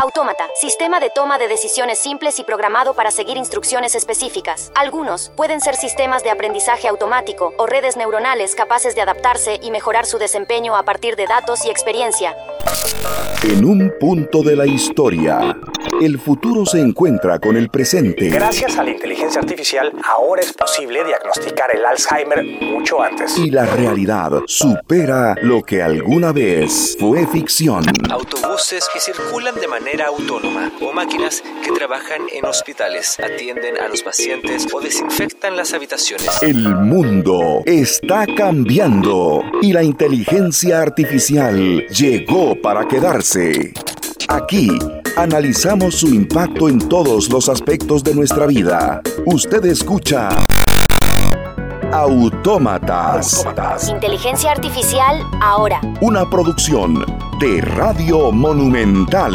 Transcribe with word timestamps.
Autómata, 0.00 0.44
sistema 0.54 1.00
de 1.00 1.10
toma 1.10 1.38
de 1.38 1.48
decisiones 1.48 1.98
simples 1.98 2.38
y 2.38 2.44
programado 2.44 2.94
para 2.94 3.10
seguir 3.10 3.36
instrucciones 3.36 3.96
específicas. 3.96 4.70
Algunos 4.76 5.32
pueden 5.34 5.60
ser 5.60 5.74
sistemas 5.74 6.22
de 6.22 6.30
aprendizaje 6.30 6.86
automático 6.86 7.52
o 7.58 7.66
redes 7.66 7.96
neuronales 7.96 8.54
capaces 8.54 8.94
de 8.94 9.00
adaptarse 9.00 9.58
y 9.60 9.72
mejorar 9.72 10.06
su 10.06 10.18
desempeño 10.18 10.76
a 10.76 10.84
partir 10.84 11.16
de 11.16 11.26
datos 11.26 11.64
y 11.64 11.70
experiencia. 11.70 12.36
En 13.42 13.64
un 13.64 13.92
punto 13.98 14.44
de 14.44 14.54
la 14.54 14.66
historia, 14.66 15.56
el 16.00 16.18
futuro 16.18 16.64
se 16.64 16.80
encuentra 16.80 17.38
con 17.38 17.56
el 17.56 17.68
presente. 17.68 18.28
Gracias 18.28 18.78
a 18.78 18.84
la 18.84 18.90
inteligencia 18.90 19.40
artificial, 19.40 19.92
ahora 20.04 20.42
es 20.42 20.52
posible 20.52 21.04
diagnosticar 21.04 21.74
el 21.74 21.84
Alzheimer 21.84 22.44
mucho 22.44 23.02
antes. 23.02 23.36
Y 23.38 23.50
la 23.50 23.66
realidad 23.66 24.32
supera 24.46 25.34
lo 25.42 25.62
que 25.62 25.82
alguna 25.82 26.32
vez 26.32 26.96
fue 26.98 27.26
ficción. 27.26 27.84
Autobuses 28.10 28.88
que 28.92 29.00
circulan 29.00 29.54
de 29.56 29.68
manera 29.68 30.06
autónoma 30.06 30.70
o 30.80 30.92
máquinas 30.92 31.42
que 31.64 31.72
trabajan 31.72 32.22
en 32.32 32.44
hospitales, 32.44 33.18
atienden 33.18 33.78
a 33.78 33.88
los 33.88 34.02
pacientes 34.02 34.66
o 34.72 34.80
desinfectan 34.80 35.56
las 35.56 35.74
habitaciones. 35.74 36.42
El 36.42 36.76
mundo 36.76 37.62
está 37.66 38.26
cambiando 38.36 39.42
y 39.62 39.72
la 39.72 39.82
inteligencia 39.82 40.80
artificial 40.80 41.86
llegó 41.88 42.60
para 42.60 42.86
quedarse. 42.86 43.72
Aquí 44.28 44.70
analizamos 45.18 45.96
su 45.96 46.14
impacto 46.14 46.68
en 46.68 46.78
todos 46.78 47.28
los 47.28 47.48
aspectos 47.48 48.04
de 48.04 48.14
nuestra 48.14 48.46
vida. 48.46 49.02
Usted 49.26 49.64
escucha 49.64 50.28
Autómatas. 51.92 53.44
Inteligencia 53.88 54.52
artificial 54.52 55.20
ahora. 55.40 55.80
Una 56.00 56.30
producción 56.30 57.04
de 57.40 57.60
Radio 57.62 58.30
Monumental. 58.30 59.34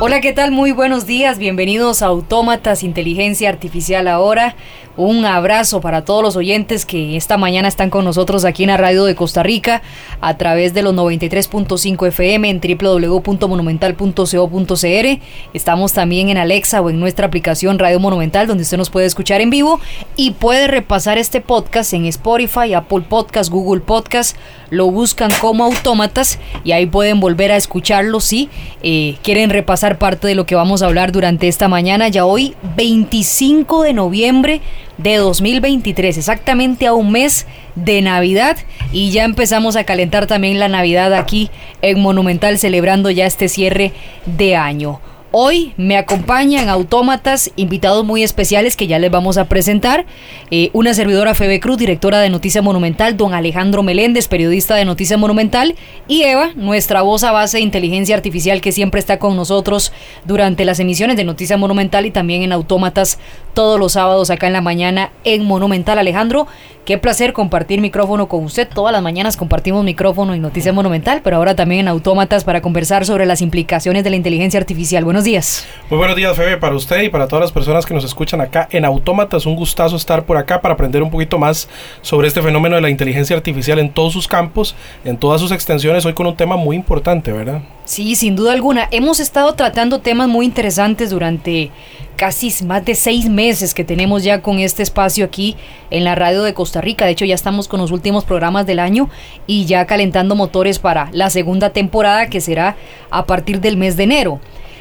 Hola, 0.00 0.22
¿qué 0.22 0.32
tal? 0.32 0.50
Muy 0.50 0.72
buenos 0.72 1.06
días. 1.06 1.38
Bienvenidos 1.38 2.00
a 2.00 2.06
Autómatas 2.06 2.82
Inteligencia 2.82 3.50
Artificial 3.50 4.08
ahora. 4.08 4.56
Un 4.98 5.24
abrazo 5.24 5.80
para 5.80 6.04
todos 6.04 6.22
los 6.24 6.34
oyentes 6.34 6.84
que 6.84 7.16
esta 7.16 7.36
mañana 7.36 7.68
están 7.68 7.88
con 7.88 8.04
nosotros 8.04 8.44
aquí 8.44 8.64
en 8.64 8.70
la 8.70 8.76
radio 8.76 9.04
de 9.04 9.14
Costa 9.14 9.44
Rica 9.44 9.80
a 10.20 10.36
través 10.36 10.74
de 10.74 10.82
los 10.82 10.92
93.5 10.92 12.08
FM 12.08 12.50
en 12.50 12.60
www.monumental.co.cr. 12.60 15.22
Estamos 15.54 15.92
también 15.92 16.30
en 16.30 16.36
Alexa 16.36 16.80
o 16.80 16.90
en 16.90 16.98
nuestra 16.98 17.28
aplicación 17.28 17.78
Radio 17.78 18.00
Monumental 18.00 18.48
donde 18.48 18.64
usted 18.64 18.76
nos 18.76 18.90
puede 18.90 19.06
escuchar 19.06 19.40
en 19.40 19.50
vivo 19.50 19.78
y 20.16 20.32
puede 20.32 20.66
repasar 20.66 21.16
este 21.16 21.40
podcast 21.40 21.92
en 21.92 22.04
Spotify, 22.06 22.74
Apple 22.74 23.04
Podcast, 23.08 23.52
Google 23.52 23.82
Podcast. 23.82 24.36
Lo 24.70 24.90
buscan 24.90 25.30
como 25.40 25.64
autómatas 25.64 26.40
y 26.64 26.72
ahí 26.72 26.86
pueden 26.86 27.20
volver 27.20 27.52
a 27.52 27.56
escucharlo 27.56 28.18
si 28.18 28.50
eh, 28.82 29.16
quieren 29.22 29.50
repasar 29.50 29.98
parte 29.98 30.26
de 30.26 30.34
lo 30.34 30.44
que 30.44 30.56
vamos 30.56 30.82
a 30.82 30.86
hablar 30.86 31.12
durante 31.12 31.46
esta 31.46 31.68
mañana. 31.68 32.08
Ya 32.08 32.24
hoy, 32.24 32.56
25 32.76 33.84
de 33.84 33.92
noviembre 33.92 34.60
de 34.98 35.16
2023, 35.16 36.18
exactamente 36.18 36.86
a 36.86 36.92
un 36.92 37.12
mes 37.12 37.46
de 37.76 38.02
Navidad 38.02 38.56
y 38.92 39.10
ya 39.10 39.24
empezamos 39.24 39.76
a 39.76 39.84
calentar 39.84 40.26
también 40.26 40.58
la 40.58 40.68
Navidad 40.68 41.14
aquí 41.14 41.50
en 41.82 42.00
Monumental 42.00 42.58
celebrando 42.58 43.10
ya 43.10 43.26
este 43.26 43.48
cierre 43.48 43.92
de 44.26 44.56
año. 44.56 45.00
Hoy 45.30 45.74
me 45.76 45.98
acompañan 45.98 46.70
autómatas, 46.70 47.50
invitados 47.54 48.02
muy 48.02 48.22
especiales 48.22 48.78
que 48.78 48.86
ya 48.86 48.98
les 48.98 49.10
vamos 49.10 49.36
a 49.36 49.44
presentar. 49.44 50.06
Eh, 50.50 50.70
una 50.72 50.94
servidora 50.94 51.34
Febe 51.34 51.60
Cruz, 51.60 51.76
directora 51.76 52.18
de 52.20 52.30
Noticia 52.30 52.62
Monumental, 52.62 53.18
don 53.18 53.34
Alejandro 53.34 53.82
Meléndez, 53.82 54.26
periodista 54.26 54.74
de 54.74 54.86
Noticia 54.86 55.18
Monumental, 55.18 55.74
y 56.06 56.22
Eva, 56.22 56.52
nuestra 56.56 57.02
voz 57.02 57.24
a 57.24 57.32
base 57.32 57.58
de 57.58 57.62
inteligencia 57.62 58.16
artificial 58.16 58.62
que 58.62 58.72
siempre 58.72 59.00
está 59.00 59.18
con 59.18 59.36
nosotros 59.36 59.92
durante 60.24 60.64
las 60.64 60.80
emisiones 60.80 61.18
de 61.18 61.24
Noticia 61.24 61.58
Monumental 61.58 62.06
y 62.06 62.10
también 62.10 62.40
en 62.40 62.52
Autómatas 62.52 63.18
todos 63.52 63.78
los 63.78 63.92
sábados 63.92 64.30
acá 64.30 64.46
en 64.46 64.54
la 64.54 64.62
mañana 64.62 65.12
en 65.24 65.44
Monumental. 65.44 65.98
Alejandro, 65.98 66.46
Qué 66.88 66.96
placer 66.96 67.34
compartir 67.34 67.82
micrófono 67.82 68.28
con 68.28 68.44
usted. 68.44 68.66
Todas 68.66 68.94
las 68.94 69.02
mañanas 69.02 69.36
compartimos 69.36 69.84
micrófono 69.84 70.32
en 70.32 70.40
Noticia 70.40 70.72
Monumental, 70.72 71.20
pero 71.22 71.36
ahora 71.36 71.54
también 71.54 71.82
en 71.82 71.88
Autómatas 71.88 72.44
para 72.44 72.62
conversar 72.62 73.04
sobre 73.04 73.26
las 73.26 73.42
implicaciones 73.42 74.04
de 74.04 74.08
la 74.08 74.16
inteligencia 74.16 74.58
artificial. 74.58 75.04
Buenos 75.18 75.24
días. 75.24 75.66
Muy 75.90 75.98
buenos 75.98 76.14
días, 76.14 76.36
Febe, 76.36 76.58
para 76.58 76.76
usted 76.76 77.02
y 77.02 77.08
para 77.08 77.26
todas 77.26 77.40
las 77.40 77.50
personas 77.50 77.84
que 77.84 77.92
nos 77.92 78.04
escuchan 78.04 78.40
acá 78.40 78.68
en 78.70 78.84
Autómatas. 78.84 79.46
Un 79.46 79.56
gustazo 79.56 79.96
estar 79.96 80.24
por 80.24 80.36
acá 80.36 80.60
para 80.60 80.74
aprender 80.74 81.02
un 81.02 81.10
poquito 81.10 81.38
más 81.38 81.68
sobre 82.02 82.28
este 82.28 82.40
fenómeno 82.40 82.76
de 82.76 82.82
la 82.82 82.88
inteligencia 82.88 83.34
artificial 83.34 83.80
en 83.80 83.90
todos 83.90 84.12
sus 84.12 84.28
campos, 84.28 84.76
en 85.04 85.16
todas 85.16 85.40
sus 85.40 85.50
extensiones, 85.50 86.04
hoy 86.04 86.12
con 86.12 86.28
un 86.28 86.36
tema 86.36 86.56
muy 86.56 86.76
importante, 86.76 87.32
¿verdad? 87.32 87.62
Sí, 87.84 88.14
sin 88.14 88.36
duda 88.36 88.52
alguna. 88.52 88.86
Hemos 88.92 89.18
estado 89.18 89.54
tratando 89.54 89.98
temas 89.98 90.28
muy 90.28 90.46
interesantes 90.46 91.10
durante 91.10 91.72
casi 92.14 92.52
más 92.64 92.84
de 92.84 92.94
seis 92.94 93.28
meses 93.28 93.74
que 93.74 93.82
tenemos 93.82 94.22
ya 94.22 94.40
con 94.40 94.60
este 94.60 94.84
espacio 94.84 95.24
aquí 95.24 95.56
en 95.90 96.04
la 96.04 96.14
radio 96.14 96.44
de 96.44 96.54
Costa 96.54 96.80
Rica. 96.80 97.06
De 97.06 97.12
hecho, 97.12 97.24
ya 97.24 97.34
estamos 97.34 97.66
con 97.66 97.80
los 97.80 97.90
últimos 97.90 98.24
programas 98.24 98.66
del 98.66 98.78
año 98.78 99.10
y 99.48 99.64
ya 99.64 99.84
calentando 99.86 100.36
motores 100.36 100.78
para 100.78 101.08
la 101.10 101.28
segunda 101.28 101.70
temporada 101.70 102.28
que 102.28 102.40
será 102.40 102.76
a 103.10 103.26
partir 103.26 103.60
del 103.60 103.76
mes 103.76 103.96
de 103.96 104.04
enero. 104.04 104.40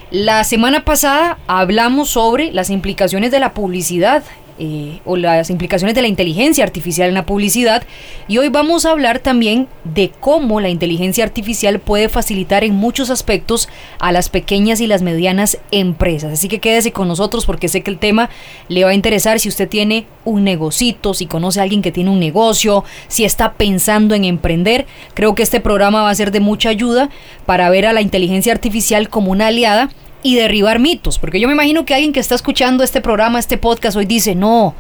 La 0.09 0.45
semana 0.45 0.85
pasada 0.85 1.37
hablamos 1.47 2.09
sobre 2.11 2.53
las 2.53 2.69
implicaciones 2.69 3.29
de 3.29 3.39
la 3.39 3.53
publicidad 3.53 4.23
eh, 4.59 4.99
o 5.05 5.17
las 5.17 5.49
implicaciones 5.49 5.95
de 5.95 6.01
la 6.01 6.07
inteligencia 6.07 6.63
artificial 6.63 7.09
en 7.09 7.13
la 7.13 7.25
publicidad 7.25 7.83
y 8.27 8.37
hoy 8.39 8.49
vamos 8.49 8.85
a 8.85 8.91
hablar 8.91 9.19
también 9.19 9.67
de 9.83 10.11
cómo 10.19 10.59
la 10.59 10.69
inteligencia 10.69 11.23
artificial 11.23 11.79
puede 11.79 12.09
facilitar 12.09 12.63
en 12.63 12.75
muchos 12.75 13.09
aspectos 13.09 13.69
a 13.99 14.11
las 14.11 14.29
pequeñas 14.29 14.81
y 14.81 14.87
las 14.87 15.01
medianas 15.01 15.59
empresas. 15.71 16.33
Así 16.33 16.47
que 16.47 16.59
quédese 16.59 16.91
con 16.91 17.07
nosotros 17.07 17.45
porque 17.45 17.67
sé 17.67 17.81
que 17.81 17.91
el 17.91 17.99
tema 17.99 18.29
le 18.67 18.83
va 18.83 18.91
a 18.91 18.95
interesar 18.95 19.39
si 19.39 19.49
usted 19.49 19.69
tiene 19.69 20.05
un 20.25 20.43
negocito, 20.43 21.13
si 21.13 21.25
conoce 21.25 21.59
a 21.59 21.63
alguien 21.63 21.81
que 21.81 21.91
tiene 21.91 22.09
un 22.09 22.19
negocio, 22.19 22.83
si 23.07 23.23
está 23.25 23.53
pensando 23.53 24.15
en 24.15 24.25
emprender. 24.25 24.85
Creo 25.13 25.35
que 25.35 25.43
este 25.43 25.59
programa 25.59 26.01
va 26.01 26.09
a 26.09 26.15
ser 26.15 26.31
de 26.31 26.39
mucha 26.39 26.69
ayuda 26.69 27.09
para 27.45 27.69
ver 27.69 27.85
a 27.85 27.93
la 27.93 28.01
inteligencia 28.01 28.53
artificial 28.53 29.09
como 29.09 29.31
una 29.31 29.47
aliada 29.47 29.89
y 30.23 30.35
derribar 30.35 30.79
mitos. 30.79 31.19
Porque 31.19 31.39
yo 31.39 31.47
me 31.47 31.53
imagino 31.53 31.85
que 31.85 31.93
alguien 31.93 32.13
que 32.13 32.19
está 32.19 32.35
escuchando 32.35 32.83
este 32.83 33.01
programa, 33.01 33.39
este 33.39 33.57
podcast 33.57 33.97
hoy 33.97 34.05
dice, 34.05 34.35
no, 34.35 34.75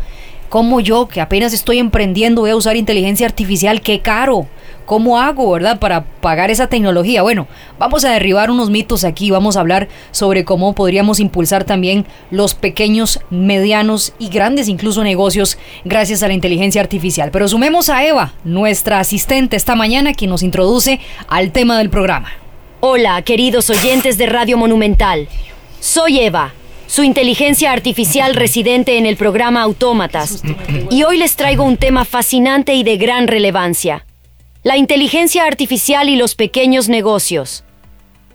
como 0.49 0.79
yo 0.79 1.07
que 1.07 1.21
apenas 1.21 1.53
estoy 1.53 1.77
emprendiendo 1.77 2.41
voy 2.41 2.51
a 2.51 2.55
usar 2.55 2.77
inteligencia 2.77 3.27
artificial? 3.27 3.81
¡Qué 3.81 3.99
caro! 3.99 4.47
¿Cómo 4.85 5.19
hago, 5.19 5.51
verdad, 5.51 5.79
para 5.79 6.05
pagar 6.05 6.49
esa 6.49 6.67
tecnología? 6.67 7.21
Bueno, 7.21 7.47
vamos 7.77 8.05
a 8.05 8.11
derribar 8.11 8.49
unos 8.49 8.69
mitos 8.69 9.03
aquí, 9.03 9.29
vamos 9.29 9.57
a 9.57 9.59
hablar 9.59 9.89
sobre 10.11 10.45
cómo 10.45 10.73
podríamos 10.73 11.19
impulsar 11.19 11.65
también 11.65 12.05
los 12.31 12.55
pequeños, 12.55 13.19
medianos 13.29 14.13
y 14.17 14.29
grandes 14.29 14.69
incluso 14.69 15.03
negocios 15.03 15.57
gracias 15.83 16.23
a 16.23 16.29
la 16.29 16.33
inteligencia 16.35 16.79
artificial. 16.79 17.31
Pero 17.31 17.49
sumemos 17.49 17.89
a 17.89 18.05
Eva, 18.05 18.33
nuestra 18.45 19.01
asistente 19.01 19.57
esta 19.57 19.75
mañana, 19.75 20.13
que 20.13 20.25
nos 20.25 20.41
introduce 20.41 21.01
al 21.27 21.51
tema 21.51 21.77
del 21.77 21.89
programa. 21.89 22.29
Hola, 22.79 23.19
queridos 23.23 23.71
oyentes 23.71 24.19
de 24.19 24.27
Radio 24.27 24.55
Monumental. 24.55 25.27
Soy 25.79 26.19
Eva, 26.19 26.53
su 26.85 27.01
inteligencia 27.01 27.71
artificial 27.71 28.35
residente 28.35 28.99
en 28.99 29.07
el 29.07 29.17
programa 29.17 29.63
Autómatas, 29.63 30.43
y 30.91 31.01
hoy 31.01 31.17
les 31.17 31.35
traigo 31.35 31.63
un 31.63 31.77
tema 31.77 32.05
fascinante 32.05 32.75
y 32.75 32.83
de 32.83 32.97
gran 32.97 33.27
relevancia. 33.27 34.05
La 34.61 34.77
inteligencia 34.77 35.45
artificial 35.45 36.07
y 36.07 36.17
los 36.17 36.35
pequeños 36.35 36.87
negocios. 36.87 37.63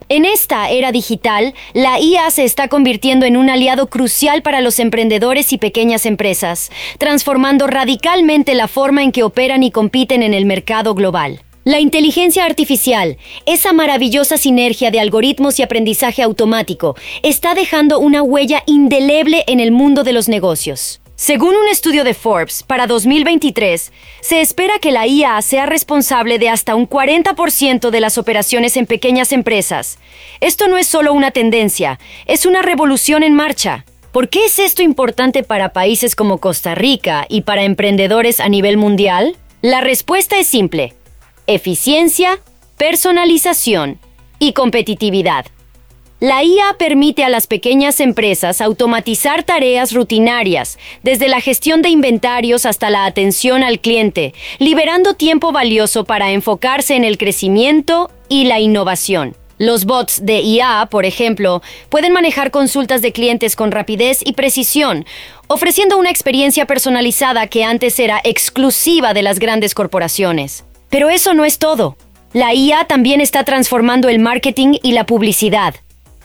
En 0.09 0.25
esta 0.25 0.69
era 0.69 0.91
digital, 0.91 1.53
la 1.71 2.01
IA 2.01 2.29
se 2.29 2.43
está 2.43 2.67
convirtiendo 2.67 3.25
en 3.25 3.37
un 3.37 3.49
aliado 3.49 3.87
crucial 3.87 4.41
para 4.41 4.59
los 4.59 4.77
emprendedores 4.79 5.53
y 5.53 5.57
pequeñas 5.57 6.05
empresas, 6.05 6.69
transformando 6.97 7.65
radicalmente 7.65 8.55
la 8.55 8.67
forma 8.67 9.03
en 9.03 9.13
que 9.13 9.23
operan 9.23 9.63
y 9.63 9.71
compiten 9.71 10.21
en 10.21 10.33
el 10.33 10.45
mercado 10.45 10.95
global. 10.95 11.39
La 11.65 11.79
inteligencia 11.79 12.43
artificial, 12.43 13.17
esa 13.45 13.71
maravillosa 13.71 14.35
sinergia 14.35 14.91
de 14.91 14.99
algoritmos 14.99 15.59
y 15.59 15.63
aprendizaje 15.63 16.21
automático, 16.21 16.97
está 17.21 17.55
dejando 17.55 17.99
una 17.99 18.21
huella 18.21 18.63
indeleble 18.65 19.45
en 19.47 19.61
el 19.61 19.71
mundo 19.71 20.03
de 20.03 20.11
los 20.11 20.27
negocios. 20.27 20.99
Según 21.15 21.55
un 21.55 21.69
estudio 21.71 22.03
de 22.03 22.13
Forbes, 22.13 22.63
para 22.63 22.85
2023, 22.85 23.93
se 24.19 24.41
espera 24.41 24.77
que 24.79 24.91
la 24.91 25.07
IA 25.07 25.41
sea 25.41 25.65
responsable 25.65 26.37
de 26.37 26.49
hasta 26.49 26.75
un 26.75 26.85
40% 26.85 27.91
de 27.91 27.99
las 28.01 28.17
operaciones 28.17 28.75
en 28.75 28.85
pequeñas 28.85 29.31
empresas. 29.31 29.99
Esto 30.41 30.67
no 30.67 30.77
es 30.77 30.87
solo 30.87 31.13
una 31.13 31.31
tendencia, 31.31 31.97
es 32.25 32.45
una 32.45 32.61
revolución 32.61 33.23
en 33.23 33.35
marcha. 33.35 33.85
¿Por 34.11 34.27
qué 34.27 34.47
es 34.47 34.59
esto 34.59 34.81
importante 34.81 35.43
para 35.43 35.71
países 35.71 36.13
como 36.17 36.39
Costa 36.39 36.75
Rica 36.75 37.25
y 37.29 37.43
para 37.43 37.63
emprendedores 37.63 38.41
a 38.41 38.49
nivel 38.49 38.75
mundial? 38.75 39.37
La 39.61 39.79
respuesta 39.79 40.37
es 40.37 40.47
simple 40.47 40.93
eficiencia, 41.47 42.39
personalización 42.77 43.99
y 44.39 44.53
competitividad. 44.53 45.45
La 46.19 46.41
IA 46.41 46.77
permite 46.79 47.25
a 47.25 47.29
las 47.29 47.47
pequeñas 47.47 47.99
empresas 47.99 48.61
automatizar 48.61 49.43
tareas 49.43 49.91
rutinarias, 49.91 50.79
desde 51.01 51.27
la 51.27 51.41
gestión 51.41 51.81
de 51.81 51.89
inventarios 51.89 52.65
hasta 52.65 52.89
la 52.89 53.03
atención 53.03 53.61
al 53.61 53.81
cliente, 53.81 54.33
liberando 54.57 55.15
tiempo 55.15 55.51
valioso 55.51 56.05
para 56.05 56.31
enfocarse 56.31 56.95
en 56.95 57.03
el 57.03 57.17
crecimiento 57.17 58.09
y 58.29 58.45
la 58.45 58.61
innovación. 58.61 59.35
Los 59.57 59.83
bots 59.83 60.25
de 60.25 60.39
IA, 60.39 60.87
por 60.89 61.05
ejemplo, 61.05 61.61
pueden 61.89 62.13
manejar 62.13 62.51
consultas 62.51 63.01
de 63.01 63.11
clientes 63.11 63.57
con 63.57 63.71
rapidez 63.71 64.19
y 64.25 64.31
precisión, 64.31 65.05
ofreciendo 65.47 65.97
una 65.97 66.09
experiencia 66.09 66.65
personalizada 66.65 67.47
que 67.47 67.65
antes 67.65 67.99
era 67.99 68.21
exclusiva 68.23 69.13
de 69.13 69.23
las 69.23 69.39
grandes 69.39 69.75
corporaciones. 69.75 70.63
Pero 70.93 71.09
eso 71.09 71.33
no 71.33 71.43
es 71.43 71.57
todo. 71.57 71.97
La 72.33 72.53
IA 72.53 72.85
también 72.85 73.19
está 73.19 73.43
transformando 73.43 74.09
el 74.09 74.19
marketing 74.19 74.77
y 74.83 74.91
la 74.91 75.07
publicidad. 75.07 75.73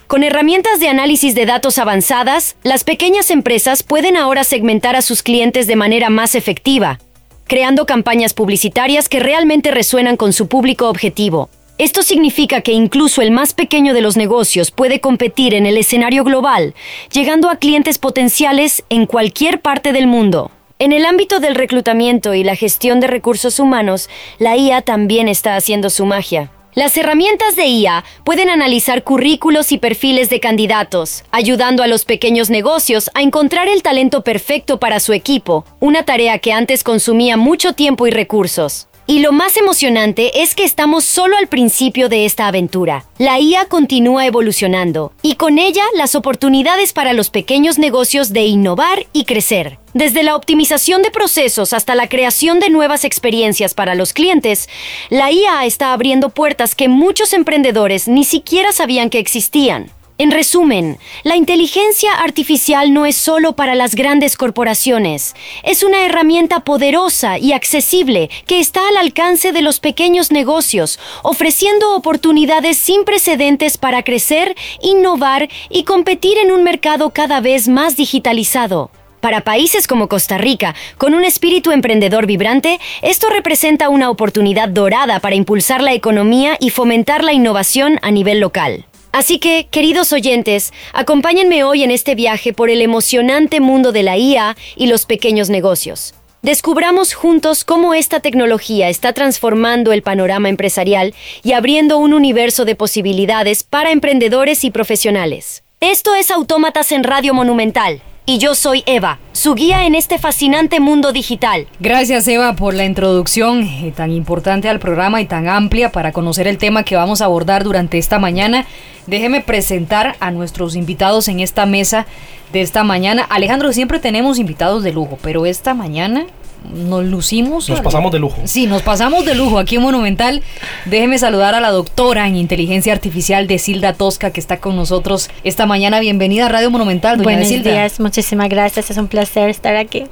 Con 0.09 0.25
herramientas 0.25 0.79
de 0.79 0.89
análisis 0.91 1.35
de 1.35 1.47
datos 1.47 1.79
avanzadas, 1.79 2.55
las 2.65 2.85
pequeñas 2.85 3.31
empresas 3.31 3.83
pueden 3.83 4.15
ahora 4.15 4.45
segmentar 4.45 4.95
a 4.95 5.01
sus 5.01 5.23
clientes 5.23 5.67
de 5.69 5.77
manera 5.77 6.11
más 6.11 6.35
efectiva, 6.35 6.99
creando 7.47 7.87
campañas 7.87 8.35
publicitarias 8.35 9.09
que 9.09 9.21
realmente 9.21 9.71
resuenan 9.71 10.19
con 10.19 10.35
su 10.35 10.49
público 10.49 10.91
objetivo. 10.91 11.49
Esto 11.79 12.03
significa 12.03 12.61
que 12.61 12.73
incluso 12.73 13.23
el 13.23 13.31
más 13.31 13.55
pequeño 13.55 13.95
de 13.95 14.03
los 14.03 14.19
negocios 14.19 14.71
puede 14.71 15.01
competir 15.01 15.55
en 15.55 15.65
el 15.65 15.79
escenario 15.79 16.25
global, 16.25 16.75
llegando 17.11 17.49
a 17.49 17.57
clientes 17.57 17.97
potenciales 17.97 18.85
en 18.91 19.07
cualquier 19.07 19.63
parte 19.63 19.95
del 19.95 20.09
mundo. 20.09 20.51
En 20.81 20.93
el 20.93 21.07
ámbito 21.07 21.41
del 21.41 21.57
reclutamiento 21.57 22.35
y 22.35 22.45
la 22.45 22.55
gestión 22.55 23.01
de 23.01 23.09
recursos 23.09 23.59
humanos, 23.59 24.09
la 24.39 24.57
IA 24.57 24.83
también 24.83 25.27
está 25.27 25.57
haciendo 25.57 25.91
su 25.91 26.07
magia. 26.07 26.53
Las 26.73 26.97
herramientas 26.97 27.57
de 27.57 27.67
IA 27.67 28.05
pueden 28.23 28.49
analizar 28.49 29.03
currículos 29.03 29.73
y 29.73 29.79
perfiles 29.79 30.31
de 30.31 30.39
candidatos, 30.39 31.25
ayudando 31.33 31.83
a 31.83 31.89
los 31.89 32.05
pequeños 32.05 32.49
negocios 32.49 33.11
a 33.15 33.23
encontrar 33.23 33.67
el 33.67 33.83
talento 33.83 34.23
perfecto 34.23 34.79
para 34.79 35.01
su 35.01 35.13
equipo, 35.13 35.65
una 35.81 36.05
tarea 36.05 36.39
que 36.39 36.53
antes 36.53 36.85
consumía 36.85 37.37
mucho 37.37 37.73
tiempo 37.73 38.07
y 38.07 38.13
recursos. 38.13 38.87
Y 39.11 39.21
lo 39.21 39.33
más 39.33 39.57
emocionante 39.57 40.43
es 40.43 40.55
que 40.55 40.65
estamos 40.65 41.03
solo 41.03 41.39
al 41.39 41.47
principio 41.47 42.11
de 42.11 42.27
esta 42.27 42.47
aventura. 42.47 43.07
La 43.17 43.41
IA 43.41 43.65
continúa 43.65 44.27
evolucionando 44.27 45.15
y 45.23 45.37
con 45.37 45.59
ella 45.59 45.83
las 45.95 46.15
oportunidades 46.15 46.93
para 46.93 47.15
los 47.15 47.31
pequeños 47.31 47.79
negocios 47.79 48.35
de 48.35 48.43
innovar 48.43 49.07
y 49.15 49.25
crecer. 49.25 49.79
Desde 49.95 50.23
la 50.23 50.37
optimización 50.37 51.01
de 51.01 51.11
procesos 51.11 51.73
hasta 51.73 51.95
la 51.95 52.11
creación 52.11 52.61
de 52.61 52.69
nuevas 52.69 53.05
experiencias 53.05 53.73
para 53.73 53.95
los 53.95 54.13
clientes, 54.13 54.69
la 55.09 55.33
IA 55.33 55.65
está 55.65 55.95
abriendo 55.95 56.29
puertas 56.29 56.75
que 56.75 56.89
muchos 56.89 57.33
emprendedores 57.33 58.09
ni 58.09 58.25
siquiera 58.25 58.73
sabían 58.73 59.09
que 59.09 59.21
existían. 59.21 59.91
En 60.21 60.33
resumen, 60.33 60.99
la 61.23 61.37
inteligencia 61.37 62.13
artificial 62.13 62.93
no 62.93 63.07
es 63.07 63.15
solo 63.15 63.53
para 63.53 63.77
las 63.77 63.95
grandes 63.95 64.37
corporaciones, 64.37 65.37
es 65.63 65.85
una 65.85 66.05
herramienta 66.05 66.59
poderosa 66.65 67.39
y 67.39 67.53
accesible 67.53 68.29
que 68.45 68.59
está 68.59 68.89
al 68.89 68.97
alcance 68.97 69.53
de 69.53 69.63
los 69.63 69.79
pequeños 69.79 70.33
negocios, 70.33 70.99
ofreciendo 71.23 71.95
oportunidades 71.95 72.79
sin 72.79 73.05
precedentes 73.05 73.79
para 73.79 74.03
crecer, 74.03 74.57
innovar 74.83 75.49
y 75.71 75.85
competir 75.85 76.37
en 76.39 76.51
un 76.51 76.65
mercado 76.65 77.11
cada 77.11 77.41
vez 77.41 77.69
más 77.69 77.95
digitalizado. 77.97 78.91
Para 79.21 79.43
países 79.43 79.87
como 79.87 80.09
Costa 80.09 80.37
Rica, 80.37 80.75
con 80.97 81.15
un 81.15 81.25
espíritu 81.25 81.71
emprendedor 81.71 82.27
vibrante, 82.27 82.81
esto 83.03 83.29
representa 83.31 83.89
una 83.89 84.11
oportunidad 84.11 84.69
dorada 84.69 85.21
para 85.21 85.37
impulsar 85.37 85.81
la 85.81 85.93
economía 85.93 86.57
y 86.59 86.71
fomentar 86.71 87.23
la 87.23 87.35
innovación 87.35 88.01
a 88.03 88.11
nivel 88.11 88.41
local. 88.41 88.85
Así 89.13 89.39
que, 89.39 89.67
queridos 89.71 90.13
oyentes, 90.13 90.73
acompáñenme 90.93 91.65
hoy 91.65 91.83
en 91.83 91.91
este 91.91 92.15
viaje 92.15 92.53
por 92.53 92.71
el 92.71 92.83
emocionante 92.83 93.61
mundo 93.61 93.93
de 93.93 94.03
la 94.03 94.17
IA 94.17 94.57
y 94.77 94.87
los 94.87 95.07
pequeños 95.07 95.51
negocios. 95.51 96.15
Descubramos 96.43 97.15
juntos 97.15 97.65
cómo 97.65 97.95
esta 97.95 98.21
tecnología 98.21 98.89
está 98.89 99.13
transformando 99.13 99.93
el 99.93 100.03
panorama 100.03 100.49
empresarial 100.49 101.15
y 101.43 101.53
abriendo 101.53 101.99
un 101.99 102.15
universo 102.15 102.65
de 102.65 102.77
posibilidades 102.77 103.65
para 103.65 103.91
emprendedores 103.91 104.63
y 104.63 104.71
profesionales. 104.71 105.65
Esto 105.81 106.15
es 106.15 106.31
Autómatas 106.31 106.93
en 106.93 107.03
Radio 107.03 107.35
Monumental 107.35 108.03
y 108.29 108.37
yo 108.37 108.55
soy 108.55 108.83
Eva, 108.85 109.19
su 109.33 109.55
guía 109.55 109.87
en 109.87 109.95
este 109.95 110.19
fascinante 110.19 110.81
mundo 110.81 111.13
digital. 111.13 111.67
Gracias 111.81 112.29
Eva 112.29 112.55
por 112.57 112.75
la 112.75 112.85
introducción 112.85 113.63
eh, 113.63 113.91
tan 113.97 114.13
importante 114.13 114.69
al 114.69 114.81
programa 114.81 115.23
y 115.23 115.25
tan 115.25 115.49
amplia 115.49 115.91
para 115.93 116.13
conocer 116.13 116.47
el 116.47 116.59
tema 116.59 116.83
que 116.83 116.95
vamos 116.95 117.23
a 117.23 117.25
abordar 117.25 117.65
durante 117.65 117.97
esta 117.97 118.19
mañana. 118.19 118.67
Déjeme 119.07 119.41
presentar 119.41 120.15
a 120.21 120.31
nuestros 120.31 120.77
invitados 120.77 121.29
en 121.29 121.41
esta 121.41 121.65
mesa 121.65 122.07
de 122.53 122.61
esta 122.61 122.85
mañana. 122.85 123.23
Alejandro, 123.23 123.73
siempre 123.73 123.99
tenemos 123.99 124.39
invitados 124.39 124.83
de 124.83 124.93
lujo, 124.93 125.19
pero 125.23 125.47
esta 125.47 125.73
mañana 125.73 126.27
nos 126.73 127.05
lucimos. 127.05 127.69
Nos 127.69 127.81
pasamos 127.81 128.13
de 128.13 128.19
lujo. 128.19 128.41
Sí, 128.45 128.67
nos 128.67 128.83
pasamos 128.83 129.25
de 129.25 129.35
lujo 129.35 129.59
aquí 129.59 129.77
en 129.77 129.83
Monumental. 129.83 130.43
Déjeme 130.85 131.19
saludar 131.19 131.55
a 131.55 131.61
la 131.61 131.71
doctora 131.71 132.27
en 132.29 132.37
inteligencia 132.37 132.93
artificial 132.93 133.47
de 133.47 133.59
Silda 133.59 133.93
Tosca 133.93 134.31
que 134.31 134.41
está 134.41 134.59
con 134.59 134.77
nosotros 134.77 135.31
esta 135.45 135.67
mañana. 135.67 136.01
Bienvenida 136.01 136.47
a 136.47 136.49
Radio 136.49 136.71
Monumental, 136.71 137.19
doña 137.19 137.39
Buenos 137.39 137.65
días, 137.65 138.01
muchísimas 138.01 138.49
gracias. 138.49 138.91
Es 138.91 138.97
un 138.97 139.09
placer 139.09 139.51
estar 139.51 139.77
aquí. 139.77 140.05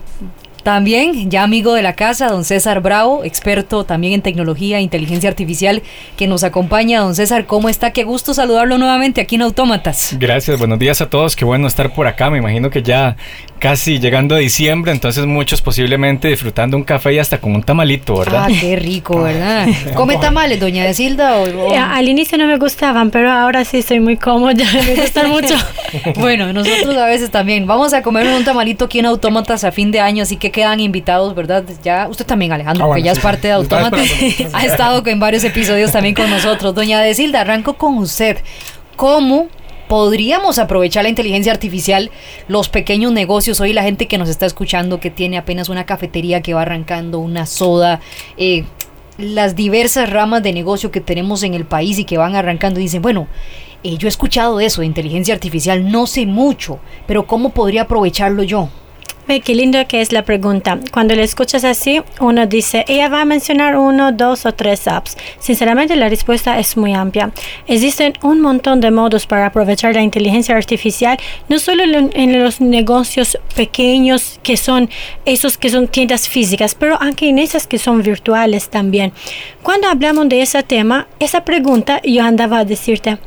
También, 0.67 1.31
ya 1.31 1.45
amigo 1.45 1.75
de 1.75 1.83
la 1.83 1.93
casa, 1.93 2.27
don 2.27 2.43
César 2.43 2.81
Bravo, 2.81 3.23
experto 3.23 3.85
también 3.85 4.15
en 4.15 4.23
tecnología 4.23 4.79
e 4.79 4.81
inteligencia 4.81 5.31
artificial, 5.31 5.81
que 6.17 6.27
nos 6.27 6.43
acompaña. 6.43 6.99
Don 7.03 7.15
César, 7.15 7.47
¿cómo 7.47 7.69
está? 7.69 7.93
Qué 7.93 8.03
gusto 8.03 8.35
saludarlo 8.35 8.77
nuevamente 8.77 9.21
aquí 9.21 9.37
en 9.37 9.43
Autómatas. 9.43 10.17
Gracias, 10.19 10.59
buenos 10.59 10.81
días 10.81 11.01
a 11.01 11.09
todos. 11.09 11.37
Qué 11.37 11.45
bueno 11.45 11.69
estar 11.69 11.95
por 11.95 12.09
acá. 12.09 12.31
Me 12.31 12.39
imagino 12.39 12.69
que 12.69 12.83
ya 12.83 13.17
casi 13.59 13.99
llegando 13.99 14.35
a 14.35 14.39
diciembre, 14.39 14.93
entonces 14.93 15.27
muchos 15.27 15.63
posiblemente 15.63 16.29
disfrutando 16.29 16.77
un 16.77 16.85
café 16.85 17.15
y 17.15 17.19
hasta 17.19 17.39
con 17.39 17.55
un 17.55 17.63
tamalito, 17.63 18.19
¿verdad? 18.19 18.47
Ah, 18.49 18.53
qué 18.61 18.77
rico, 18.77 19.23
¿verdad? 19.23 19.67
¿Come 19.95 20.17
tamales, 20.19 20.61
doña 20.61 20.85
Desilda? 20.85 21.37
O, 21.37 21.73
eh, 21.73 21.77
al 21.79 22.09
inicio 22.09 22.39
no 22.39 22.47
me 22.47 22.59
gustaban, 22.59 23.11
pero 23.11 23.31
ahora 23.31 23.65
sí 23.65 23.79
estoy 23.79 24.01
muy 24.01 24.17
cómoda, 24.17 24.55
me 24.87 24.95
gustan 24.95 25.31
mucho. 25.31 25.55
bueno, 26.17 26.53
nosotros 26.53 26.97
a 26.97 27.07
veces 27.07 27.31
también. 27.31 27.67
Vamos 27.67 27.93
a 27.95 28.03
comer 28.03 28.27
un 28.27 28.45
tamalito 28.45 28.87
aquí 28.87 28.99
en 28.99 29.07
Autómatas 29.07 29.65
a 29.65 29.73
fin 29.73 29.91
de 29.91 30.01
año, 30.01 30.23
así 30.23 30.37
que 30.37 30.51
quedan 30.51 30.81
invitados, 30.81 31.35
¿verdad? 31.35 31.65
Ya, 31.83 32.09
usted 32.09 32.27
también, 32.27 32.53
Alejandro, 32.53 32.93
ah, 32.93 32.97
que 32.97 33.03
ya 33.03 33.13
es 33.13 33.19
parte 33.19 33.49
de 33.49 33.55
Autómatas, 33.55 34.09
ha 34.53 34.65
estado 34.65 35.03
en 35.07 35.21
varios 35.21 35.45
episodios 35.45 35.93
también 35.93 36.15
con 36.15 36.31
nosotros. 36.31 36.75
Doña 36.75 37.01
Desilda, 37.01 37.41
arranco 37.41 37.75
con 37.75 37.99
usted. 37.99 38.39
¿Cómo 38.97 39.49
podríamos 39.89 40.59
aprovechar 40.59 41.05
la 41.05 41.09
inteligencia 41.09 41.53
artificial, 41.53 42.11
los 42.49 42.69
pequeños 42.69 43.13
negocios, 43.13 43.61
hoy 43.61 43.73
la 43.73 43.83
gente 43.83 44.09
que 44.09 44.19
nos 44.19 44.29
está 44.29 44.47
escuchando, 44.47 45.01
que 45.01 45.11
tiene 45.11 45.39
apenas 45.39 45.69
una 45.69 45.87
cafetería 45.87 46.43
que 46.43 46.55
va 46.55 46.63
arrancando, 46.63 47.19
una 47.19 47.47
soda, 47.47 48.01
eh, 48.37 48.65
las 49.19 49.57
diversas 49.57 50.11
ramas 50.11 50.43
de 50.43 50.53
negocio 50.53 50.91
que 50.91 51.01
tenemos 51.01 51.43
en 51.43 51.55
el 51.55 51.65
país 51.65 51.99
y 51.99 52.05
que 52.05 52.19
van 52.19 52.35
arrancando 52.35 52.81
dicen, 52.81 53.03
bueno, 53.03 53.29
eh, 53.83 53.97
yo 53.99 54.09
he 54.09 54.11
escuchado 54.11 54.61
eso, 54.61 54.81
de 54.81 54.87
inteligencia 54.87 55.35
artificial, 55.35 55.91
no 55.91 56.07
sé 56.07 56.27
mucho, 56.27 56.79
pero 57.07 57.27
¿cómo 57.27 57.51
podría 57.51 57.83
aprovecharlo 57.83 58.43
yo? 58.43 58.69
Qué 59.27 59.55
lindo 59.55 59.79
que 59.89 60.01
es 60.01 60.13
la 60.13 60.23
pregunta. 60.23 60.79
Cuando 60.93 61.15
le 61.15 61.25
escuchas 61.25 61.65
así, 61.65 62.01
uno 62.21 62.47
dice, 62.47 62.85
ella 62.89 63.09
va 63.09 63.23
a 63.23 63.25
mencionar 63.25 63.77
uno, 63.77 64.13
dos 64.13 64.47
o 64.47 64.53
tres 64.53 64.87
apps. 64.87 65.17
Sinceramente, 65.41 65.97
la 65.97 66.09
respuesta 66.09 66.59
es 66.59 66.77
muy 66.77 66.95
amplia. 66.95 67.33
Existen 67.67 68.15
un 68.23 68.41
montón 68.41 68.81
de 68.81 68.91
modos 68.91 69.27
para 69.27 69.47
aprovechar 69.47 69.95
la 69.95 70.03
inteligencia 70.03 70.57
artificial, 70.57 71.19
no 71.49 71.59
solo 71.59 71.83
en 71.85 72.43
los 72.43 72.61
negocios 72.61 73.39
pequeños, 73.55 74.39
que 74.43 74.57
son 74.57 74.89
esos 75.25 75.59
que 75.59 75.71
son 75.71 75.89
tiendas 75.89 76.29
físicas, 76.29 76.75
pero 76.75 76.97
aunque 77.01 77.29
en 77.29 77.39
esas 77.39 77.67
que 77.67 77.79
son 77.79 78.03
virtuales 78.03 78.69
también. 78.69 79.13
Cuando 79.63 79.89
hablamos 79.89 80.29
de 80.29 80.43
ese 80.43 80.63
tema, 80.63 81.09
esa 81.19 81.45
pregunta 81.45 82.01
yo 82.05 82.23
andaba 82.23 82.59
a 82.59 82.65
decirte, 82.65 83.19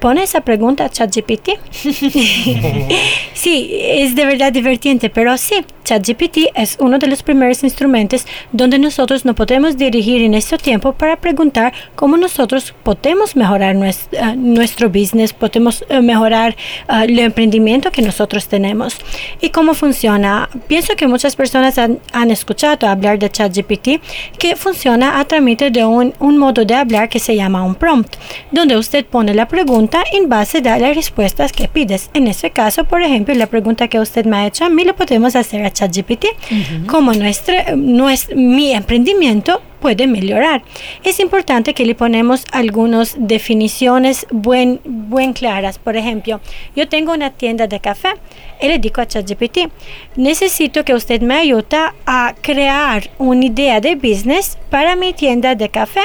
pone 0.00 0.22
esa 0.22 0.40
pregunta 0.40 0.86
a 0.86 0.88
ChatGPT. 0.88 1.50
sí, 3.34 3.70
es 3.72 4.14
de 4.14 4.24
verdad 4.24 4.52
divertiente, 4.52 5.10
pero 5.10 5.36
sí, 5.36 5.56
ChatGPT 5.84 6.38
es 6.54 6.76
uno 6.80 6.98
de 6.98 7.06
los 7.06 7.22
primeros 7.22 7.62
instrumentos 7.62 8.26
donde 8.52 8.78
nosotros 8.78 9.24
nos 9.24 9.36
podemos 9.36 9.76
dirigir 9.76 10.22
en 10.22 10.34
este 10.34 10.56
tiempo 10.56 10.92
para 10.92 11.16
preguntar 11.16 11.72
cómo 11.94 12.16
nosotros 12.16 12.74
podemos 12.82 13.36
mejorar 13.36 13.74
nuestro, 13.76 14.36
nuestro 14.36 14.88
business, 14.88 15.32
podemos 15.32 15.84
eh, 15.88 16.00
mejorar 16.00 16.56
uh, 16.88 17.02
el 17.02 17.18
emprendimiento 17.18 17.90
que 17.90 18.02
nosotros 18.02 18.48
tenemos. 18.48 18.96
¿Y 19.40 19.50
cómo 19.50 19.74
funciona? 19.74 20.48
Pienso 20.66 20.96
que 20.96 21.06
muchas 21.06 21.36
personas 21.36 21.76
han, 21.78 21.98
han 22.12 22.30
escuchado 22.30 22.86
hablar 22.86 23.18
de 23.18 23.28
ChatGPT, 23.28 24.00
que 24.38 24.56
funciona 24.56 25.20
a 25.20 25.24
través 25.24 25.40
de 25.72 25.84
un, 25.84 26.14
un 26.20 26.38
modo 26.38 26.64
de 26.64 26.74
hablar 26.74 27.08
que 27.08 27.18
se 27.18 27.34
llama 27.34 27.64
un 27.64 27.74
prompt, 27.74 28.16
donde 28.50 28.76
usted 28.76 29.04
pone 29.04 29.34
la 29.34 29.48
pregunta 29.48 29.89
en 30.12 30.28
base 30.28 30.58
a 30.58 30.78
las 30.78 30.94
respuestas 30.94 31.52
que 31.52 31.68
pides. 31.68 32.10
En 32.14 32.26
este 32.26 32.50
caso, 32.50 32.84
por 32.84 33.02
ejemplo, 33.02 33.34
la 33.34 33.46
pregunta 33.46 33.88
que 33.88 33.98
usted 34.00 34.24
me 34.24 34.36
ha 34.36 34.46
hecho 34.46 34.64
a 34.64 34.70
mí 34.70 34.84
lo 34.84 34.94
podemos 34.96 35.36
hacer 35.36 35.64
a 35.64 35.70
ChatGPT. 35.70 36.26
Como 36.86 37.12
nuestro, 37.12 37.54
nuestro, 37.76 38.36
mi 38.36 38.72
emprendimiento 38.72 39.60
puede 39.80 40.06
mejorar. 40.06 40.62
Es 41.02 41.20
importante 41.20 41.74
que 41.74 41.86
le 41.86 41.94
ponemos 41.94 42.44
algunas 42.52 43.16
definiciones 43.18 44.26
buen, 44.30 44.80
buen 44.84 45.32
claras. 45.32 45.78
Por 45.78 45.96
ejemplo, 45.96 46.40
yo 46.76 46.88
tengo 46.88 47.12
una 47.12 47.30
tienda 47.30 47.66
de 47.66 47.80
café 47.80 48.10
y 48.60 48.68
le 48.68 48.78
digo 48.78 49.00
a 49.00 49.06
ChatGPT, 49.06 49.70
necesito 50.16 50.84
que 50.84 50.94
usted 50.94 51.22
me 51.22 51.36
ayude 51.36 51.60
a 52.06 52.34
crear 52.40 53.10
una 53.18 53.46
idea 53.46 53.80
de 53.80 53.94
business 53.94 54.58
para 54.70 54.96
mi 54.96 55.12
tienda 55.12 55.54
de 55.54 55.68
café. 55.68 56.00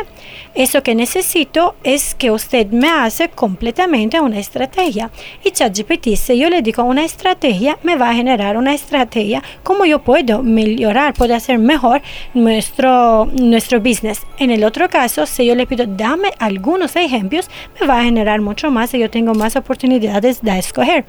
Eso 0.53 0.81
que 0.81 0.95
necesito 0.95 1.75
es 1.83 2.15
que 2.15 2.31
usted 2.31 2.67
me 2.67 2.89
hace 2.89 3.27
completamente 3.27 4.19
una 4.21 4.39
estrategia. 4.39 5.11
Y 5.43 5.51
ChatGPT, 5.51 6.15
si 6.15 6.37
yo 6.37 6.49
le 6.49 6.61
digo 6.61 6.83
una 6.83 7.03
estrategia, 7.03 7.77
me 7.83 7.97
va 7.97 8.09
a 8.09 8.15
generar 8.15 8.55
una 8.55 8.73
estrategia 8.73 9.43
como 9.63 9.85
yo 9.85 9.99
puedo 9.99 10.41
mejorar, 10.41 11.13
puedo 11.13 11.35
hacer 11.35 11.57
mejor 11.57 12.01
nuestro, 12.33 13.25
nuestro 13.33 13.64
business. 13.79 14.21
En 14.37 14.51
el 14.51 14.63
otro 14.63 14.89
caso, 14.89 15.25
si 15.25 15.45
yo 15.45 15.55
le 15.55 15.67
pido 15.67 15.85
dame 15.87 16.31
algunos 16.39 16.95
ejemplos, 16.95 17.49
me 17.79 17.87
va 17.87 17.99
a 17.99 18.03
generar 18.03 18.41
mucho 18.41 18.71
más 18.71 18.93
y 18.93 18.99
yo 18.99 19.09
tengo 19.09 19.33
más 19.33 19.55
oportunidades 19.55 20.41
de 20.41 20.57
escoger. 20.57 21.05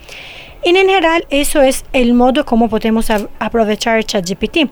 Y 0.65 0.71
en 0.71 0.77
general, 0.77 1.27
eso 1.31 1.63
es 1.63 1.85
el 1.93 2.15
modo 2.15 2.45
como 2.45 2.69
podemos 2.69 3.09
aprovechar 3.11 4.03
ChatGPT. 4.05 4.71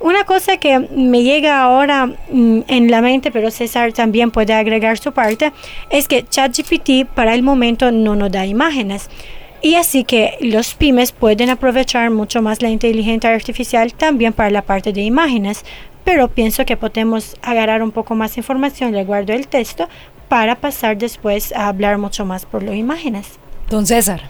Una 0.00 0.24
cosa 0.24 0.58
que 0.58 0.78
me 0.78 1.22
llega 1.22 1.60
ahora 1.60 2.06
mm, 2.06 2.60
en 2.68 2.90
la 2.90 3.00
mente, 3.00 3.30
pero 3.30 3.50
César 3.50 3.92
también 3.92 4.30
puede 4.30 4.52
agregar 4.52 4.98
su 4.98 5.12
parte, 5.12 5.52
es 5.90 6.06
que 6.06 6.22
ChatGPT 6.22 7.06
para 7.14 7.34
el 7.34 7.42
momento 7.42 7.90
no 7.90 8.14
nos 8.14 8.30
da 8.30 8.46
imágenes. 8.46 9.10
Y 9.62 9.74
así 9.74 10.04
que 10.04 10.36
los 10.40 10.74
pymes 10.74 11.12
pueden 11.12 11.50
aprovechar 11.50 12.10
mucho 12.10 12.40
más 12.40 12.62
la 12.62 12.68
inteligencia 12.68 13.30
artificial 13.30 13.94
también 13.94 14.32
para 14.32 14.50
la 14.50 14.62
parte 14.62 14.92
de 14.92 15.02
imágenes. 15.02 15.64
Pero 16.06 16.28
pienso 16.28 16.64
que 16.64 16.78
podemos 16.78 17.36
agarrar 17.42 17.82
un 17.82 17.90
poco 17.90 18.14
más 18.14 18.38
información, 18.38 18.92
le 18.92 19.04
guardo 19.04 19.34
el 19.34 19.48
texto 19.48 19.88
para 20.28 20.54
pasar 20.54 20.96
después 20.96 21.52
a 21.52 21.68
hablar 21.68 21.98
mucho 21.98 22.24
más 22.24 22.46
por 22.46 22.62
las 22.62 22.76
imágenes. 22.76 23.38
Don 23.68 23.86
César. 23.86 24.22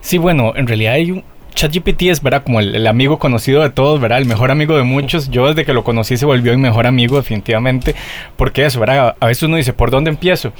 Sí, 0.00 0.18
bueno, 0.18 0.52
en 0.56 0.66
realidad 0.66 0.94
hay 0.94 1.12
un, 1.12 1.24
ChatGPT 1.54 2.02
es, 2.02 2.20
¿verdad? 2.20 2.42
Como 2.42 2.58
el, 2.58 2.84
amigo 2.84 3.20
conocido 3.20 3.62
de 3.62 3.70
todos, 3.70 4.00
¿verdad? 4.00 4.18
El 4.18 4.26
mejor 4.26 4.50
amigo 4.50 4.76
de 4.76 4.82
muchos. 4.82 5.30
Yo 5.30 5.46
desde 5.46 5.64
que 5.64 5.72
lo 5.72 5.84
conocí 5.84 6.16
se 6.16 6.26
volvió 6.26 6.52
mi 6.52 6.62
mejor 6.62 6.88
amigo 6.88 7.16
definitivamente. 7.16 7.94
Porque 8.36 8.64
eso, 8.64 8.80
¿verdad? 8.80 9.14
A 9.20 9.26
veces 9.26 9.44
uno 9.44 9.56
dice, 9.56 9.72
¿por 9.72 9.92
dónde 9.92 10.10
empiezo? 10.10 10.52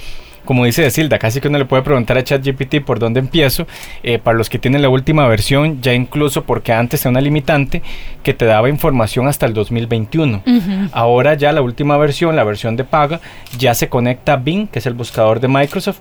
Como 0.51 0.65
dice 0.65 0.91
Silda, 0.91 1.17
casi 1.21 1.41
que 1.41 1.47
uno 1.47 1.59
le 1.59 1.65
puede 1.65 1.85
preguntar 1.85 2.19
a 2.19 2.25
ChatGPT 2.25 2.81
por 2.85 2.99
dónde 2.99 3.21
empiezo. 3.21 3.69
Eh, 4.03 4.19
para 4.19 4.37
los 4.37 4.51
que 4.51 4.59
tienen 4.59 4.83
la 4.83 4.89
última 4.89 5.29
versión, 5.29 5.81
ya 5.81 5.95
incluso 5.95 6.43
porque 6.43 6.73
antes 6.73 7.03
era 7.03 7.11
una 7.11 7.21
limitante 7.21 7.83
que 8.25 8.35
te 8.35 8.47
daba 8.47 8.69
información 8.69 9.29
hasta 9.29 9.47
el 9.47 9.55
2021. 9.55 10.43
Ahora 10.91 11.35
ya 11.35 11.53
la 11.53 11.63
última 11.63 11.97
versión, 11.99 12.35
la 12.35 12.43
versión 12.43 12.75
de 12.75 12.83
paga, 12.83 13.21
ya 13.59 13.75
se 13.75 13.89
conecta 13.89 14.33
a 14.33 14.37
Bing, 14.39 14.67
que 14.67 14.81
es 14.81 14.87
el 14.87 14.95
buscador 14.95 15.39
de 15.39 15.47
Microsoft 15.47 16.01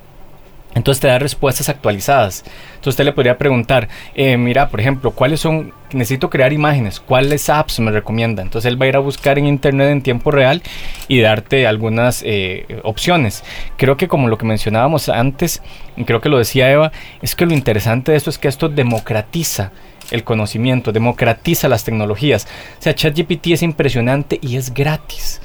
entonces 0.76 1.02
te 1.02 1.08
da 1.08 1.20
respuestas 1.20 1.68
actualizadas. 1.70 2.44
Entonces 2.46 2.88
usted 2.92 3.06
le 3.06 3.14
podría 3.14 3.38
preguntar, 3.38 3.90
eh, 4.16 4.38
mira, 4.38 4.70
por 4.70 4.80
ejemplo, 4.80 5.12
¿cuáles 5.12 5.40
son, 5.40 5.74
necesito 5.92 6.30
crear 6.30 6.54
imágenes, 6.54 7.00
cuáles 7.00 7.50
apps 7.50 7.80
me 7.80 7.92
recomienda? 7.92 8.44
Entonces 8.44 8.72
él 8.72 8.80
va 8.80 8.86
a 8.86 8.90
ir 8.90 8.96
a 8.96 9.00
buscar 9.00 9.40
en 9.40 9.48
internet 9.48 9.90
en 9.90 10.02
tiempo 10.02 10.32
real 10.32 10.62
y 11.08 11.22
darte 11.22 11.66
algunas 11.66 12.22
eh, 12.26 12.82
opciones. 12.84 13.44
Creo 13.78 13.98
que 13.98 14.08
como 14.08 14.28
lo 14.28 14.38
que 14.38 14.46
mencionábamos 14.46 15.10
antes, 15.10 15.62
creo 16.06 16.22
que 16.22 16.30
lo 16.30 16.38
decía 16.38 16.72
Eva, 16.72 16.92
es 17.22 17.36
que 17.36 17.46
lo 17.46 17.54
interesante 17.54 18.12
de 18.12 18.18
esto 18.18 18.30
es 18.30 18.38
que 18.38 18.48
esto 18.48 18.70
democratiza 18.70 19.72
el 20.12 20.24
conocimiento, 20.24 20.92
democratiza 20.92 21.68
las 21.68 21.84
tecnologías. 21.84 22.48
O 22.80 22.82
sea, 22.82 22.96
ChatGPT 22.96 23.48
es 23.48 23.64
impresionante 23.64 24.40
y 24.42 24.56
es 24.56 24.74
gratis 24.74 25.42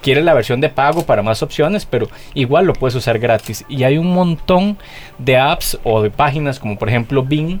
quiere 0.00 0.22
la 0.22 0.34
versión 0.34 0.60
de 0.60 0.68
pago 0.68 1.04
para 1.04 1.22
más 1.22 1.42
opciones, 1.42 1.86
pero 1.86 2.08
igual 2.34 2.66
lo 2.66 2.74
puedes 2.74 2.94
usar 2.94 3.18
gratis. 3.18 3.64
Y 3.68 3.84
hay 3.84 3.98
un 3.98 4.12
montón 4.12 4.78
de 5.18 5.36
apps 5.36 5.78
o 5.84 6.02
de 6.02 6.10
páginas 6.10 6.58
como 6.58 6.78
por 6.78 6.88
ejemplo 6.88 7.22
Bing, 7.22 7.60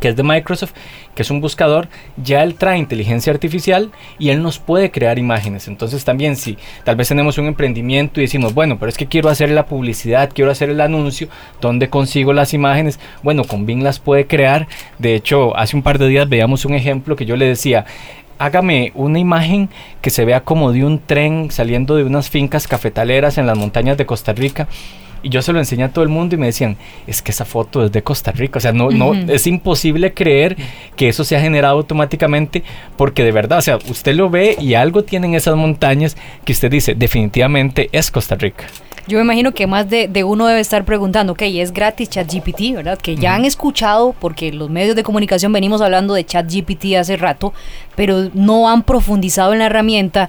que 0.00 0.08
es 0.08 0.16
de 0.16 0.22
Microsoft, 0.22 0.72
que 1.14 1.22
es 1.22 1.30
un 1.30 1.40
buscador, 1.40 1.88
ya 2.16 2.42
él 2.42 2.54
trae 2.54 2.78
inteligencia 2.78 3.32
artificial 3.32 3.90
y 4.18 4.28
él 4.28 4.42
nos 4.42 4.58
puede 4.58 4.90
crear 4.90 5.18
imágenes. 5.18 5.68
Entonces 5.68 6.04
también 6.04 6.36
si 6.36 6.58
tal 6.84 6.96
vez 6.96 7.08
tenemos 7.08 7.38
un 7.38 7.46
emprendimiento 7.46 8.20
y 8.20 8.24
decimos, 8.24 8.52
bueno, 8.52 8.78
pero 8.78 8.90
es 8.90 8.98
que 8.98 9.06
quiero 9.06 9.30
hacer 9.30 9.50
la 9.50 9.66
publicidad, 9.66 10.30
quiero 10.34 10.50
hacer 10.50 10.68
el 10.68 10.80
anuncio, 10.80 11.28
¿dónde 11.60 11.88
consigo 11.88 12.32
las 12.32 12.52
imágenes? 12.52 13.00
Bueno, 13.22 13.44
con 13.44 13.64
Bing 13.64 13.82
las 13.82 13.98
puede 13.98 14.26
crear. 14.26 14.68
De 14.98 15.14
hecho, 15.14 15.56
hace 15.56 15.76
un 15.76 15.82
par 15.82 15.98
de 15.98 16.08
días 16.08 16.28
veíamos 16.28 16.64
un 16.66 16.74
ejemplo 16.74 17.16
que 17.16 17.24
yo 17.24 17.36
le 17.36 17.46
decía, 17.46 17.86
hágame 18.38 18.92
una 18.94 19.18
imagen 19.18 19.68
que 20.00 20.10
se 20.10 20.24
vea 20.24 20.42
como 20.42 20.72
de 20.72 20.84
un 20.84 20.98
tren 20.98 21.50
saliendo 21.50 21.96
de 21.96 22.04
unas 22.04 22.30
fincas 22.30 22.68
cafetaleras 22.68 23.38
en 23.38 23.46
las 23.46 23.56
montañas 23.56 23.96
de 23.96 24.06
Costa 24.06 24.32
Rica. 24.32 24.68
Y 25.22 25.28
yo 25.28 25.42
se 25.42 25.52
lo 25.52 25.58
enseñé 25.58 25.84
a 25.84 25.92
todo 25.92 26.04
el 26.04 26.10
mundo 26.10 26.34
y 26.34 26.38
me 26.38 26.46
decían, 26.46 26.76
es 27.06 27.22
que 27.22 27.30
esa 27.30 27.44
foto 27.44 27.84
es 27.84 27.92
de 27.92 28.02
Costa 28.02 28.32
Rica. 28.32 28.58
O 28.58 28.60
sea, 28.60 28.72
no, 28.72 28.90
no, 28.90 29.12
es 29.14 29.46
imposible 29.46 30.14
creer 30.14 30.56
que 30.96 31.08
eso 31.08 31.24
se 31.24 31.36
ha 31.36 31.40
generado 31.40 31.78
automáticamente 31.78 32.62
porque 32.96 33.24
de 33.24 33.32
verdad, 33.32 33.58
o 33.58 33.62
sea, 33.62 33.78
usted 33.88 34.14
lo 34.14 34.30
ve 34.30 34.56
y 34.60 34.74
algo 34.74 35.04
tienen 35.04 35.34
esas 35.34 35.56
montañas 35.56 36.16
que 36.44 36.52
usted 36.52 36.70
dice, 36.70 36.94
definitivamente 36.94 37.88
es 37.92 38.10
Costa 38.10 38.36
Rica. 38.36 38.66
Yo 39.08 39.18
me 39.18 39.24
imagino 39.24 39.52
que 39.52 39.68
más 39.68 39.88
de, 39.88 40.24
uno 40.24 40.48
debe 40.48 40.58
estar 40.58 40.84
preguntando, 40.84 41.34
ok, 41.34 41.42
es 41.42 41.72
gratis 41.72 42.10
ChatGPT, 42.10 42.74
¿verdad? 42.74 42.98
Que 42.98 43.14
ya 43.14 43.36
han 43.36 43.44
escuchado, 43.44 44.16
porque 44.18 44.52
los 44.52 44.68
medios 44.68 44.96
de 44.96 45.04
comunicación 45.04 45.52
venimos 45.52 45.80
hablando 45.80 46.12
de 46.14 46.24
ChatGPT 46.24 46.96
hace 46.98 47.16
rato, 47.16 47.54
pero 47.94 48.30
no 48.34 48.68
han 48.68 48.82
profundizado 48.82 49.52
en 49.52 49.60
la 49.60 49.66
herramienta 49.66 50.28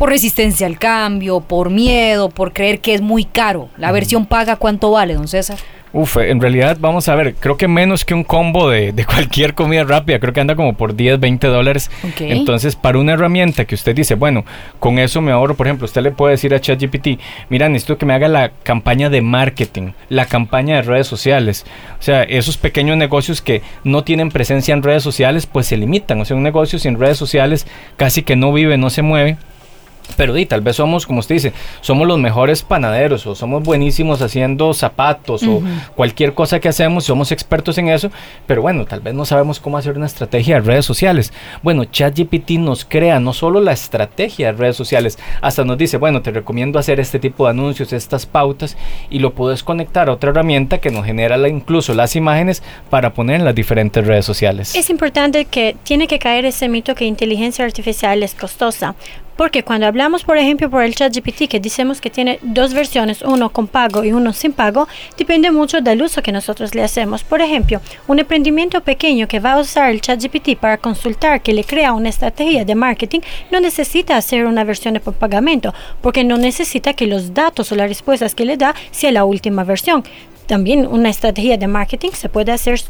por 0.00 0.08
resistencia 0.08 0.66
al 0.66 0.78
cambio, 0.78 1.40
por 1.40 1.68
miedo, 1.68 2.30
por 2.30 2.54
creer 2.54 2.80
que 2.80 2.94
es 2.94 3.02
muy 3.02 3.26
caro. 3.26 3.68
La 3.76 3.92
versión 3.92 4.24
paga, 4.24 4.56
¿cuánto 4.56 4.92
vale, 4.92 5.12
don 5.12 5.28
César? 5.28 5.58
Uf, 5.92 6.16
en 6.16 6.40
realidad, 6.40 6.78
vamos 6.80 7.06
a 7.10 7.14
ver, 7.14 7.34
creo 7.34 7.58
que 7.58 7.68
menos 7.68 8.06
que 8.06 8.14
un 8.14 8.24
combo 8.24 8.70
de, 8.70 8.94
cualquier 9.04 9.52
comida 9.52 9.84
rápida, 9.84 10.18
creo 10.18 10.32
que 10.32 10.40
anda 10.40 10.56
como 10.56 10.72
por 10.72 10.96
10, 10.96 11.20
20 11.20 11.48
dólares. 11.48 11.90
Entonces, 12.18 12.76
para 12.76 12.98
una 12.98 13.12
herramienta 13.12 13.66
que 13.66 13.74
usted 13.74 13.94
dice, 13.94 14.14
bueno, 14.14 14.46
con 14.78 14.98
eso 14.98 15.20
me 15.20 15.32
ahorro, 15.32 15.54
por 15.54 15.66
ejemplo, 15.66 15.84
usted 15.84 16.00
le 16.00 16.12
puede 16.12 16.32
decir 16.32 16.54
a 16.54 16.60
ChatGPT, 16.62 17.20
mira, 17.50 17.68
necesito 17.68 17.98
que 17.98 18.06
me 18.06 18.14
haga 18.14 18.28
la 18.28 18.52
campaña 18.62 19.10
de 19.10 19.20
marketing, 19.20 19.90
la 20.08 20.24
campaña 20.24 20.76
de 20.76 20.82
redes 20.82 21.08
sociales. 21.08 21.66
O 21.98 22.02
sea, 22.02 22.22
esos 22.22 22.56
pequeños 22.56 22.96
negocios 22.96 23.42
que 23.42 23.60
no 23.84 24.02
tienen 24.02 24.30
presencia 24.30 24.72
en 24.72 24.82
redes 24.82 25.02
sociales, 25.02 25.44
pues 25.44 25.66
se 25.66 25.76
limitan. 25.76 26.18
O 26.22 26.24
sea, 26.24 26.38
un 26.38 26.42
negocio 26.42 26.78
sin 26.78 26.98
redes 26.98 27.18
sociales 27.18 27.66
casi 27.98 28.22
que 28.22 28.34
no 28.34 28.50
vive, 28.50 28.78
no 28.78 28.88
se 28.88 29.02
mueve. 29.02 29.36
Pero 30.16 30.34
tal 30.46 30.60
vez 30.60 30.76
somos, 30.76 31.06
como 31.06 31.20
usted 31.20 31.36
dice, 31.36 31.52
somos 31.80 32.06
los 32.06 32.18
mejores 32.18 32.62
panaderos 32.62 33.26
o 33.26 33.34
somos 33.34 33.62
buenísimos 33.62 34.22
haciendo 34.22 34.72
zapatos 34.74 35.42
o 35.42 35.62
cualquier 35.94 36.34
cosa 36.34 36.60
que 36.60 36.68
hacemos, 36.68 37.04
somos 37.04 37.32
expertos 37.32 37.78
en 37.78 37.88
eso, 37.88 38.10
pero 38.46 38.62
bueno, 38.62 38.84
tal 38.84 39.00
vez 39.00 39.14
no 39.14 39.24
sabemos 39.24 39.60
cómo 39.60 39.78
hacer 39.78 39.96
una 39.96 40.06
estrategia 40.06 40.56
de 40.56 40.60
redes 40.62 40.84
sociales. 40.84 41.32
Bueno, 41.62 41.84
ChatGPT 41.84 42.52
nos 42.52 42.84
crea 42.84 43.20
no 43.20 43.32
solo 43.32 43.60
la 43.60 43.72
estrategia 43.72 44.46
de 44.46 44.58
redes 44.58 44.76
sociales, 44.76 45.18
hasta 45.40 45.64
nos 45.64 45.78
dice, 45.78 45.96
bueno, 45.96 46.22
te 46.22 46.30
recomiendo 46.30 46.78
hacer 46.78 47.00
este 47.00 47.18
tipo 47.18 47.44
de 47.44 47.50
anuncios, 47.50 47.92
estas 47.92 48.26
pautas, 48.26 48.76
y 49.10 49.18
lo 49.18 49.34
puedes 49.34 49.62
conectar 49.62 50.08
a 50.08 50.12
otra 50.12 50.30
herramienta 50.30 50.78
que 50.78 50.90
nos 50.90 51.04
genera 51.04 51.36
incluso 51.48 51.94
las 51.94 52.16
imágenes 52.16 52.62
para 52.88 53.14
poner 53.14 53.36
en 53.36 53.44
las 53.44 53.54
diferentes 53.54 54.06
redes 54.06 54.24
sociales. 54.24 54.74
Es 54.74 54.90
importante 54.90 55.44
que 55.44 55.76
tiene 55.82 56.06
que 56.06 56.18
caer 56.18 56.44
ese 56.44 56.68
mito 56.68 56.94
que 56.94 57.04
inteligencia 57.04 57.64
artificial 57.64 58.22
es 58.22 58.34
costosa 58.34 58.94
porque 59.40 59.62
cuando 59.62 59.86
hablamos, 59.86 60.22
por 60.22 60.36
ejemplo, 60.36 60.68
por 60.68 60.82
el 60.82 60.94
ChatGPT, 60.94 61.48
que 61.48 61.60
decimos 61.60 62.02
que 62.02 62.10
tiene 62.10 62.38
dos 62.42 62.74
versiones, 62.74 63.22
uno 63.22 63.48
con 63.48 63.68
pago 63.68 64.04
y 64.04 64.12
uno 64.12 64.34
sin 64.34 64.52
pago, 64.52 64.86
depende 65.16 65.50
mucho 65.50 65.80
del 65.80 66.02
uso 66.02 66.20
que 66.22 66.30
nosotros 66.30 66.74
le 66.74 66.82
hacemos. 66.82 67.24
Por 67.24 67.40
ejemplo, 67.40 67.80
un 68.06 68.18
emprendimiento 68.18 68.82
pequeño 68.82 69.28
que 69.28 69.40
va 69.40 69.52
a 69.52 69.60
usar 69.60 69.92
el 69.92 70.02
ChatGPT 70.02 70.58
para 70.60 70.76
consultar, 70.76 71.40
que 71.40 71.54
le 71.54 71.64
crea 71.64 71.94
una 71.94 72.10
estrategia 72.10 72.66
de 72.66 72.74
marketing, 72.74 73.20
no 73.50 73.60
necesita 73.60 74.18
hacer 74.18 74.44
una 74.44 74.62
versión 74.62 74.92
de 74.92 75.00
pagamento, 75.00 75.72
porque 76.02 76.22
no 76.22 76.36
necesita 76.36 76.92
que 76.92 77.06
los 77.06 77.32
datos 77.32 77.72
o 77.72 77.76
las 77.76 77.88
respuestas 77.88 78.34
que 78.34 78.44
le 78.44 78.58
da 78.58 78.74
sea 78.90 79.10
la 79.10 79.24
última 79.24 79.64
versión. 79.64 80.04
También 80.48 80.86
una 80.86 81.08
estrategia 81.08 81.56
de 81.56 81.66
marketing 81.66 82.10
se 82.10 82.28
puede 82.28 82.52
hacer 82.52 82.82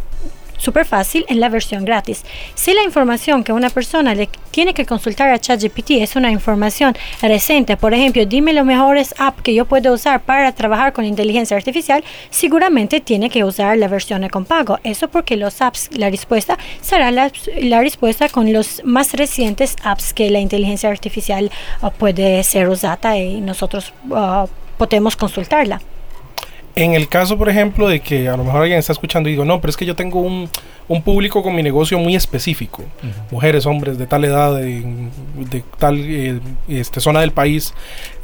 súper 0.60 0.84
fácil 0.84 1.24
en 1.28 1.40
la 1.40 1.48
versión 1.48 1.84
gratis. 1.84 2.24
Si 2.54 2.72
la 2.74 2.82
información 2.82 3.42
que 3.42 3.52
una 3.52 3.70
persona 3.70 4.14
le 4.14 4.28
tiene 4.50 4.74
que 4.74 4.86
consultar 4.86 5.30
a 5.30 5.38
ChatGPT 5.38 5.92
es 5.92 6.16
una 6.16 6.30
información 6.30 6.94
reciente, 7.22 7.76
por 7.76 7.94
ejemplo, 7.94 8.24
dime 8.26 8.52
los 8.52 8.64
mejores 8.64 9.14
apps 9.18 9.42
que 9.42 9.54
yo 9.54 9.64
puedo 9.64 9.92
usar 9.92 10.20
para 10.20 10.52
trabajar 10.52 10.92
con 10.92 11.04
inteligencia 11.04 11.56
artificial, 11.56 12.04
seguramente 12.30 13.00
tiene 13.00 13.30
que 13.30 13.44
usar 13.44 13.76
la 13.78 13.88
versión 13.88 14.28
con 14.28 14.44
pago. 14.44 14.78
Eso 14.84 15.08
porque 15.08 15.36
los 15.36 15.62
apps, 15.62 15.88
la 15.92 16.10
respuesta 16.10 16.58
será 16.80 17.10
la, 17.10 17.30
respuesta 17.80 18.28
con 18.28 18.52
los 18.52 18.82
más 18.84 19.14
recientes 19.14 19.76
apps 19.82 20.12
que 20.12 20.30
la 20.30 20.40
inteligencia 20.40 20.90
artificial 20.90 21.50
uh, 21.82 21.90
puede 21.90 22.42
ser 22.44 22.68
usada 22.68 23.16
y 23.16 23.40
nosotros 23.40 23.92
uh, 24.10 24.46
podemos 24.76 25.16
consultarla. 25.16 25.80
En 26.76 26.94
el 26.94 27.08
caso, 27.08 27.36
por 27.36 27.48
ejemplo, 27.48 27.88
de 27.88 28.00
que 28.00 28.28
a 28.28 28.36
lo 28.36 28.44
mejor 28.44 28.62
alguien 28.62 28.78
está 28.78 28.92
escuchando 28.92 29.28
y 29.28 29.32
digo, 29.32 29.44
no, 29.44 29.60
pero 29.60 29.70
es 29.70 29.76
que 29.76 29.84
yo 29.84 29.96
tengo 29.96 30.20
un, 30.20 30.48
un 30.88 31.02
público 31.02 31.42
con 31.42 31.54
mi 31.54 31.62
negocio 31.62 31.98
muy 31.98 32.14
específico, 32.14 32.84
mujeres, 33.30 33.66
hombres 33.66 33.98
de 33.98 34.06
tal 34.06 34.24
edad, 34.24 34.54
de, 34.56 34.82
de 35.50 35.64
tal 35.78 35.98
eh, 35.98 36.40
este, 36.68 37.00
zona 37.00 37.20
del 37.20 37.32
país, 37.32 37.74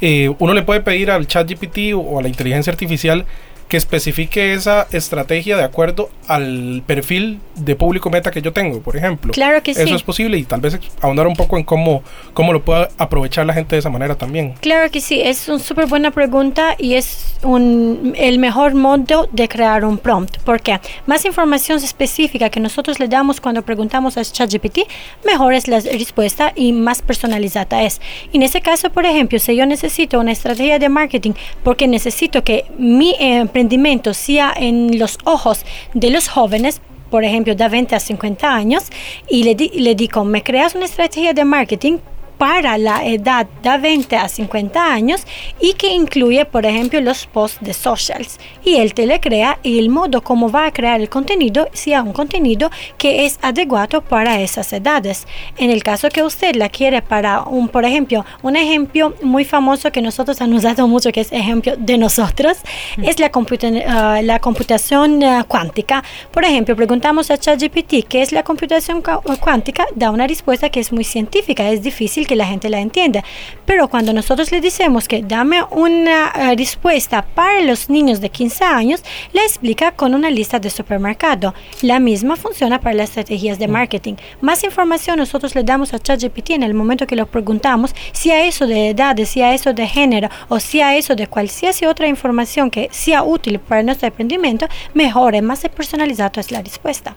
eh, 0.01 0.33
uno 0.39 0.53
le 0.53 0.63
puede 0.63 0.81
pedir 0.81 1.11
al 1.11 1.27
chat 1.27 1.49
GPT 1.49 1.93
o 1.95 2.19
a 2.19 2.21
la 2.21 2.29
inteligencia 2.29 2.71
artificial 2.71 3.25
que 3.67 3.77
especifique 3.77 4.53
esa 4.53 4.87
estrategia 4.91 5.57
de 5.57 5.63
acuerdo 5.63 6.09
al 6.27 6.83
perfil 6.85 7.39
de 7.55 7.75
público 7.75 8.09
meta 8.09 8.31
que 8.31 8.41
yo 8.41 8.53
tengo, 8.53 8.81
por 8.81 8.95
ejemplo. 8.95 9.33
Claro 9.33 9.61
que 9.61 9.71
Eso 9.71 9.85
sí. 9.85 9.93
es 9.93 10.03
posible 10.03 10.37
y 10.37 10.43
tal 10.43 10.61
vez 10.61 10.79
ahondar 11.01 11.27
un 11.27 11.35
poco 11.35 11.57
en 11.57 11.63
cómo, 11.63 12.03
cómo 12.33 12.53
lo 12.53 12.63
pueda 12.63 12.89
aprovechar 12.97 13.45
la 13.45 13.53
gente 13.53 13.75
de 13.75 13.79
esa 13.79 13.89
manera 13.89 14.15
también. 14.15 14.53
Claro 14.61 14.89
que 14.89 15.01
sí, 15.01 15.21
es 15.21 15.49
una 15.49 15.59
súper 15.59 15.87
buena 15.87 16.11
pregunta 16.11 16.75
y 16.77 16.93
es 16.93 17.35
un, 17.43 18.13
el 18.17 18.39
mejor 18.39 18.73
modo 18.73 19.27
de 19.31 19.47
crear 19.47 19.83
un 19.83 19.97
prompt. 19.97 20.37
porque 20.43 20.79
Más 21.05 21.25
información 21.25 21.77
específica 21.77 22.49
que 22.49 22.59
nosotros 22.59 22.99
le 22.99 23.07
damos 23.07 23.41
cuando 23.41 23.61
preguntamos 23.63 24.17
a 24.17 24.23
ChatGPT, 24.23 24.79
mejor 25.25 25.53
es 25.53 25.67
la 25.67 25.79
respuesta 25.79 26.53
y 26.55 26.71
más 26.71 27.01
personalizada 27.01 27.83
es. 27.83 28.01
En 28.33 28.43
ese 28.43 28.61
caso, 28.61 28.89
por 28.89 29.05
ejemplo, 29.05 29.39
si 29.39 29.55
yo 29.55 29.65
necesito 29.65 30.19
una 30.19 30.31
estrategia 30.31 30.79
de 30.79 30.89
marketing 30.89 31.31
porque 31.63 31.87
necesito 31.87 32.43
que 32.43 32.65
mi 32.77 33.15
eh, 33.19 33.45
emprendimiento 33.57 34.13
sea 34.13 34.53
en 34.55 34.99
los 34.99 35.17
ojos 35.23 35.65
de 35.93 36.11
los 36.11 36.27
jóvenes, 36.27 36.79
por 37.09 37.23
ejemplo, 37.23 37.55
de 37.55 37.67
20 37.67 37.95
a 37.95 37.99
50 37.99 38.53
años, 38.53 38.83
y 39.27 39.43
le, 39.43 39.55
di, 39.55 39.69
le 39.69 39.95
digo, 39.95 40.23
me 40.23 40.43
creas 40.43 40.75
una 40.75 40.85
estrategia 40.85 41.33
de 41.33 41.43
marketing 41.43 41.97
para 42.37 42.77
la 42.77 43.05
edad 43.05 43.47
de 43.63 43.77
20 43.77 44.15
a 44.15 44.29
50 44.29 44.93
años 44.93 45.25
y 45.59 45.73
que 45.73 45.93
incluye, 45.93 46.45
por 46.45 46.65
ejemplo, 46.65 47.01
los 47.01 47.25
posts 47.27 47.59
de 47.61 47.73
socials. 47.73 48.39
Y 48.63 48.75
él 48.75 48.93
te 48.93 49.05
le 49.05 49.19
crea 49.19 49.59
el 49.63 49.89
modo 49.89 50.21
como 50.21 50.51
va 50.51 50.65
a 50.65 50.71
crear 50.71 51.01
el 51.01 51.09
contenido 51.09 51.67
sea 51.73 52.03
un 52.03 52.13
contenido 52.13 52.69
que 52.97 53.25
es 53.25 53.39
adecuado 53.41 54.01
para 54.01 54.39
esas 54.41 54.71
edades. 54.73 55.27
En 55.57 55.69
el 55.69 55.83
caso 55.83 56.09
que 56.09 56.23
usted 56.23 56.55
la 56.55 56.69
quiere 56.69 57.01
para 57.01 57.43
un, 57.43 57.69
por 57.69 57.85
ejemplo, 57.85 58.25
un 58.41 58.55
ejemplo 58.55 59.13
muy 59.21 59.45
famoso 59.45 59.91
que 59.91 60.01
nosotros 60.01 60.39
hemos 60.41 60.63
usado 60.63 60.87
mucho, 60.87 61.11
que 61.11 61.21
es 61.21 61.31
ejemplo 61.31 61.73
de 61.77 61.97
nosotros, 61.97 62.57
es 63.01 63.19
la, 63.19 63.29
computa 63.31 63.67
uh, 63.67 64.23
la 64.23 64.39
computación 64.39 65.23
uh, 65.23 65.43
cuántica. 65.47 66.03
Por 66.31 66.43
ejemplo, 66.43 66.75
preguntamos 66.75 67.31
a 67.31 67.37
ChatGPT 67.37 68.07
qué 68.07 68.21
es 68.21 68.31
la 68.31 68.43
computación 68.43 69.01
cuántica, 69.39 69.85
da 69.95 70.11
una 70.11 70.27
respuesta 70.27 70.69
que 70.69 70.79
es 70.79 70.91
muy 70.91 71.03
científica, 71.03 71.69
es 71.69 71.81
difícil 71.81 72.26
que 72.27 72.35
la 72.35 72.45
gente 72.45 72.69
la 72.69 72.79
entienda. 72.79 73.23
Pero 73.65 73.87
cuando 73.87 74.13
nosotros 74.13 74.51
le 74.51 74.61
decimos 74.61 75.07
que 75.07 75.23
dame 75.23 75.63
una 75.71 76.31
uh, 76.35 76.55
respuesta 76.55 77.23
para 77.23 77.61
los 77.61 77.89
niños 77.89 78.21
de 78.21 78.29
15 78.29 78.63
años, 78.63 79.03
la 79.33 79.41
explica 79.41 79.91
con 79.91 80.13
una 80.13 80.29
lista 80.29 80.59
de 80.59 80.69
supermercado. 80.69 81.55
La 81.81 81.99
misma 81.99 82.35
funciona 82.35 82.79
para 82.79 82.95
las 82.95 83.09
estrategias 83.09 83.57
de 83.57 83.67
marketing. 83.67 84.15
Más 84.41 84.63
información 84.63 85.17
nosotros 85.17 85.55
le 85.55 85.63
damos 85.63 85.93
a 85.93 85.99
ChatGPT 85.99 86.51
en 86.51 86.63
el 86.63 86.75
momento 86.75 87.07
que 87.07 87.15
lo 87.15 87.25
preguntamos, 87.25 87.95
si 88.11 88.29
a 88.31 88.45
eso 88.45 88.67
de 88.67 88.89
edad, 88.89 89.17
si 89.25 89.41
a 89.41 89.53
eso 89.53 89.73
de 89.73 89.87
género 89.87 90.29
o 90.49 90.59
si 90.59 90.81
a 90.81 90.95
eso 90.95 91.15
de 91.15 91.25
cualquier 91.25 91.47
otra 91.87 92.07
información 92.07 92.69
que 92.69 92.89
sea 92.91 93.23
útil 93.23 93.59
para 93.59 93.83
nuestro 93.83 94.07
emprendimiento, 94.07 94.67
mejor 94.93 95.35
y 95.35 95.41
más 95.41 95.61
personalizado 95.69 96.39
es 96.41 96.51
la 96.51 96.61
respuesta. 96.61 97.15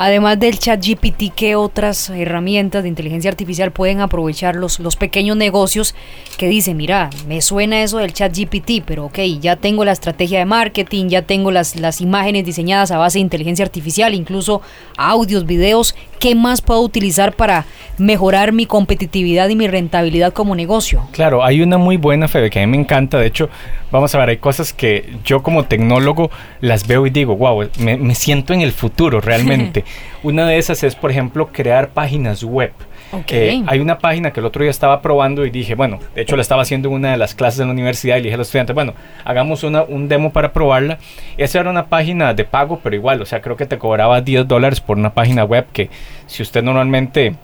Además 0.00 0.38
del 0.38 0.60
chat 0.60 0.80
GPT, 0.80 1.34
¿qué 1.34 1.56
otras 1.56 2.08
herramientas 2.10 2.84
de 2.84 2.88
inteligencia 2.88 3.32
artificial 3.32 3.72
pueden 3.72 4.00
aprovechar 4.00 4.54
los, 4.54 4.78
los 4.78 4.94
pequeños 4.94 5.36
negocios 5.36 5.96
que 6.36 6.46
dicen, 6.46 6.76
mira, 6.76 7.10
me 7.26 7.40
suena 7.40 7.82
eso 7.82 7.98
del 7.98 8.12
chat 8.12 8.32
GPT, 8.32 8.84
pero 8.86 9.06
ok, 9.06 9.18
ya 9.40 9.56
tengo 9.56 9.84
la 9.84 9.90
estrategia 9.90 10.38
de 10.38 10.44
marketing, 10.44 11.08
ya 11.08 11.22
tengo 11.22 11.50
las, 11.50 11.74
las 11.74 12.00
imágenes 12.00 12.44
diseñadas 12.44 12.92
a 12.92 12.98
base 12.98 13.18
de 13.18 13.22
inteligencia 13.22 13.64
artificial, 13.64 14.14
incluso 14.14 14.62
audios, 14.96 15.46
videos, 15.46 15.96
¿qué 16.20 16.36
más 16.36 16.62
puedo 16.62 16.80
utilizar 16.80 17.32
para 17.32 17.64
mejorar 17.98 18.52
mi 18.52 18.66
competitividad 18.66 19.48
y 19.48 19.56
mi 19.56 19.66
rentabilidad 19.66 20.32
como 20.32 20.54
negocio? 20.54 21.08
Claro, 21.10 21.44
hay 21.44 21.60
una 21.60 21.76
muy 21.76 21.96
buena, 21.96 22.28
Fede, 22.28 22.50
que 22.50 22.60
a 22.60 22.66
mí 22.66 22.70
me 22.70 22.80
encanta, 22.80 23.18
de 23.18 23.26
hecho, 23.26 23.48
vamos 23.90 24.14
a 24.14 24.18
ver, 24.18 24.28
hay 24.28 24.36
cosas 24.36 24.72
que 24.72 25.16
yo 25.24 25.42
como 25.42 25.64
tecnólogo 25.64 26.30
las 26.60 26.86
veo 26.86 27.04
y 27.04 27.10
digo, 27.10 27.36
wow, 27.36 27.68
me, 27.80 27.96
me 27.96 28.14
siento 28.14 28.54
en 28.54 28.60
el 28.60 28.70
futuro 28.70 29.20
realmente. 29.20 29.84
Una 30.22 30.46
de 30.46 30.58
esas 30.58 30.82
es, 30.82 30.94
por 30.94 31.10
ejemplo, 31.10 31.48
crear 31.48 31.90
páginas 31.90 32.42
web. 32.42 32.72
Okay. 33.10 33.60
Eh, 33.60 33.64
hay 33.66 33.80
una 33.80 33.98
página 33.98 34.32
que 34.32 34.40
el 34.40 34.46
otro 34.46 34.62
día 34.62 34.70
estaba 34.70 35.00
probando 35.00 35.46
y 35.46 35.50
dije, 35.50 35.74
bueno, 35.74 35.98
de 36.14 36.22
hecho 36.22 36.36
la 36.36 36.42
estaba 36.42 36.62
haciendo 36.62 36.88
en 36.88 36.96
una 36.96 37.12
de 37.12 37.16
las 37.16 37.34
clases 37.34 37.58
de 37.58 37.64
la 37.64 37.72
universidad 37.72 38.16
y 38.16 38.18
le 38.18 38.24
dije 38.24 38.34
a 38.34 38.38
los 38.38 38.48
estudiantes, 38.48 38.74
bueno, 38.74 38.92
hagamos 39.24 39.62
una, 39.62 39.82
un 39.82 40.08
demo 40.08 40.32
para 40.32 40.52
probarla. 40.52 40.98
Esa 41.38 41.60
era 41.60 41.70
una 41.70 41.86
página 41.86 42.34
de 42.34 42.44
pago, 42.44 42.80
pero 42.82 42.94
igual, 42.94 43.22
o 43.22 43.26
sea, 43.26 43.40
creo 43.40 43.56
que 43.56 43.64
te 43.64 43.78
cobraba 43.78 44.20
10 44.20 44.46
dólares 44.46 44.80
por 44.80 44.98
una 44.98 45.14
página 45.14 45.44
web 45.44 45.66
que 45.72 45.88
si 46.26 46.42
usted 46.42 46.62
normalmente 46.62 47.34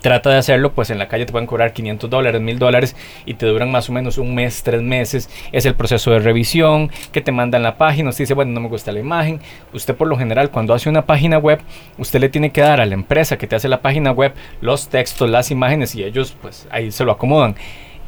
trata 0.00 0.30
de 0.30 0.38
hacerlo, 0.38 0.72
pues 0.72 0.90
en 0.90 0.98
la 0.98 1.08
calle 1.08 1.26
te 1.26 1.32
pueden 1.32 1.46
cobrar 1.46 1.72
500 1.72 2.08
dólares, 2.08 2.40
1000 2.40 2.58
dólares 2.58 2.96
y 3.24 3.34
te 3.34 3.46
duran 3.46 3.70
más 3.70 3.88
o 3.88 3.92
menos 3.92 4.18
un 4.18 4.34
mes, 4.34 4.62
tres 4.62 4.82
meses. 4.82 5.30
Es 5.52 5.66
el 5.66 5.74
proceso 5.74 6.10
de 6.10 6.18
revisión 6.18 6.90
que 7.12 7.20
te 7.20 7.32
mandan 7.32 7.62
la 7.62 7.76
página. 7.76 8.10
Usted 8.10 8.24
dice, 8.24 8.34
bueno, 8.34 8.52
no 8.52 8.60
me 8.60 8.68
gusta 8.68 8.92
la 8.92 9.00
imagen. 9.00 9.40
Usted 9.72 9.94
por 9.94 10.08
lo 10.08 10.16
general 10.16 10.50
cuando 10.50 10.74
hace 10.74 10.88
una 10.88 11.06
página 11.06 11.38
web, 11.38 11.60
usted 11.98 12.20
le 12.20 12.28
tiene 12.28 12.50
que 12.50 12.60
dar 12.60 12.80
a 12.80 12.86
la 12.86 12.94
empresa 12.94 13.36
que 13.36 13.46
te 13.46 13.56
hace 13.56 13.68
la 13.68 13.80
página 13.80 14.12
web 14.12 14.34
los 14.60 14.88
textos, 14.88 15.28
las 15.28 15.50
imágenes 15.50 15.94
y 15.94 16.04
ellos 16.04 16.36
pues 16.40 16.66
ahí 16.70 16.90
se 16.90 17.04
lo 17.04 17.12
acomodan. 17.12 17.56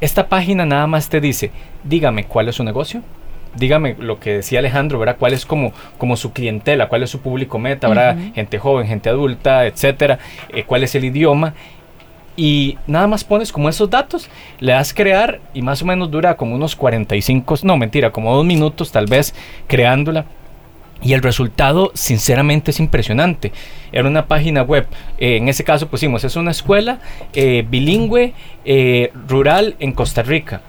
Esta 0.01 0.29
página 0.29 0.65
nada 0.65 0.87
más 0.87 1.09
te 1.09 1.19
dice, 1.19 1.51
dígame 1.83 2.23
cuál 2.23 2.47
es 2.47 2.55
su 2.55 2.63
negocio, 2.63 3.01
dígame 3.55 3.95
lo 3.99 4.19
que 4.19 4.35
decía 4.35 4.59
Alejandro, 4.59 4.99
¿verdad? 4.99 5.17
¿Cuál 5.19 5.33
es 5.33 5.45
como, 5.45 5.73
como 5.97 6.17
su 6.17 6.33
clientela? 6.33 6.87
¿Cuál 6.87 7.03
es 7.03 7.09
su 7.09 7.21
público 7.21 7.59
meta? 7.59 7.87
¿verdad? 7.87 8.17
Uh 8.17 8.21
-huh. 8.21 8.33
Gente 8.33 8.59
joven, 8.59 8.87
gente 8.87 9.09
adulta, 9.09 9.65
etcétera. 9.65 10.19
Eh, 10.49 10.63
¿Cuál 10.63 10.83
es 10.83 10.95
el 10.95 11.05
idioma? 11.05 11.53
Y 12.35 12.77
nada 12.87 13.07
más 13.07 13.23
pones 13.23 13.51
como 13.51 13.67
esos 13.67 13.89
datos, 13.89 14.29
le 14.59 14.71
das 14.71 14.93
crear 14.93 15.41
y 15.53 15.61
más 15.61 15.81
o 15.81 15.85
menos 15.85 16.09
dura 16.09 16.37
como 16.37 16.55
unos 16.55 16.75
45, 16.75 17.55
no 17.63 17.75
mentira, 17.75 18.11
como 18.11 18.33
dos 18.33 18.45
minutos 18.45 18.91
tal 18.91 19.07
vez 19.07 19.35
creándola. 19.67 20.25
Y 21.01 21.13
el 21.13 21.21
resultado, 21.21 21.91
sinceramente, 21.93 22.71
es 22.71 22.79
impresionante. 22.79 23.53
Era 23.93 24.07
una 24.07 24.25
página 24.25 24.63
web. 24.63 24.85
Eh, 25.17 25.37
en 25.37 25.47
ese 25.47 25.63
caso 25.63 25.87
pusimos, 25.87 26.25
es 26.25 26.35
una 26.35 26.51
escuela 26.51 26.99
eh, 27.33 27.65
bilingüe 27.69 28.33
rural 29.27 29.75
en 29.79 29.93
Costa 29.93 30.23
Rica. 30.23 30.61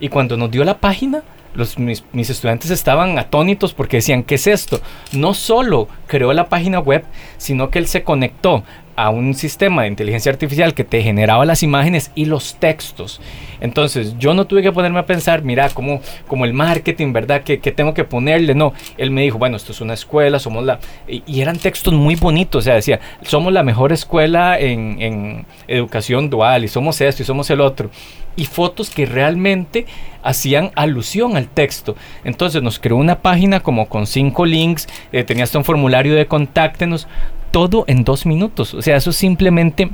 Y 0.00 0.08
cuando 0.10 0.36
nos 0.36 0.50
dio 0.50 0.64
la 0.64 0.78
página, 0.78 1.22
los, 1.58 1.78
mis, 1.78 2.04
mis, 2.12 2.30
estudiantes 2.30 2.70
estaban 2.70 3.18
atónitos 3.18 3.74
porque 3.74 3.98
decían, 3.98 4.22
¿qué 4.22 4.36
es 4.36 4.46
esto? 4.46 4.80
No 5.12 5.34
solo 5.34 5.88
creó 6.06 6.32
la 6.32 6.48
página 6.48 6.78
web, 6.78 7.04
sino 7.36 7.68
que 7.68 7.80
él 7.80 7.88
se 7.88 8.04
conectó 8.04 8.62
a 8.98 9.10
un 9.10 9.32
sistema 9.34 9.82
de 9.82 9.88
inteligencia 9.88 10.32
artificial 10.32 10.74
que 10.74 10.82
te 10.82 11.00
generaba 11.04 11.44
las 11.44 11.62
imágenes 11.62 12.10
y 12.16 12.24
los 12.24 12.56
textos. 12.56 13.20
Entonces 13.60 14.16
yo 14.18 14.34
no 14.34 14.46
tuve 14.48 14.60
que 14.60 14.72
ponerme 14.72 14.98
a 14.98 15.06
pensar, 15.06 15.42
mira, 15.42 15.68
como, 15.68 16.00
como 16.26 16.44
el 16.44 16.52
marketing, 16.52 17.12
¿verdad? 17.12 17.42
¿Qué, 17.44 17.60
¿Qué, 17.60 17.70
tengo 17.70 17.94
que 17.94 18.02
ponerle? 18.02 18.56
No, 18.56 18.72
él 18.96 19.12
me 19.12 19.22
dijo, 19.22 19.38
bueno, 19.38 19.56
esto 19.56 19.70
es 19.70 19.80
una 19.80 19.94
escuela, 19.94 20.40
somos 20.40 20.64
la... 20.64 20.80
Y, 21.06 21.40
eran 21.40 21.58
textos 21.58 21.94
muy 21.94 22.16
bonitos, 22.16 22.58
o 22.58 22.62
sea, 22.62 22.74
decía, 22.74 22.98
somos 23.22 23.52
la 23.52 23.62
mejor 23.62 23.92
escuela 23.92 24.58
en, 24.58 25.46
educación 25.68 26.28
dual 26.28 26.64
y 26.64 26.68
somos 26.68 27.00
esto 27.00 27.22
y 27.22 27.24
somos 27.24 27.48
el 27.50 27.60
otro. 27.60 27.90
Y 28.34 28.46
fotos 28.46 28.90
que 28.90 29.06
realmente 29.06 29.86
hacían 30.24 30.72
alusión 30.74 31.36
al 31.36 31.46
texto. 31.46 31.94
Entonces 32.24 32.62
nos 32.62 32.80
creó 32.80 32.96
una 32.96 33.20
página 33.20 33.60
como 33.60 33.88
con 33.88 34.08
cinco 34.08 34.44
links, 34.44 34.88
eh, 35.12 35.22
tenía 35.22 35.44
un 35.54 35.64
formulario 35.64 36.16
de 36.16 36.26
contáctenos, 36.26 37.06
todo 37.50 37.84
en 37.86 38.04
dos 38.04 38.26
minutos. 38.26 38.74
O 38.74 38.82
sea, 38.82 38.96
eso 38.96 39.10
es 39.10 39.16
simplemente 39.16 39.90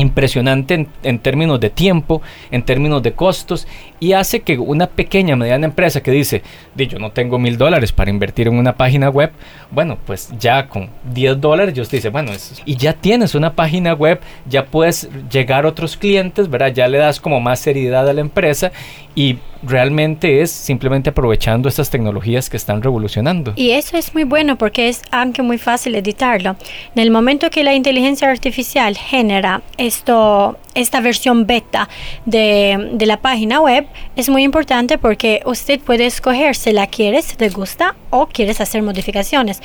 impresionante 0.00 0.86
en, 1.02 1.18
términos 1.18 1.60
de 1.60 1.70
tiempo, 1.70 2.22
en 2.50 2.62
términos 2.62 3.02
de 3.02 3.12
costos 3.12 3.66
y 3.98 4.12
hace 4.12 4.40
que 4.40 4.58
una 4.58 4.86
pequeña, 4.86 5.36
mediana 5.36 5.66
empresa 5.66 6.02
que 6.02 6.10
dice, 6.10 6.42
yo 6.76 6.98
no 6.98 7.12
tengo 7.12 7.38
mil 7.38 7.58
dólares 7.58 7.92
para 7.92 8.10
invertir 8.10 8.48
en 8.48 8.58
una 8.58 8.76
página 8.76 9.10
web, 9.10 9.32
bueno, 9.70 9.98
pues 10.06 10.32
ya 10.38 10.68
con 10.68 10.88
10 11.12 11.40
dólares 11.40 11.74
yo 11.74 11.84
te 11.86 11.96
dice, 11.96 12.08
bueno, 12.08 12.32
es, 12.32 12.62
y 12.64 12.76
ya 12.76 12.92
tienes 12.94 13.34
una 13.34 13.54
página 13.54 13.94
web, 13.94 14.20
ya 14.48 14.66
puedes 14.66 15.08
llegar 15.30 15.64
a 15.64 15.68
otros 15.68 15.96
clientes, 15.96 16.48
¿verdad? 16.48 16.72
Ya 16.72 16.88
le 16.88 16.98
das 16.98 17.20
como 17.20 17.40
más 17.40 17.60
seriedad 17.60 18.08
a 18.08 18.12
la 18.12 18.20
empresa 18.20 18.72
y 19.14 19.38
realmente 19.62 20.40
es 20.40 20.50
simplemente 20.50 21.10
aprovechando 21.10 21.68
estas 21.68 21.90
tecnologías 21.90 22.48
que 22.48 22.56
están 22.56 22.82
revolucionando. 22.82 23.52
Y 23.56 23.70
eso 23.72 23.96
es 23.96 24.14
muy 24.14 24.24
bueno 24.24 24.56
porque 24.56 24.88
es 24.88 25.02
aunque 25.10 25.42
muy 25.42 25.58
fácil 25.58 25.94
editarlo. 25.94 26.56
En 26.94 27.02
el 27.02 27.10
momento 27.10 27.50
que 27.50 27.64
la 27.64 27.74
inteligencia 27.74 28.30
artificial 28.30 28.96
genera 28.96 29.62
esta 29.90 31.00
versión 31.00 31.46
beta 31.46 31.88
de, 32.24 32.90
de 32.92 33.06
la 33.06 33.18
página 33.18 33.60
web, 33.60 33.86
es 34.16 34.28
muy 34.28 34.42
importante 34.42 34.98
porque 34.98 35.42
usted 35.44 35.80
puede 35.80 36.06
escoger 36.06 36.56
si 36.56 36.72
la 36.72 36.86
quieres, 36.86 37.26
si 37.26 37.36
te 37.36 37.48
gusta 37.48 37.96
o 38.10 38.26
quieres 38.26 38.60
hacer 38.60 38.82
modificaciones. 38.82 39.60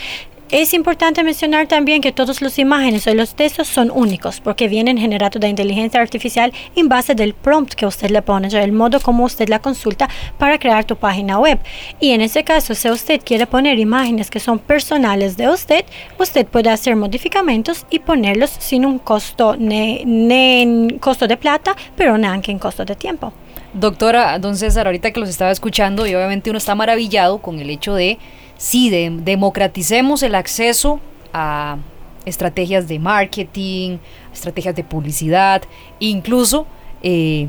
Es 0.58 0.74
importante 0.74 1.22
mencionar 1.22 1.68
también 1.68 2.00
que 2.00 2.14
todas 2.14 2.42
las 2.42 2.58
imágenes 2.60 3.06
o 3.08 3.14
los 3.14 3.36
textos 3.36 3.68
son 3.68 3.92
únicos 3.92 4.40
porque 4.40 4.70
vienen 4.70 4.98
generados 4.98 5.42
de 5.42 5.50
inteligencia 5.50 6.00
artificial 6.00 6.54
en 6.78 6.88
base 6.88 7.14
del 7.14 7.34
prompt 7.34 7.74
que 7.74 7.86
usted 7.86 8.10
le 8.10 8.22
pone, 8.22 8.48
o 8.48 8.58
el 8.58 8.72
modo 8.72 9.02
como 9.02 9.26
usted 9.26 9.50
la 9.50 9.60
consulta 9.60 10.08
para 10.38 10.58
crear 10.58 10.86
tu 10.86 10.96
página 10.96 11.40
web. 11.40 11.60
Y 12.00 12.12
en 12.12 12.22
ese 12.22 12.46
caso, 12.46 12.74
si 12.74 12.90
usted 12.90 13.20
quiere 13.22 13.48
poner 13.48 13.80
imágenes 13.80 14.32
que 14.32 14.40
son 14.40 14.60
personales 14.60 15.36
de 15.36 15.50
usted, 15.50 15.84
usted 16.18 16.48
puede 16.48 16.70
hacer 16.70 16.96
modificamentos 16.96 17.86
y 17.90 18.00
ponerlos 18.00 18.52
sin 18.52 18.86
un 18.86 18.98
costo, 19.00 19.58
ni, 19.58 20.88
costo 21.02 21.28
de 21.28 21.36
plata, 21.36 21.76
pero 21.98 22.18
no 22.18 22.34
en 22.34 22.60
costo 22.60 22.86
de 22.86 22.96
tiempo. 22.96 23.34
Doctora, 23.74 24.40
don 24.40 24.56
César, 24.56 24.86
ahorita 24.88 25.12
que 25.12 25.20
los 25.20 25.28
estaba 25.28 25.52
escuchando 25.52 26.08
y 26.08 26.16
obviamente 26.16 26.50
uno 26.50 26.60
está 26.60 26.76
maravillado 26.76 27.40
con 27.40 27.60
el 27.60 27.70
hecho 27.70 27.94
de, 27.94 28.18
sí, 28.58 28.90
de 28.90 29.12
democraticemos 29.12 30.24
el 30.24 30.36
acceso 30.36 31.00
a 31.34 31.78
estrategias 32.26 32.88
de 32.88 33.00
marketing, 33.00 33.98
estrategias 34.34 34.76
de 34.76 34.84
publicidad, 34.84 35.62
incluso 36.00 36.66
eh, 37.04 37.48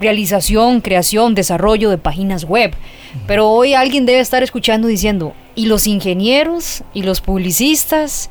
realización, 0.00 0.80
creación, 0.80 1.34
desarrollo 1.34 1.90
de 1.90 1.98
páginas 1.98 2.44
web. 2.44 2.74
Pero 3.26 3.48
hoy 3.50 3.74
alguien 3.74 4.06
debe 4.06 4.20
estar 4.20 4.42
escuchando 4.42 4.86
diciendo, 4.86 5.34
¿y 5.54 5.66
los 5.66 5.86
ingenieros? 5.86 6.84
¿Y 6.94 7.02
los 7.02 7.20
publicistas? 7.20 8.30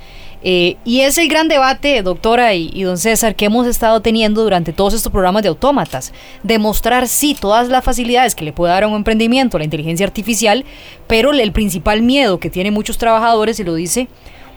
Eh, 0.49 0.77
y 0.85 1.01
es 1.01 1.17
el 1.17 1.27
gran 1.27 1.49
debate, 1.49 2.01
doctora 2.01 2.53
y, 2.53 2.81
don 2.81 2.97
César, 2.97 3.35
que 3.35 3.43
hemos 3.43 3.67
estado 3.67 3.99
teniendo 3.99 4.43
durante 4.43 4.71
todos 4.71 4.93
estos 4.93 5.11
programas 5.11 5.43
de 5.43 5.49
autómatas. 5.49 6.13
Demostrar, 6.41 7.09
sí, 7.09 7.35
todas 7.37 7.67
las 7.67 7.83
facilidades 7.83 8.33
que 8.33 8.45
le 8.45 8.53
puede 8.53 8.71
dar 8.71 8.85
a 8.85 8.87
un 8.87 8.95
emprendimiento 8.95 9.57
la 9.57 9.65
inteligencia 9.65 10.05
artificial, 10.05 10.63
pero 11.05 11.33
el 11.33 11.51
principal 11.51 12.01
miedo 12.01 12.39
que 12.39 12.49
tienen 12.49 12.73
muchos 12.73 12.97
trabajadores, 12.97 13.59
y 13.59 13.65
lo 13.65 13.75
dice 13.75 14.07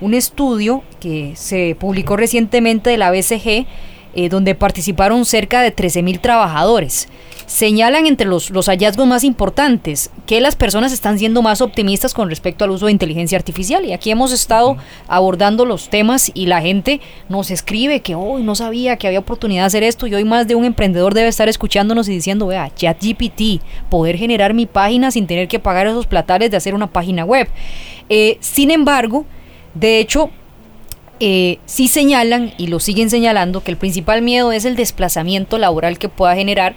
un 0.00 0.14
estudio 0.14 0.85
que 1.00 1.33
se 1.35 1.76
publicó 1.76 2.16
recientemente 2.16 2.90
de 2.90 2.96
la 2.96 3.11
BCG, 3.11 3.66
eh, 4.14 4.29
donde 4.29 4.55
participaron 4.55 5.24
cerca 5.24 5.61
de 5.61 5.74
13.000 5.74 6.20
trabajadores 6.20 7.09
señalan 7.50 8.06
entre 8.06 8.28
los, 8.28 8.50
los, 8.50 8.68
hallazgos 8.68 9.08
más 9.08 9.24
importantes 9.24 10.12
que 10.24 10.40
las 10.40 10.54
personas 10.54 10.92
están 10.92 11.18
siendo 11.18 11.42
más 11.42 11.60
optimistas 11.60 12.14
con 12.14 12.28
respecto 12.28 12.64
al 12.64 12.70
uso 12.70 12.86
de 12.86 12.92
inteligencia 12.92 13.36
artificial. 13.36 13.84
Y 13.84 13.92
aquí 13.92 14.12
hemos 14.12 14.30
estado 14.30 14.76
abordando 15.08 15.64
los 15.64 15.90
temas 15.90 16.30
y 16.32 16.46
la 16.46 16.62
gente 16.62 17.00
nos 17.28 17.50
escribe 17.50 18.02
que 18.02 18.14
hoy 18.14 18.44
no 18.44 18.54
sabía 18.54 18.96
que 18.98 19.08
había 19.08 19.18
oportunidad 19.18 19.62
de 19.62 19.66
hacer 19.66 19.82
esto 19.82 20.06
y 20.06 20.14
hoy 20.14 20.22
más 20.22 20.46
de 20.46 20.54
un 20.54 20.64
emprendedor 20.64 21.12
debe 21.12 21.26
estar 21.26 21.48
escuchándonos 21.48 22.08
y 22.08 22.12
diciendo, 22.12 22.46
vea, 22.46 22.72
ChatGPT, 22.72 23.60
poder 23.88 24.16
generar 24.16 24.54
mi 24.54 24.66
página 24.66 25.10
sin 25.10 25.26
tener 25.26 25.48
que 25.48 25.58
pagar 25.58 25.88
esos 25.88 26.06
platales 26.06 26.52
de 26.52 26.56
hacer 26.56 26.72
una 26.72 26.92
página 26.92 27.24
web. 27.24 27.48
Eh, 28.08 28.38
sin 28.38 28.70
embargo, 28.70 29.26
de 29.74 29.98
hecho, 29.98 30.30
eh, 31.18 31.58
sí 31.66 31.88
señalan 31.88 32.52
y 32.58 32.68
lo 32.68 32.78
siguen 32.78 33.10
señalando 33.10 33.64
que 33.64 33.72
el 33.72 33.76
principal 33.76 34.22
miedo 34.22 34.52
es 34.52 34.64
el 34.64 34.76
desplazamiento 34.76 35.58
laboral 35.58 35.98
que 35.98 36.08
pueda 36.08 36.36
generar 36.36 36.76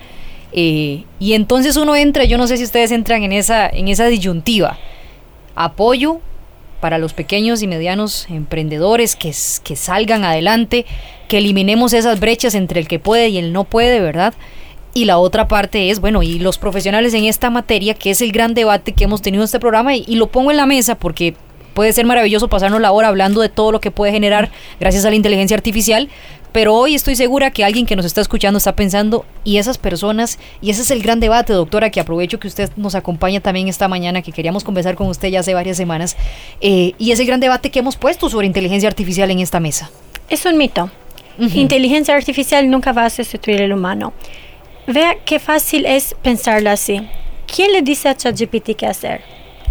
eh, 0.54 1.04
y 1.20 1.34
entonces 1.34 1.78
uno 1.78 1.96
entra, 1.96 2.26
yo 2.26 2.38
no 2.38 2.48
sé 2.48 2.58
si 2.58 2.64
ustedes 2.64 2.92
entran 2.92 3.24
en 3.24 3.34
esa, 3.34 3.68
en 3.68 3.88
esa 3.88 4.06
disyuntiva. 4.06 4.78
Apoyo 5.56 6.20
para 6.80 6.98
los 6.98 7.14
pequeños 7.14 7.62
y 7.62 7.68
medianos 7.68 8.28
emprendedores 8.30 9.16
que, 9.16 9.34
salgan 9.34 10.24
adelante, 10.26 10.86
que 11.28 11.38
eliminemos 11.38 11.94
esas 11.94 12.20
brechas 12.20 12.56
entre 12.56 12.80
el 12.80 12.88
que 12.88 13.00
puede 13.00 13.30
y 13.30 13.38
el 13.38 13.54
no 13.54 13.64
puede, 13.64 14.00
¿verdad? 14.00 14.34
Y 14.94 15.06
la 15.06 15.18
otra 15.18 15.48
parte 15.48 15.90
es, 15.90 16.00
bueno, 16.00 16.22
y 16.22 16.40
los 16.40 16.58
profesionales 16.58 17.14
en 17.14 17.24
esta 17.24 17.50
materia, 17.50 17.94
que 17.94 18.12
es 18.12 18.22
el 18.22 18.32
gran 18.32 18.54
debate 18.54 18.92
que 18.92 19.06
hemos 19.06 19.22
tenido 19.22 19.44
en 19.44 19.46
este 19.46 19.60
programa, 19.60 19.96
y 19.96 20.16
lo 20.16 20.28
pongo 20.28 20.52
en 20.52 20.58
la 20.58 20.66
mesa 20.66 20.96
porque 20.96 21.36
puede 21.74 21.94
ser 21.94 22.06
maravilloso 22.06 22.48
pasarnos 22.48 22.82
la 22.82 22.92
hora 22.92 23.08
hablando 23.08 23.42
de 23.42 23.50
todo 23.50 23.72
lo 23.72 23.80
que 23.80 23.90
puede 23.90 24.12
generar 24.12 24.52
gracias 24.80 25.06
a 25.06 25.10
la 25.10 25.16
inteligencia 25.16 25.58
artificial, 25.58 26.10
pero 26.54 26.74
hoy 26.76 26.96
estoy 26.96 27.16
segura 27.16 27.52
que 27.52 27.66
alguien 27.66 27.86
que 27.86 27.96
nos 27.96 28.06
está 28.06 28.22
escuchando 28.22 28.58
está 28.58 28.76
pensando, 28.76 29.26
y 29.44 29.58
esas 29.58 29.78
personas, 29.78 30.40
y 30.62 30.70
ese 30.70 30.84
es 30.84 30.92
el 30.92 31.02
gran 31.02 31.20
debate, 31.20 31.52
doctora, 31.52 31.90
que 31.90 32.00
aprovecho 32.00 32.40
que 32.40 32.48
usted 32.48 32.70
nos 32.78 32.96
acompaña 32.96 33.42
también 33.42 33.68
esta 33.68 33.88
mañana, 33.88 34.22
que 34.22 34.32
queríamos 34.32 34.64
conversar 34.64 34.96
con 34.96 35.08
usted 35.08 35.28
ya 35.30 35.42
hace 35.42 35.54
varias 35.54 35.76
semanas, 35.76 36.16
eh, 36.62 36.94
y 36.98 37.12
ese 37.12 37.26
gran 37.26 37.40
debate 37.40 37.72
que 37.72 37.80
hemos 37.80 37.98
puesto 37.98 38.30
sobre 38.30 38.48
inteligencia 38.48 38.88
artificial 38.88 39.30
en 39.32 39.40
esta 39.40 39.60
mesa. 39.60 39.90
Es 40.30 40.46
un 40.46 40.58
mito. 40.58 40.90
Inteligencia 41.40 42.16
artificial 42.16 42.70
nunca 42.70 42.92
va 42.92 43.06
a 43.06 43.10
sustituir 43.10 43.64
al 43.64 43.74
humano. 43.74 44.14
Vea 44.86 45.18
qué 45.26 45.40
fácil 45.40 45.88
es 45.88 46.16
pensarlo 46.22 46.70
así. 46.70 47.02
¿Quién 47.48 47.72
le 47.72 47.82
dice 47.82 48.10
a 48.10 48.16
ChatGPT 48.16 48.76
qué 48.78 48.86
hacer? 48.86 49.22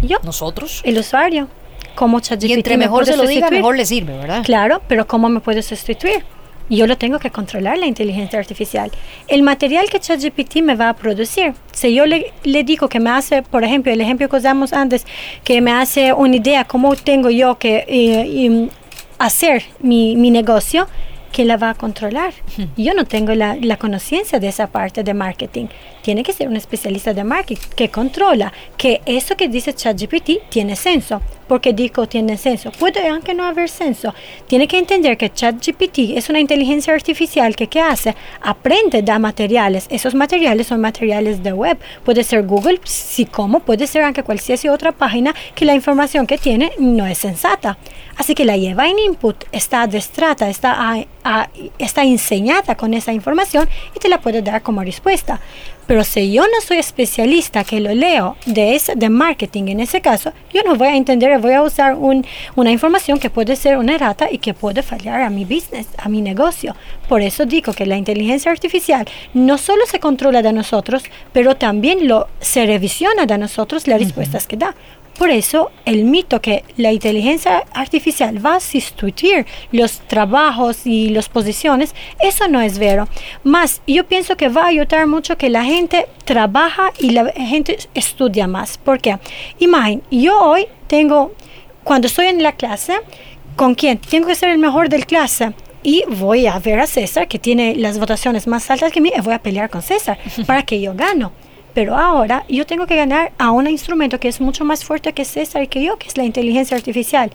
Yo. 0.01 0.17
¿Nosotros? 0.23 0.81
El 0.83 0.97
usuario. 0.97 1.47
¿Cómo 1.95 2.19
ChatGPT 2.19 2.49
y 2.49 2.53
entre 2.53 2.77
mejor 2.77 3.05
se 3.05 3.15
lo 3.15 3.25
diga, 3.25 3.49
mejor 3.49 3.77
le 3.77 3.85
sirve, 3.85 4.17
¿verdad? 4.17 4.43
Claro, 4.43 4.81
pero 4.89 5.07
¿cómo 5.07 5.29
me 5.29 5.39
puede 5.39 5.61
sustituir? 5.61 6.25
Yo 6.69 6.87
lo 6.87 6.97
tengo 6.97 7.19
que 7.19 7.29
controlar 7.29 7.77
la 7.77 7.85
inteligencia 7.85 8.39
artificial. 8.39 8.91
El 9.27 9.43
material 9.43 9.89
que 9.89 9.99
ChatGPT 9.99 10.57
me 10.61 10.75
va 10.75 10.89
a 10.89 10.93
producir, 10.95 11.53
si 11.71 11.93
yo 11.93 12.05
le, 12.05 12.31
le, 12.43 12.63
digo 12.63 12.87
que 12.89 12.99
me 12.99 13.09
hace, 13.09 13.41
por 13.41 13.63
ejemplo, 13.63 13.91
el 13.91 14.01
ejemplo 14.01 14.29
que 14.29 14.37
usamos 14.37 14.73
antes, 14.73 15.05
que 15.43 15.61
me 15.61 15.71
hace 15.71 16.13
una 16.13 16.35
idea 16.35 16.65
cómo 16.65 16.95
tengo 16.95 17.29
yo 17.29 17.57
que 17.57 17.85
eh, 17.87 18.69
hacer 19.19 19.63
mi, 19.79 20.15
mi 20.15 20.31
negocio, 20.31 20.87
¿quién 21.31 21.47
la 21.47 21.57
va 21.57 21.71
a 21.71 21.73
controlar? 21.73 22.33
Yo 22.77 22.93
no 22.93 23.05
tengo 23.05 23.33
la, 23.33 23.55
la 23.55 23.77
conciencia 23.77 24.39
de 24.39 24.47
esa 24.47 24.67
parte 24.67 25.03
de 25.03 25.13
marketing. 25.13 25.67
Tiene 26.03 26.21
que 26.21 26.33
ser 26.33 26.47
un 26.47 26.55
especialista 26.55 27.13
de 27.13 27.23
marketing 27.23 27.69
que 27.75 27.89
controla 27.89 28.53
que 28.77 29.01
eso 29.05 29.35
que 29.35 29.47
dice 29.47 29.73
ChatGPT 29.73 30.49
tiene 30.49 30.75
senso. 30.75 31.21
Porque 31.47 31.73
digo 31.73 32.07
tiene 32.07 32.37
senso. 32.37 32.71
Puede 32.71 33.07
aunque 33.07 33.33
no 33.33 33.43
haber 33.43 33.69
senso. 33.69 34.13
Tiene 34.47 34.67
que 34.67 34.77
entender 34.77 35.17
que 35.17 35.31
ChatGPT 35.31 36.15
es 36.15 36.29
una 36.29 36.39
inteligencia 36.39 36.93
artificial 36.93 37.55
que 37.55 37.67
¿qué 37.67 37.81
hace? 37.81 38.15
Aprende 38.41 39.01
da 39.01 39.19
materiales. 39.19 39.87
Esos 39.89 40.15
materiales 40.15 40.67
son 40.67 40.79
materiales 40.79 41.43
de 41.43 41.53
web. 41.53 41.77
Puede 42.03 42.23
ser 42.23 42.45
Google, 42.45 42.79
si 42.83 43.25
como, 43.25 43.59
puede 43.59 43.87
ser 43.87 44.03
aunque 44.03 44.23
cualquier 44.23 44.43
otra 44.69 44.91
página 44.91 45.33
que 45.55 45.65
la 45.65 45.73
información 45.73 46.27
que 46.27 46.37
tiene 46.37 46.71
no 46.77 47.07
es 47.07 47.17
sensata. 47.19 47.77
Así 48.17 48.35
que 48.35 48.45
la 48.45 48.57
lleva 48.57 48.87
en 48.87 48.99
input, 48.99 49.43
está 49.51 49.83
adestrada, 49.83 50.49
está, 50.49 50.97
está 51.79 52.03
enseñada 52.03 52.75
con 52.75 52.93
esa 52.93 53.11
información 53.11 53.67
y 53.95 53.99
te 53.99 54.09
la 54.09 54.19
puede 54.19 54.41
dar 54.41 54.61
como 54.61 54.83
respuesta. 54.83 55.39
Pero 55.87 55.92
si 56.01 56.31
yo 56.31 56.43
no 56.43 56.61
soy 56.65 56.77
especialista 56.77 57.65
que 57.65 57.81
lo 57.81 57.93
leo 57.93 58.37
de, 58.45 58.73
ese, 58.73 58.95
de 58.95 59.09
marketing 59.09 59.65
en 59.67 59.81
ese 59.81 59.99
caso, 59.99 60.31
yo 60.53 60.61
no 60.63 60.75
voy 60.75 60.87
a 60.87 60.95
entender, 60.95 61.37
voy 61.39 61.53
a 61.53 61.61
usar 61.61 61.95
un, 61.95 62.25
una 62.55 62.71
información 62.71 63.19
que 63.19 63.29
puede 63.29 63.57
ser 63.57 63.77
una 63.77 63.95
errata 63.95 64.29
y 64.31 64.37
que 64.37 64.53
puede 64.53 64.81
fallar 64.81 65.21
a 65.21 65.29
mi 65.29 65.43
business, 65.43 65.87
a 65.97 66.07
mi 66.07 66.21
negocio. 66.21 66.73
Por 67.09 67.21
eso 67.21 67.45
digo 67.45 67.73
que 67.73 67.85
la 67.85 67.97
inteligencia 67.97 68.51
artificial 68.51 69.05
no 69.33 69.57
solo 69.57 69.85
se 69.85 69.99
controla 69.99 70.41
de 70.41 70.53
nosotros, 70.53 71.03
pero 71.33 71.57
también 71.57 72.07
lo, 72.07 72.27
se 72.39 72.65
revisiona 72.65 73.25
de 73.25 73.37
nosotros 73.37 73.85
las 73.87 73.99
respuestas 73.99 74.47
que 74.47 74.57
da. 74.57 74.73
Por 75.17 75.29
eso 75.29 75.71
el 75.85 76.05
mito 76.05 76.41
que 76.41 76.63
la 76.77 76.91
inteligencia 76.91 77.63
artificial 77.73 78.43
va 78.43 78.55
a 78.55 78.59
sustituir 78.59 79.45
los 79.71 79.99
trabajos 79.99 80.85
y 80.85 81.09
las 81.09 81.29
posiciones, 81.29 81.93
eso 82.19 82.47
no 82.47 82.61
es 82.61 82.79
vero. 82.79 83.07
Más, 83.43 83.81
yo 83.85 84.05
pienso 84.05 84.35
que 84.35 84.49
va 84.49 84.63
a 84.63 84.67
ayudar 84.67 85.05
mucho 85.07 85.37
que 85.37 85.49
la 85.49 85.63
gente 85.63 86.07
trabaja 86.25 86.91
y 86.99 87.11
la 87.11 87.31
gente 87.31 87.77
estudia 87.93 88.47
más. 88.47 88.77
¿Por 88.77 88.99
qué? 88.99 89.17
Imaginen, 89.59 90.01
yo 90.09 90.39
hoy 90.39 90.67
tengo, 90.87 91.33
cuando 91.83 92.07
estoy 92.07 92.27
en 92.27 92.41
la 92.41 92.53
clase, 92.53 92.95
¿con 93.55 93.75
quién? 93.75 93.99
Tengo 93.99 94.27
que 94.27 94.35
ser 94.35 94.49
el 94.49 94.57
mejor 94.57 94.89
del 94.89 95.05
clase 95.05 95.53
y 95.83 96.03
voy 96.07 96.47
a 96.47 96.57
ver 96.59 96.79
a 96.79 96.87
César, 96.87 97.27
que 97.27 97.37
tiene 97.37 97.75
las 97.75 97.99
votaciones 97.99 98.47
más 98.47 98.71
altas 98.71 98.91
que 98.91 99.01
mí, 99.01 99.11
y 99.15 99.21
voy 99.21 99.33
a 99.33 99.39
pelear 99.39 99.69
con 99.69 99.81
César 99.81 100.17
para 100.47 100.63
que 100.63 100.81
yo 100.81 100.95
gano. 100.95 101.33
Pero 101.73 101.95
ahora 101.95 102.45
yo 102.47 102.65
tengo 102.65 102.85
que 102.85 102.95
ganar 102.95 103.31
a 103.37 103.51
un 103.51 103.67
instrumento 103.67 104.19
que 104.19 104.27
es 104.27 104.39
mucho 104.39 104.63
más 104.63 104.83
fuerte 104.83 105.13
que 105.13 105.25
César 105.25 105.63
y 105.63 105.67
que 105.67 105.83
yo, 105.83 105.97
que 105.97 106.07
es 106.07 106.17
la 106.17 106.23
inteligencia 106.23 106.77
artificial. 106.77 107.31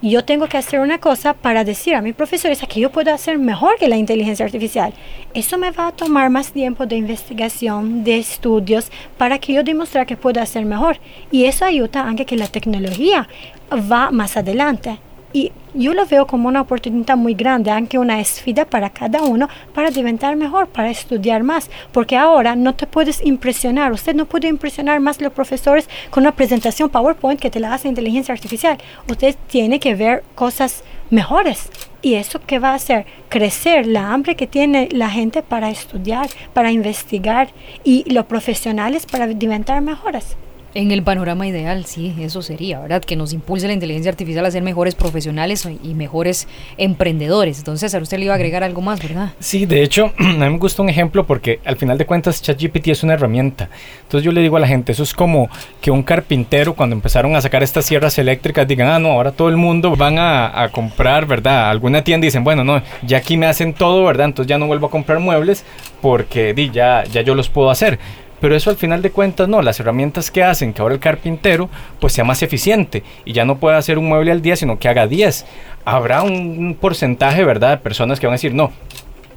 Y 0.00 0.10
yo 0.10 0.24
tengo 0.24 0.48
que 0.48 0.58
hacer 0.58 0.80
una 0.80 0.98
cosa 0.98 1.32
para 1.32 1.64
decir 1.64 1.94
a 1.94 2.02
mis 2.02 2.14
profesores 2.14 2.60
que 2.68 2.80
yo 2.80 2.90
puedo 2.90 3.12
hacer 3.12 3.38
mejor 3.38 3.78
que 3.78 3.88
la 3.88 3.96
inteligencia 3.96 4.44
artificial. 4.44 4.92
Eso 5.32 5.56
me 5.56 5.70
va 5.70 5.88
a 5.88 5.92
tomar 5.92 6.28
más 6.28 6.52
tiempo 6.52 6.84
de 6.84 6.96
investigación, 6.96 8.04
de 8.04 8.18
estudios, 8.18 8.90
para 9.16 9.38
que 9.38 9.54
yo 9.54 9.62
demuestre 9.62 10.04
que 10.04 10.16
puedo 10.16 10.42
hacer 10.42 10.66
mejor. 10.66 10.98
Y 11.30 11.46
eso 11.46 11.64
ayuda 11.64 12.08
a 12.08 12.14
que 12.14 12.36
la 12.36 12.48
tecnología 12.48 13.28
va 13.72 14.10
más 14.10 14.36
adelante. 14.36 14.98
Y 15.34 15.50
yo 15.74 15.94
lo 15.94 16.06
veo 16.06 16.28
como 16.28 16.46
una 16.46 16.60
oportunidad 16.60 17.16
muy 17.16 17.34
grande, 17.34 17.72
aunque 17.72 17.98
una 17.98 18.20
esfida 18.20 18.64
para 18.64 18.90
cada 18.90 19.22
uno, 19.22 19.48
para 19.74 19.90
inventar 19.90 20.36
mejor, 20.36 20.68
para 20.68 20.90
estudiar 20.90 21.42
más. 21.42 21.68
Porque 21.90 22.16
ahora 22.16 22.54
no 22.54 22.76
te 22.76 22.86
puedes 22.86 23.20
impresionar, 23.26 23.90
usted 23.90 24.14
no 24.14 24.26
puede 24.26 24.46
impresionar 24.46 25.00
más 25.00 25.20
los 25.20 25.32
profesores 25.32 25.88
con 26.10 26.22
una 26.22 26.36
presentación 26.36 26.88
PowerPoint 26.88 27.40
que 27.40 27.50
te 27.50 27.58
la 27.58 27.74
hace 27.74 27.88
inteligencia 27.88 28.32
artificial. 28.32 28.78
Usted 29.10 29.34
tiene 29.48 29.80
que 29.80 29.96
ver 29.96 30.22
cosas 30.36 30.84
mejores. 31.10 31.68
¿Y 32.00 32.14
eso 32.14 32.40
qué 32.46 32.60
va 32.60 32.70
a 32.70 32.74
hacer? 32.74 33.04
Crecer 33.28 33.88
la 33.88 34.12
hambre 34.12 34.36
que 34.36 34.46
tiene 34.46 34.88
la 34.92 35.10
gente 35.10 35.42
para 35.42 35.68
estudiar, 35.68 36.28
para 36.52 36.70
investigar 36.70 37.48
y 37.82 38.08
los 38.08 38.26
profesionales 38.26 39.04
para 39.04 39.28
inventar 39.28 39.80
mejoras. 39.80 40.36
En 40.76 40.90
el 40.90 41.04
panorama 41.04 41.46
ideal, 41.46 41.84
sí, 41.84 42.12
eso 42.18 42.42
sería, 42.42 42.80
¿verdad? 42.80 43.00
Que 43.00 43.14
nos 43.14 43.32
impulse 43.32 43.68
la 43.68 43.74
inteligencia 43.74 44.10
artificial 44.10 44.44
a 44.44 44.50
ser 44.50 44.64
mejores 44.64 44.96
profesionales 44.96 45.68
y 45.84 45.94
mejores 45.94 46.48
emprendedores. 46.78 47.58
Entonces, 47.58 47.94
a 47.94 47.98
usted 47.98 48.18
le 48.18 48.24
iba 48.24 48.34
a 48.34 48.34
agregar 48.34 48.64
algo 48.64 48.80
más, 48.80 49.00
¿verdad? 49.00 49.34
Sí, 49.38 49.66
de 49.66 49.84
hecho, 49.84 50.12
a 50.18 50.22
mí 50.22 50.36
me 50.36 50.58
gusta 50.58 50.82
un 50.82 50.88
ejemplo 50.88 51.24
porque 51.26 51.60
al 51.64 51.76
final 51.76 51.96
de 51.96 52.06
cuentas 52.06 52.42
ChatGPT 52.42 52.88
es 52.88 53.04
una 53.04 53.14
herramienta. 53.14 53.68
Entonces 54.02 54.24
yo 54.24 54.32
le 54.32 54.40
digo 54.40 54.56
a 54.56 54.60
la 54.60 54.66
gente, 54.66 54.90
eso 54.90 55.04
es 55.04 55.14
como 55.14 55.48
que 55.80 55.92
un 55.92 56.02
carpintero 56.02 56.74
cuando 56.74 56.96
empezaron 56.96 57.36
a 57.36 57.40
sacar 57.40 57.62
estas 57.62 57.84
sierras 57.84 58.18
eléctricas 58.18 58.66
digan, 58.66 58.88
ah, 58.88 58.98
no, 58.98 59.12
ahora 59.12 59.30
todo 59.30 59.50
el 59.50 59.56
mundo 59.56 59.94
van 59.94 60.18
a, 60.18 60.60
a 60.60 60.70
comprar, 60.70 61.26
¿verdad? 61.26 61.70
Alguna 61.70 62.02
tienda 62.02 62.24
y 62.24 62.28
dicen, 62.28 62.42
bueno, 62.42 62.64
no, 62.64 62.82
ya 63.06 63.18
aquí 63.18 63.36
me 63.36 63.46
hacen 63.46 63.74
todo, 63.74 64.04
¿verdad? 64.04 64.26
Entonces 64.26 64.48
ya 64.48 64.58
no 64.58 64.66
vuelvo 64.66 64.88
a 64.88 64.90
comprar 64.90 65.20
muebles 65.20 65.64
porque 66.02 66.52
di, 66.52 66.70
ya, 66.70 67.04
ya 67.04 67.22
yo 67.22 67.36
los 67.36 67.48
puedo 67.48 67.70
hacer 67.70 67.98
pero 68.40 68.54
eso 68.54 68.70
al 68.70 68.76
final 68.76 69.02
de 69.02 69.10
cuentas 69.10 69.48
no, 69.48 69.62
las 69.62 69.80
herramientas 69.80 70.30
que 70.30 70.42
hacen 70.42 70.72
que 70.72 70.82
ahora 70.82 70.94
el 70.94 71.00
carpintero 71.00 71.68
pues 72.00 72.12
sea 72.12 72.24
más 72.24 72.42
eficiente 72.42 73.02
y 73.24 73.32
ya 73.32 73.44
no 73.44 73.56
pueda 73.56 73.78
hacer 73.78 73.98
un 73.98 74.08
mueble 74.08 74.32
al 74.32 74.42
día, 74.42 74.56
sino 74.56 74.78
que 74.78 74.88
haga 74.88 75.06
10. 75.06 75.46
Habrá 75.84 76.22
un 76.22 76.76
porcentaje, 76.80 77.44
¿verdad?, 77.44 77.70
de 77.70 77.76
personas 77.78 78.20
que 78.20 78.26
van 78.26 78.34
a 78.34 78.36
decir, 78.36 78.54
no, 78.54 78.72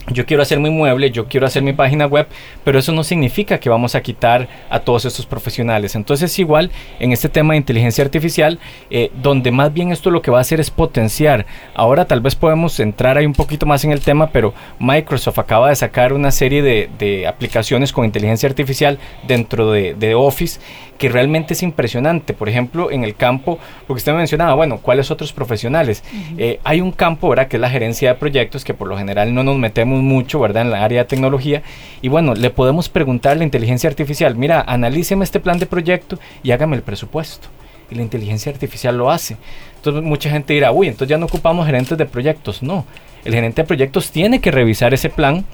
yo 0.09 0.25
quiero 0.25 0.41
hacer 0.43 0.59
mi 0.59 0.69
mueble, 0.69 1.11
yo 1.11 1.27
quiero 1.27 1.45
hacer 1.45 1.63
mi 1.63 1.73
página 1.73 2.05
web, 2.05 2.27
pero 2.63 2.79
eso 2.79 2.91
no 2.91 3.03
significa 3.03 3.59
que 3.59 3.69
vamos 3.69 3.95
a 3.95 4.01
quitar 4.01 4.47
a 4.69 4.79
todos 4.79 5.05
estos 5.05 5.25
profesionales. 5.25 5.95
Entonces 5.95 6.37
igual 6.39 6.71
en 6.99 7.11
este 7.11 7.29
tema 7.29 7.53
de 7.53 7.57
inteligencia 7.57 8.03
artificial, 8.03 8.59
eh, 8.89 9.11
donde 9.21 9.51
más 9.51 9.73
bien 9.73 9.91
esto 9.91 10.09
lo 10.09 10.21
que 10.21 10.31
va 10.31 10.37
a 10.37 10.41
hacer 10.41 10.59
es 10.59 10.71
potenciar. 10.71 11.45
Ahora 11.73 12.05
tal 12.05 12.21
vez 12.21 12.35
podemos 12.35 12.79
entrar 12.79 13.17
ahí 13.17 13.25
un 13.25 13.33
poquito 13.33 13.65
más 13.65 13.83
en 13.83 13.91
el 13.91 13.99
tema, 13.99 14.29
pero 14.29 14.53
Microsoft 14.79 15.39
acaba 15.39 15.69
de 15.69 15.75
sacar 15.75 16.13
una 16.13 16.31
serie 16.31 16.61
de, 16.61 16.89
de 16.97 17.27
aplicaciones 17.27 17.91
con 17.91 18.05
inteligencia 18.05 18.47
artificial 18.47 18.99
dentro 19.27 19.71
de, 19.71 19.93
de 19.93 20.15
Office 20.15 20.59
que 20.97 21.09
realmente 21.09 21.53
es 21.53 21.63
impresionante. 21.63 22.33
Por 22.33 22.49
ejemplo, 22.49 22.91
en 22.91 23.03
el 23.03 23.15
campo, 23.15 23.59
porque 23.85 23.99
usted 23.99 24.11
me 24.11 24.19
mencionaba, 24.19 24.53
bueno, 24.55 24.79
¿cuáles 24.79 25.11
otros 25.11 25.33
profesionales? 25.33 26.03
Eh, 26.37 26.59
hay 26.63 26.81
un 26.81 26.91
campo, 26.91 27.29
¿verdad? 27.29 27.47
Que 27.47 27.57
es 27.57 27.61
la 27.61 27.69
gerencia 27.69 28.09
de 28.09 28.15
proyectos, 28.15 28.63
que 28.63 28.73
por 28.73 28.87
lo 28.87 28.97
general 28.97 29.33
no 29.33 29.43
nos 29.43 29.57
metemos 29.57 30.01
mucho, 30.01 30.39
¿verdad? 30.39 30.63
En 30.63 30.71
la 30.71 30.83
área 30.83 31.03
de 31.03 31.07
tecnología. 31.07 31.61
Y 32.01 32.09
bueno, 32.09 32.33
le 32.33 32.49
podemos 32.49 32.89
preguntar 32.89 33.33
a 33.33 33.35
la 33.35 33.43
inteligencia 33.43 33.89
artificial, 33.89 34.35
mira, 34.35 34.61
analíceme 34.67 35.23
este 35.23 35.39
plan 35.39 35.59
de 35.59 35.65
proyecto 35.65 36.19
y 36.43 36.51
hágame 36.51 36.75
el 36.75 36.81
presupuesto. 36.81 37.47
Y 37.89 37.95
la 37.95 38.01
inteligencia 38.01 38.51
artificial 38.51 38.97
lo 38.97 39.09
hace. 39.09 39.37
Entonces 39.77 40.03
mucha 40.03 40.29
gente 40.29 40.53
dirá, 40.53 40.71
uy, 40.71 40.87
entonces 40.87 41.09
ya 41.09 41.17
no 41.17 41.27
ocupamos 41.27 41.65
gerentes 41.65 41.97
de 41.97 42.05
proyectos. 42.05 42.61
No, 42.61 42.85
el 43.23 43.33
gerente 43.33 43.61
de 43.61 43.67
proyectos 43.67 44.11
tiene 44.11 44.41
que 44.41 44.51
revisar 44.51 44.93
ese 44.93 45.09
plan 45.09 45.45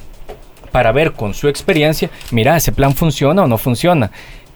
para 0.73 0.91
ver 0.91 1.12
con 1.12 1.36
su 1.36 1.47
experiencia, 1.47 2.10
mira, 2.32 2.58
ese 2.58 2.71
plan 2.71 2.95
funciona 2.95 3.43
o 3.43 3.47
no 3.47 3.60
funciona. 3.60 4.10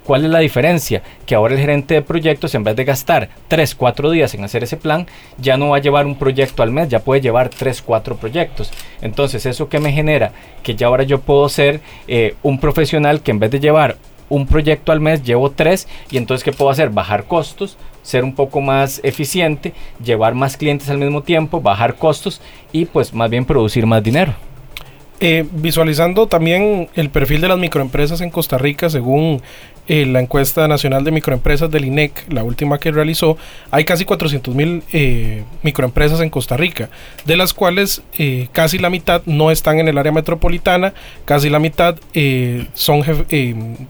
¿Cuál 0.08 0.24
es 0.24 0.32
la 0.32 0.39
diferencia? 0.39 1.04
Que 1.26 1.36
ahora 1.36 1.54
el 1.54 1.60
gerente 1.60 1.96
de 1.96 2.02
proyectos, 2.02 2.56
en 2.56 2.63
vez 2.63 2.78
de 2.78 2.86
gastar 2.86 3.28
3, 3.50 3.76
4 3.76 4.10
días 4.10 4.34
en 4.34 4.46
hacer 4.46 4.63
ese 4.63 4.78
plan, 4.78 5.06
ya 5.38 5.58
no 5.58 5.72
va 5.72 5.78
a 5.78 5.82
llevar 5.82 6.06
un 6.06 6.15
proyecto 6.15 6.63
al 6.63 6.72
mes, 6.72 6.88
ya 6.88 7.00
puede 7.00 7.20
llevar 7.20 7.50
3, 7.50 7.82
4 7.82 8.15
proyectos. 8.15 8.72
Entonces, 9.02 9.46
¿eso 9.46 9.67
que 9.67 9.82
me 9.82 9.91
genera? 9.91 10.32
Que 10.63 10.76
ya 10.76 10.88
ahora 10.88 11.04
yo 11.04 11.20
puedo 11.20 11.50
ser 11.50 11.82
eh, 12.08 12.36
un 12.41 12.58
profesional 12.58 13.20
que 13.20 13.32
en 13.32 13.39
vez 13.39 13.52
de 13.52 13.60
llevar 13.60 13.98
un 14.30 14.48
proyecto 14.48 14.93
al 14.93 15.02
mes, 15.02 15.24
llevo 15.24 15.52
3 15.52 15.86
y 16.10 16.15
entonces 16.15 16.46
¿qué 16.46 16.54
puedo 16.54 16.72
hacer? 16.72 16.89
Bajar 16.89 17.26
costos, 17.26 17.78
ser 18.02 18.24
un 18.24 18.34
poco 18.34 18.62
más 18.62 19.02
eficiente, 19.04 19.74
llevar 20.02 20.36
más 20.36 20.56
clientes 20.56 20.89
al 20.89 21.00
mismo 21.00 21.22
tiempo, 21.22 21.60
bajar 21.60 21.96
costos 21.96 22.39
y 22.72 22.86
pues 22.86 23.13
más 23.13 23.30
bien 23.30 23.43
producir 23.43 23.86
más 23.86 24.02
dinero. 24.02 24.46
Eh, 25.19 25.45
visualizando 25.51 26.27
también 26.27 26.89
el 26.93 27.10
perfil 27.10 27.41
de 27.41 27.47
las 27.47 27.58
microempresas 27.58 28.21
en 28.21 28.30
Costa 28.30 28.60
Rica, 28.60 28.88
según 28.88 29.41
eh, 29.88 30.06
la 30.06 30.19
encuesta 30.19 30.67
nacional 30.67 31.03
de 31.06 31.12
microempresas 31.12 31.71
del 31.71 31.86
INEC, 31.86 32.25
la 32.32 32.43
última 32.43 32.77
que 32.77 32.91
realizó, 32.91 33.38
hay 33.71 33.84
casi 33.84 34.06
400 34.06 34.53
mil 34.53 34.84
eh, 34.91 35.43
microempresas 35.63 36.19
en 36.19 36.30
Costa 36.30 36.58
Rica, 36.58 36.89
de 37.25 37.38
las 37.38 37.53
cuales 37.53 38.03
casi 38.51 38.77
la 38.77 38.89
mitad 38.89 39.21
no 39.25 39.49
están 39.49 39.80
en 39.80 39.88
el 39.88 39.97
área 39.97 40.12
metropolitana, 40.12 40.93
casi 41.25 41.49
la 41.49 41.60
mitad 41.60 41.95
son, 42.73 43.03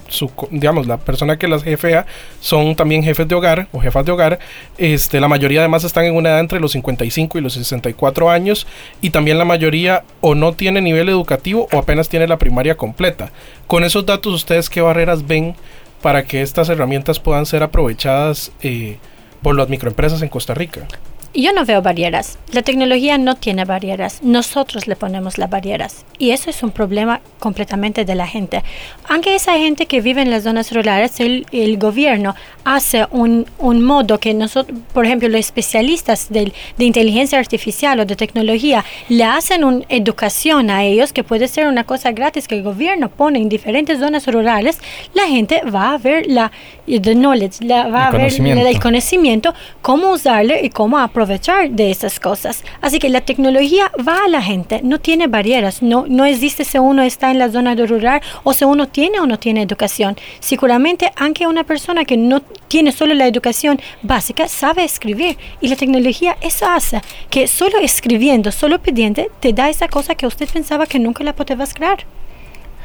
su, 0.07 0.31
digamos, 0.51 0.85
la 0.85 0.97
persona 0.97 1.37
que 1.37 1.47
las 1.47 1.63
jefea 1.63 2.05
son 2.39 2.75
también 2.75 3.03
jefes 3.03 3.27
de 3.27 3.35
hogar 3.35 3.67
o 3.71 3.79
jefas 3.79 4.05
de 4.05 4.11
hogar. 4.11 4.39
Este, 4.77 5.19
la 5.19 5.27
mayoría 5.27 5.61
además 5.61 5.83
están 5.83 6.05
en 6.05 6.15
una 6.15 6.29
edad 6.29 6.39
entre 6.39 6.59
los 6.59 6.73
55 6.73 7.37
y 7.37 7.41
los 7.41 7.53
64 7.53 8.29
años 8.29 8.67
y 9.01 9.09
también 9.09 9.39
la 9.39 9.45
mayoría 9.45 10.03
o 10.21 10.35
no 10.35 10.53
tiene 10.53 10.79
nivel 10.79 11.09
educativo 11.17 11.67
o 11.71 11.77
apenas 11.77 12.09
tiene 12.09 12.27
la 12.27 12.37
primaria 12.37 12.77
completa. 12.77 13.31
Con 13.67 13.83
esos 13.83 14.05
datos, 14.05 14.33
¿ustedes 14.33 14.69
qué 14.69 14.81
barreras 14.81 15.27
ven? 15.27 15.55
para 16.01 16.23
que 16.23 16.41
estas 16.41 16.69
herramientas 16.69 17.19
puedan 17.19 17.45
ser 17.45 17.63
aprovechadas 17.63 18.51
eh, 18.61 18.97
por 19.41 19.55
las 19.55 19.69
microempresas 19.69 20.21
en 20.21 20.29
Costa 20.29 20.53
Rica? 20.53 20.87
Yo 21.33 21.53
no 21.53 21.65
veo 21.65 21.81
barreras. 21.81 22.39
La 22.51 22.63
tecnología 22.63 23.17
no 23.17 23.35
tiene 23.35 23.63
barreras. 23.63 24.23
Nosotros 24.23 24.87
le 24.87 24.95
ponemos 24.95 25.37
las 25.37 25.49
barreras. 25.49 26.05
Y 26.17 26.31
eso 26.31 26.49
es 26.49 26.63
un 26.63 26.71
problema 26.71 27.21
completamente 27.37 28.05
de 28.05 28.15
la 28.15 28.25
gente. 28.25 28.63
Aunque 29.07 29.35
esa 29.35 29.53
gente 29.53 29.85
que 29.85 30.01
vive 30.01 30.23
en 30.23 30.31
las 30.31 30.43
zonas 30.43 30.71
rurales, 30.71 31.19
el, 31.19 31.45
el 31.51 31.77
gobierno 31.77 32.33
hace 32.63 33.05
un, 33.11 33.45
un, 33.59 33.83
modo 33.83 34.19
que 34.19 34.33
nosotros, 34.33 34.79
por 34.93 35.05
ejemplo, 35.05 35.29
los 35.29 35.39
especialistas 35.39 36.27
de, 36.29 36.51
de, 36.77 36.85
inteligencia 36.85 37.37
artificial 37.37 37.99
o 37.99 38.05
de 38.05 38.15
tecnología, 38.15 38.83
le 39.07 39.23
hacen 39.23 39.63
una 39.63 39.85
educación 39.89 40.71
a 40.71 40.83
ellos 40.83 41.13
que 41.13 41.23
puede 41.23 41.47
ser 41.47 41.67
una 41.67 41.83
cosa 41.83 42.11
gratis 42.13 42.47
que 42.47 42.55
el 42.55 42.63
gobierno 42.63 43.09
pone 43.09 43.39
en 43.39 43.47
diferentes 43.47 43.99
zonas 43.99 44.25
rurales. 44.25 44.79
La 45.13 45.27
gente 45.27 45.61
va 45.63 45.93
a 45.93 45.97
ver 45.99 46.25
la 46.27 46.51
the 46.87 47.13
knowledge, 47.13 47.63
la, 47.63 47.89
va 47.89 48.09
el 48.09 48.15
a 48.15 48.17
ver 48.17 48.67
el 48.67 48.79
conocimiento, 48.79 49.53
cómo 49.81 50.11
usarlo 50.11 50.55
y 50.59 50.69
cómo 50.69 50.97
aprovecharlo 50.97 51.26
aprovechar 51.27 51.69
de 51.71 51.91
esas 51.91 52.19
cosas. 52.19 52.63
Así 52.81 52.99
que 52.99 53.09
la 53.09 53.21
tecnología 53.21 53.91
va 54.07 54.23
a 54.25 54.29
la 54.29 54.41
gente, 54.41 54.79
no 54.83 54.99
tiene 54.99 55.27
barreras, 55.27 55.81
no, 55.81 56.05
no 56.07 56.23
existe 56.25 56.63
si 56.63 56.77
uno 56.77 57.03
está 57.03 57.31
en 57.31 57.39
la 57.39 57.51
zona 57.51 57.75
rural 57.75 58.21
o 58.43 58.53
si 58.53 58.63
uno 58.63 58.87
tiene 58.87 59.19
o 59.19 59.27
no 59.27 59.37
tiene 59.37 59.61
educación. 59.61 60.15
Seguramente, 60.39 61.11
aunque 61.17 61.45
una 61.45 61.65
persona 61.65 62.05
que 62.05 62.15
no 62.15 62.41
tiene 62.69 62.91
solo 62.93 63.13
la 63.13 63.27
educación 63.27 63.79
básica, 64.01 64.47
sabe 64.47 64.85
escribir. 64.85 65.37
Y 65.59 65.67
la 65.67 65.75
tecnología 65.75 66.37
eso 66.41 66.65
hace, 66.65 67.01
que 67.29 67.47
solo 67.47 67.77
escribiendo, 67.79 68.51
solo 68.51 68.79
pidiendo, 68.79 69.23
te 69.41 69.51
da 69.51 69.69
esa 69.69 69.87
cosa 69.89 70.15
que 70.15 70.27
usted 70.27 70.47
pensaba 70.47 70.85
que 70.85 70.99
nunca 70.99 71.23
la 71.23 71.33
podías 71.33 71.73
crear. 71.73 72.05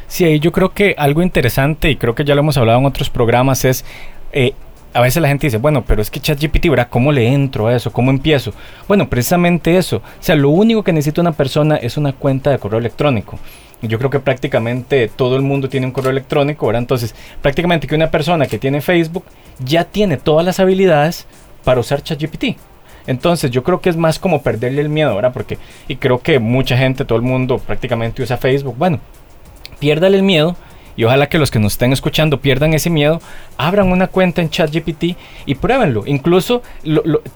Sí, 0.09 0.41
yo 0.41 0.51
creo 0.53 0.75
que 0.75 0.95
algo 0.99 1.23
interesante, 1.23 1.91
y 1.91 1.97
creo 1.97 2.15
que 2.15 2.25
ya 2.25 2.35
lo 2.35 2.41
hemos 2.41 2.57
hablado 2.57 2.81
en 2.81 2.87
otros 2.87 3.09
programas, 3.09 3.65
es 3.65 3.85
eh, 4.33 4.53
a 4.95 5.01
veces 5.01 5.23
la 5.23 5.29
gente 5.29 5.47
dice, 5.47 5.59
bueno, 5.59 5.85
pero 5.87 6.03
es 6.03 6.11
que 6.11 6.21
ChatGPT, 6.21 6.69
¿verdad? 6.69 6.89
¿Cómo 6.91 7.13
le 7.13 7.27
entro 7.27 7.67
a 7.67 7.75
eso? 7.75 7.93
¿Cómo 7.93 8.11
empiezo? 8.11 8.53
Bueno, 8.89 9.09
precisamente 9.09 9.77
eso. 9.77 9.99
O 9.99 10.03
sea, 10.23 10.35
lo 10.35 10.51
único 10.51 10.83
que 10.83 10.93
necesita 10.93 11.21
una 11.21 11.33
persona 11.33 11.77
es 11.77 11.97
una 11.97 12.13
cuenta 12.13 12.51
de 12.51 12.59
correo 12.59 12.79
electrónico. 12.79 13.39
Yo 13.81 13.99
creo 13.99 14.11
que 14.11 14.21
prácticamente 14.21 15.09
todo 15.09 15.37
el 15.37 15.43
mundo 15.43 15.69
tiene 15.69 15.87
un 15.87 15.93
correo 15.93 16.13
electrónico, 16.13 16.67
¿verdad? 16.67 16.83
Entonces, 16.83 17.15
prácticamente 17.41 17.87
que 17.87 17.95
una 17.95 18.11
persona 18.11 18.47
que 18.47 18.59
tiene 18.59 18.81
Facebook 18.81 19.25
ya 19.59 19.85
tiene 19.85 20.19
todas 20.19 20.45
las 20.45 20.61
habilidades 20.61 21.27
para 21.65 21.81
usar 21.81 22.03
ChatGPT. 22.03 22.57
Entonces 23.07 23.51
yo 23.51 23.65
creo 23.65 23.81
que 23.81 23.91
es 23.91 23.97
más 23.97 24.21
como 24.21 24.43
perderle 24.43 24.81
el 24.83 24.89
miedo, 24.89 25.15
¿verdad? 25.17 25.33
Porque, 25.33 25.59
y 25.89 25.97
creo 25.97 26.21
que 26.21 26.39
mucha 26.39 26.77
gente, 26.77 27.05
todo 27.05 27.17
el 27.17 27.25
mundo 27.25 27.59
prácticamente 27.59 28.23
usa 28.23 28.37
Facebook. 28.37 28.77
Bueno, 28.79 29.01
piérdale 29.81 30.17
el 30.17 30.23
miedo 30.23 30.57
y 30.97 31.05
ojalá 31.05 31.29
que 31.29 31.39
los 31.39 31.51
que 31.51 31.59
nos 31.59 31.73
estén 31.73 31.93
escuchando 31.93 32.41
pierdan 32.41 32.75
ese 32.75 32.91
miedo, 32.91 33.21
abran 33.57 33.91
una 33.91 34.09
cuenta 34.09 34.43
en 34.43 34.51
ChatGPT 34.51 35.17
y 35.47 35.55
pruébenlo. 35.55 36.05
Incluso 36.07 36.63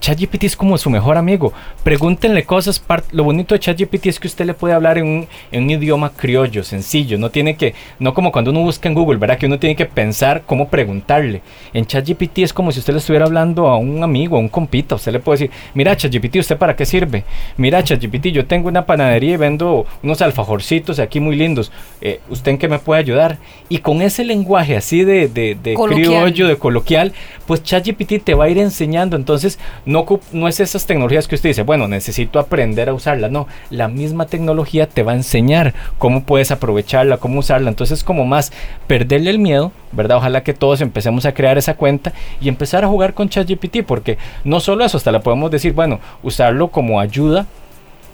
ChatGPT 0.01 0.45
es 0.45 0.57
como 0.57 0.79
su 0.79 0.91
mejor 0.91 1.17
amigo. 1.17 1.53
Pregúntenle 1.83 2.45
cosas. 2.45 2.83
Lo 3.13 3.25
bonito 3.25 3.55
de 3.55 3.61
ChatGPT 3.61 4.07
es 4.07 4.21
que 4.21 4.29
usted 4.29 4.47
le 4.47 4.55
puede 4.55 4.75
hablar 4.75 4.99
en 4.99 5.27
un, 5.53 5.71
idioma 5.71 6.11
criollo, 6.11 6.65
sencillo. 6.65 7.19
No 7.19 7.31
tiene 7.31 7.57
que, 7.57 7.75
no 7.99 8.15
como 8.15 8.33
cuando 8.33 8.51
uno 8.51 8.61
busca 8.61 8.89
en 8.89 8.95
Google, 8.95 9.19
¿verdad? 9.19 9.39
Que 9.39 9.47
uno 9.47 9.59
tiene 9.59 9.77
que 9.77 9.87
pensar 9.87 10.43
cómo 10.47 10.69
preguntarle. 10.69 11.43
En 11.73 11.87
ChatGPT 11.87 12.39
es 12.39 12.53
como 12.53 12.73
si 12.73 12.81
usted 12.81 12.93
le 12.93 12.99
estuviera 12.99 13.27
hablando 13.27 13.69
a 13.69 13.77
un 13.77 14.03
amigo, 14.03 14.37
a 14.37 14.41
un 14.41 14.49
compita. 14.49 14.97
Usted 14.97 15.13
le 15.13 15.21
puede 15.21 15.39
decir, 15.39 15.51
mira 15.75 15.97
ChatGPT, 15.97 16.37
¿usted 16.37 16.57
para 16.57 16.77
qué 16.77 16.85
sirve? 16.85 17.25
Mira 17.57 17.83
ChatGPT, 17.83 18.27
yo 18.27 18.47
tengo 18.47 18.69
una 18.69 18.87
panadería 18.87 19.35
y 19.35 19.37
vendo 19.37 19.87
unos 20.03 20.21
alfajorcitos 20.23 20.99
aquí 20.99 21.21
muy 21.21 21.37
lindos. 21.37 21.73
Eh, 22.01 22.21
¿Usted 22.29 22.53
en 22.53 22.59
qué 22.59 22.69
me 22.69 22.79
puede 22.79 23.01
ayudar? 23.01 23.39
Y 23.69 23.79
con 23.79 24.01
ese 24.01 24.25
lenguaje 24.25 24.77
así 24.77 25.05
de, 25.05 25.29
de, 25.29 25.57
de 25.61 25.75
criollo, 25.75 26.47
de 26.47 26.57
coloquial, 26.57 27.13
pues 27.47 27.63
ChatGPT 27.63 28.23
te 28.23 28.35
va 28.35 28.45
a 28.45 28.49
ir 28.49 28.59
enseñando. 28.59 29.17
Entonces, 29.17 29.59
no, 29.85 30.07
no 30.33 30.49
es 30.49 30.61
esas 30.61 30.87
tecnologías 30.87 31.27
que 31.27 31.35
usted 31.35 31.51
dice, 31.51 31.63
bueno, 31.63 31.89
necesito 31.89 32.39
aprender 32.39 32.89
a 32.89 32.95
usarla. 32.95 33.29
No, 33.29 33.49
la 33.71 33.89
misma 33.89 34.27
tecnología 34.27 34.89
te 34.89 35.03
va 35.03 35.13
a 35.13 35.17
enseñar 35.17 35.75
cómo 35.99 36.25
puedes 36.25 36.51
aprovecharla, 36.51 37.19
cómo 37.19 37.41
usarla. 37.41 37.69
Entonces, 37.69 38.05
como 38.05 38.25
más 38.25 38.53
perderle 38.87 39.31
el 39.31 39.39
miedo, 39.39 39.73
¿verdad? 39.93 40.19
Ojalá 40.19 40.43
que 40.43 40.55
todos 40.55 40.81
empecemos 40.81 41.27
a 41.27 41.35
crear 41.35 41.59
esa 41.59 41.75
cuenta 41.75 42.13
y 42.41 42.49
empezar 42.49 42.85
a 42.85 42.89
jugar 42.89 43.15
con 43.15 43.29
ChatGPT, 43.29 43.83
porque 43.87 44.19
no 44.45 44.61
solo 44.61 44.85
eso, 44.85 44.97
hasta 44.97 45.13
le 45.13 45.21
podemos 45.21 45.51
decir, 45.51 45.73
bueno, 45.73 46.01
usarlo 46.23 46.69
como 46.69 47.01
ayuda 47.01 47.47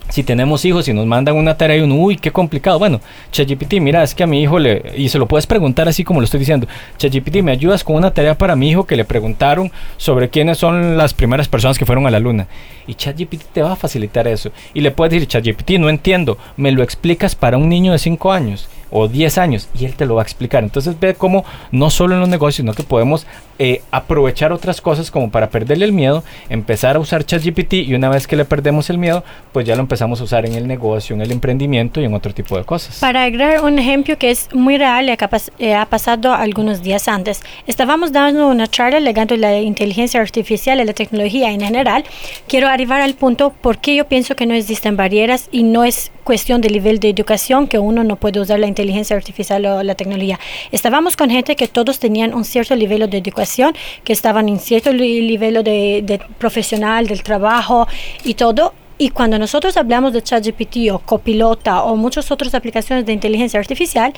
si 0.08 0.22
tenemos 0.22 0.64
hijos 0.64 0.88
y 0.88 0.92
nos 0.92 1.06
mandan 1.06 1.36
una 1.36 1.56
tarea 1.56 1.76
y 1.76 1.80
uno, 1.80 1.94
uy, 1.96 2.16
qué 2.16 2.30
complicado. 2.30 2.78
Bueno, 2.78 3.00
ChatGPT, 3.30 3.74
mira, 3.80 4.02
es 4.02 4.14
que 4.14 4.22
a 4.22 4.26
mi 4.26 4.42
hijo 4.42 4.58
le, 4.58 4.92
y 4.96 5.08
se 5.08 5.18
lo 5.18 5.26
puedes 5.26 5.46
preguntar 5.46 5.88
así 5.88 6.04
como 6.04 6.20
lo 6.20 6.24
estoy 6.24 6.40
diciendo, 6.40 6.66
ChatGPT, 6.98 7.36
me 7.36 7.52
ayudas 7.52 7.84
con 7.84 7.96
una 7.96 8.12
tarea 8.12 8.36
para 8.36 8.56
mi 8.56 8.70
hijo 8.70 8.84
que 8.84 8.96
le 8.96 9.04
preguntaron 9.04 9.70
sobre 9.96 10.28
quiénes 10.30 10.58
son 10.58 10.96
las 10.96 11.14
primeras 11.14 11.48
personas 11.48 11.78
que 11.78 11.86
fueron 11.86 12.06
a 12.06 12.10
la 12.10 12.20
luna. 12.20 12.46
Y 12.86 12.94
ChatGPT 12.94 13.44
te 13.52 13.62
va 13.62 13.72
a 13.72 13.76
facilitar 13.76 14.26
eso. 14.28 14.50
Y 14.74 14.80
le 14.80 14.90
puedes 14.90 15.12
decir, 15.12 15.28
ChatGPT, 15.28 15.72
no 15.78 15.88
entiendo, 15.88 16.38
me 16.56 16.72
lo 16.72 16.82
explicas 16.82 17.34
para 17.34 17.56
un 17.56 17.68
niño 17.68 17.92
de 17.92 17.98
5 17.98 18.32
años 18.32 18.68
o 18.92 19.08
10 19.08 19.38
años 19.38 19.68
y 19.78 19.86
él 19.86 19.94
te 19.94 20.06
lo 20.06 20.14
va 20.14 20.22
a 20.22 20.24
explicar. 20.24 20.62
Entonces 20.62 20.98
ve 21.00 21.14
cómo 21.14 21.44
no 21.70 21.90
solo 21.90 22.14
en 22.14 22.20
los 22.20 22.28
negocios, 22.28 22.56
sino 22.56 22.74
que 22.74 22.82
podemos 22.82 23.26
eh, 23.58 23.82
aprovechar 23.90 24.52
otras 24.52 24.80
cosas 24.80 25.10
como 25.10 25.30
para 25.30 25.48
perderle 25.48 25.84
el 25.84 25.92
miedo, 25.92 26.22
empezar 26.48 26.96
a 26.96 26.98
usar 26.98 27.24
ChatGPT 27.24 27.74
y 27.74 27.94
una 27.94 28.08
vez 28.08 28.26
que 28.26 28.36
le 28.36 28.44
perdemos 28.44 28.90
el 28.90 28.98
miedo, 28.98 29.24
pues 29.52 29.66
ya 29.66 29.74
lo 29.74 29.80
empezamos 29.80 30.20
a 30.20 30.24
usar 30.24 30.46
en 30.46 30.54
el 30.54 30.66
negocio, 30.66 31.14
en 31.16 31.22
el 31.22 31.32
emprendimiento 31.32 32.00
y 32.00 32.04
en 32.04 32.14
otro 32.14 32.34
tipo 32.34 32.56
de 32.58 32.64
cosas. 32.64 32.98
Para 33.00 33.24
agregar 33.24 33.64
un 33.64 33.78
ejemplo 33.78 34.18
que 34.18 34.30
es 34.30 34.48
muy 34.54 34.76
real 34.76 35.08
y 35.08 35.64
eh, 35.64 35.74
ha 35.74 35.86
pasado 35.86 36.32
algunos 36.34 36.82
días 36.82 37.08
antes, 37.08 37.42
estábamos 37.66 38.12
dando 38.12 38.48
una 38.48 38.66
charla 38.66 39.00
legando 39.00 39.36
la 39.36 39.58
inteligencia 39.60 40.20
artificial 40.20 40.80
y 40.80 40.84
la 40.84 40.92
tecnología 40.92 41.50
en 41.50 41.60
general. 41.60 42.04
Quiero 42.46 42.68
arribar 42.68 43.00
al 43.00 43.14
punto 43.14 43.54
porque 43.60 43.94
yo 43.94 44.06
pienso 44.06 44.36
que 44.36 44.46
no 44.46 44.54
existen 44.54 44.96
barreras 44.96 45.48
y 45.50 45.62
no 45.62 45.84
es 45.84 46.10
cuestión 46.24 46.60
de 46.60 46.70
nivel 46.70 47.00
de 47.00 47.10
educación 47.10 47.66
que 47.66 47.78
uno 47.78 48.04
no 48.04 48.16
puede 48.16 48.38
usar 48.38 48.58
la 48.58 48.66
inteligencia 48.66 48.81
artificial 49.10 49.64
o 49.66 49.82
la 49.82 49.94
tecnología. 49.94 50.38
Estábamos 50.70 51.16
con 51.16 51.30
gente 51.30 51.56
que 51.56 51.68
todos 51.68 51.98
tenían 51.98 52.34
un 52.34 52.44
cierto 52.44 52.76
nivel 52.76 53.08
de 53.08 53.18
educación, 53.18 53.74
que 54.04 54.12
estaban 54.12 54.48
en 54.48 54.58
cierto 54.58 54.92
nivel 54.92 55.62
de, 55.64 56.20
profesional, 56.38 57.06
del 57.06 57.22
trabajo 57.22 57.86
y 58.24 58.34
todo. 58.34 58.74
Y 58.98 59.10
cuando 59.10 59.38
nosotros 59.38 59.76
hablamos 59.76 60.12
de 60.12 60.22
ChatGPT 60.22 60.90
o 60.92 60.98
Copilota 60.98 61.82
o 61.82 61.96
muchas 61.96 62.30
otras 62.30 62.54
aplicaciones 62.54 63.04
de 63.04 63.12
inteligencia 63.12 63.58
artificial, 63.58 64.12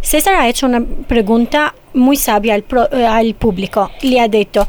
César 0.00 0.34
ha 0.34 0.48
hecho 0.48 0.66
una 0.66 0.84
pregunta 1.06 1.74
muy 1.94 2.16
sabia 2.16 2.54
al, 2.54 2.64
eh, 2.92 3.06
al 3.06 3.34
público. 3.34 3.90
Le 4.02 4.20
ha 4.20 4.28
dicho, 4.28 4.66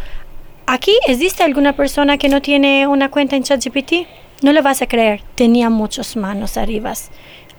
¿aquí 0.66 0.94
existe 1.08 1.44
alguna 1.44 1.74
persona 1.74 2.18
que 2.18 2.30
no 2.30 2.42
tiene 2.42 2.88
una 2.88 3.10
cuenta 3.10 3.36
en 3.36 3.44
ChatGPT? 3.44 3.94
No 4.42 4.52
lo 4.54 4.62
vas 4.62 4.82
a 4.82 4.88
creer, 4.88 5.22
tenía 5.36 5.70
muchas 5.70 6.16
manos 6.16 6.58
arriba. 6.58 6.94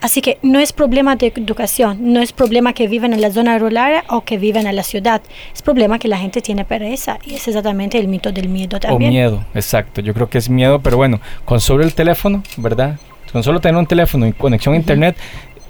Así 0.01 0.21
que 0.21 0.39
no 0.43 0.59
es 0.59 0.73
problema 0.73 1.17
de 1.17 1.33
educación, 1.35 2.13
no 2.13 2.21
es 2.21 2.33
problema 2.33 2.75
que 2.75 2.87
viven 2.87 3.13
en 3.13 3.21
la 3.21 3.31
zona 3.31 3.59
rural 3.59 4.05
o 4.09 4.23
que 4.23 4.37
viven 4.39 4.67
en 4.67 4.77
la 4.77 4.83
ciudad, 4.83 5.23
es 5.55 5.63
problema 5.63 5.99
que 5.99 6.07
la 6.07 6.19
gente 6.19 6.43
tiene 6.43 6.65
pereza 6.65 7.19
y 7.25 7.35
es 7.35 7.49
exactamente 7.49 7.99
el 7.99 8.07
mito 8.07 8.31
del 8.31 8.49
miedo 8.49 8.79
también. 8.79 9.11
O 9.11 9.13
miedo, 9.13 9.45
exacto, 9.55 10.01
yo 10.03 10.13
creo 10.13 10.29
que 10.29 10.39
es 10.39 10.51
miedo, 10.51 10.81
pero 10.81 10.97
bueno, 10.97 11.21
con 11.45 11.61
solo 11.61 11.83
el 11.83 11.95
teléfono, 11.95 12.43
¿verdad? 12.59 12.99
Con 13.33 13.43
solo 13.43 13.61
tener 13.61 13.77
un 13.77 13.87
teléfono 13.87 14.27
y 14.27 14.33
conexión 14.33 14.75
a 14.75 14.79
internet, 14.79 15.17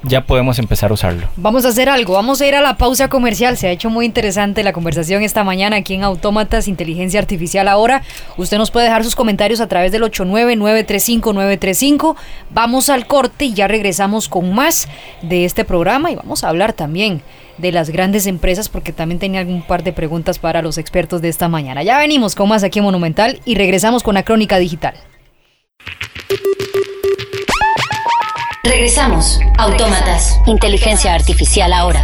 ya 0.02 0.24
podemos 0.24 0.58
empezar 0.58 0.90
a 0.90 0.94
usarlo. 0.94 1.28
Vamos 1.36 1.64
a 1.64 1.68
hacer 1.68 1.88
algo, 1.88 2.14
vamos 2.14 2.40
a 2.40 2.46
ir 2.46 2.54
a 2.54 2.60
la 2.60 2.76
pausa 2.76 3.08
comercial. 3.08 3.56
Se 3.56 3.68
ha 3.68 3.70
hecho 3.70 3.90
muy 3.90 4.06
interesante 4.06 4.62
la 4.62 4.72
conversación 4.72 5.22
esta 5.22 5.44
mañana 5.44 5.76
aquí 5.76 5.94
en 5.94 6.04
Autómatas 6.04 6.68
Inteligencia 6.68 7.20
Artificial. 7.20 7.68
Ahora 7.68 8.02
usted 8.36 8.58
nos 8.58 8.70
puede 8.70 8.86
dejar 8.86 9.04
sus 9.04 9.14
comentarios 9.14 9.60
a 9.60 9.66
través 9.66 9.92
del 9.92 10.02
899-935-935. 10.02 12.16
Vamos 12.50 12.88
al 12.88 13.06
corte 13.06 13.46
y 13.46 13.54
ya 13.54 13.68
regresamos 13.68 14.28
con 14.28 14.54
más 14.54 14.88
de 15.22 15.44
este 15.44 15.64
programa 15.64 16.10
y 16.10 16.16
vamos 16.16 16.44
a 16.44 16.48
hablar 16.48 16.72
también 16.72 17.22
de 17.58 17.72
las 17.72 17.90
grandes 17.90 18.26
empresas 18.26 18.68
porque 18.68 18.92
también 18.92 19.18
tenía 19.18 19.40
algún 19.40 19.62
par 19.62 19.82
de 19.82 19.92
preguntas 19.92 20.38
para 20.38 20.62
los 20.62 20.78
expertos 20.78 21.22
de 21.22 21.28
esta 21.28 21.48
mañana. 21.48 21.82
Ya 21.82 21.98
venimos 21.98 22.34
con 22.34 22.48
más 22.48 22.62
aquí 22.62 22.78
en 22.78 22.84
Monumental 22.84 23.40
y 23.44 23.54
regresamos 23.54 24.02
con 24.02 24.14
la 24.14 24.24
crónica 24.24 24.58
digital. 24.58 24.94
Regresamos. 28.76 29.40
Autómatas. 29.56 30.38
Inteligencia 30.44 31.14
artificial 31.14 31.72
ahora. 31.72 32.02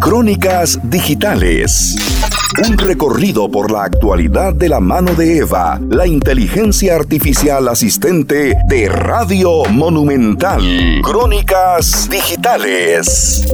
Crónicas 0.00 0.80
digitales. 0.82 1.94
Un 2.66 2.78
recorrido 2.78 3.50
por 3.50 3.70
la 3.70 3.84
actualidad 3.84 4.54
de 4.54 4.70
la 4.70 4.80
mano 4.80 5.12
de 5.12 5.36
Eva, 5.36 5.78
la 5.90 6.06
inteligencia 6.06 6.96
artificial 6.96 7.68
asistente 7.68 8.56
de 8.66 8.88
Radio 8.88 9.64
Monumental. 9.66 10.62
Crónicas 11.02 12.08
digitales. 12.08 13.46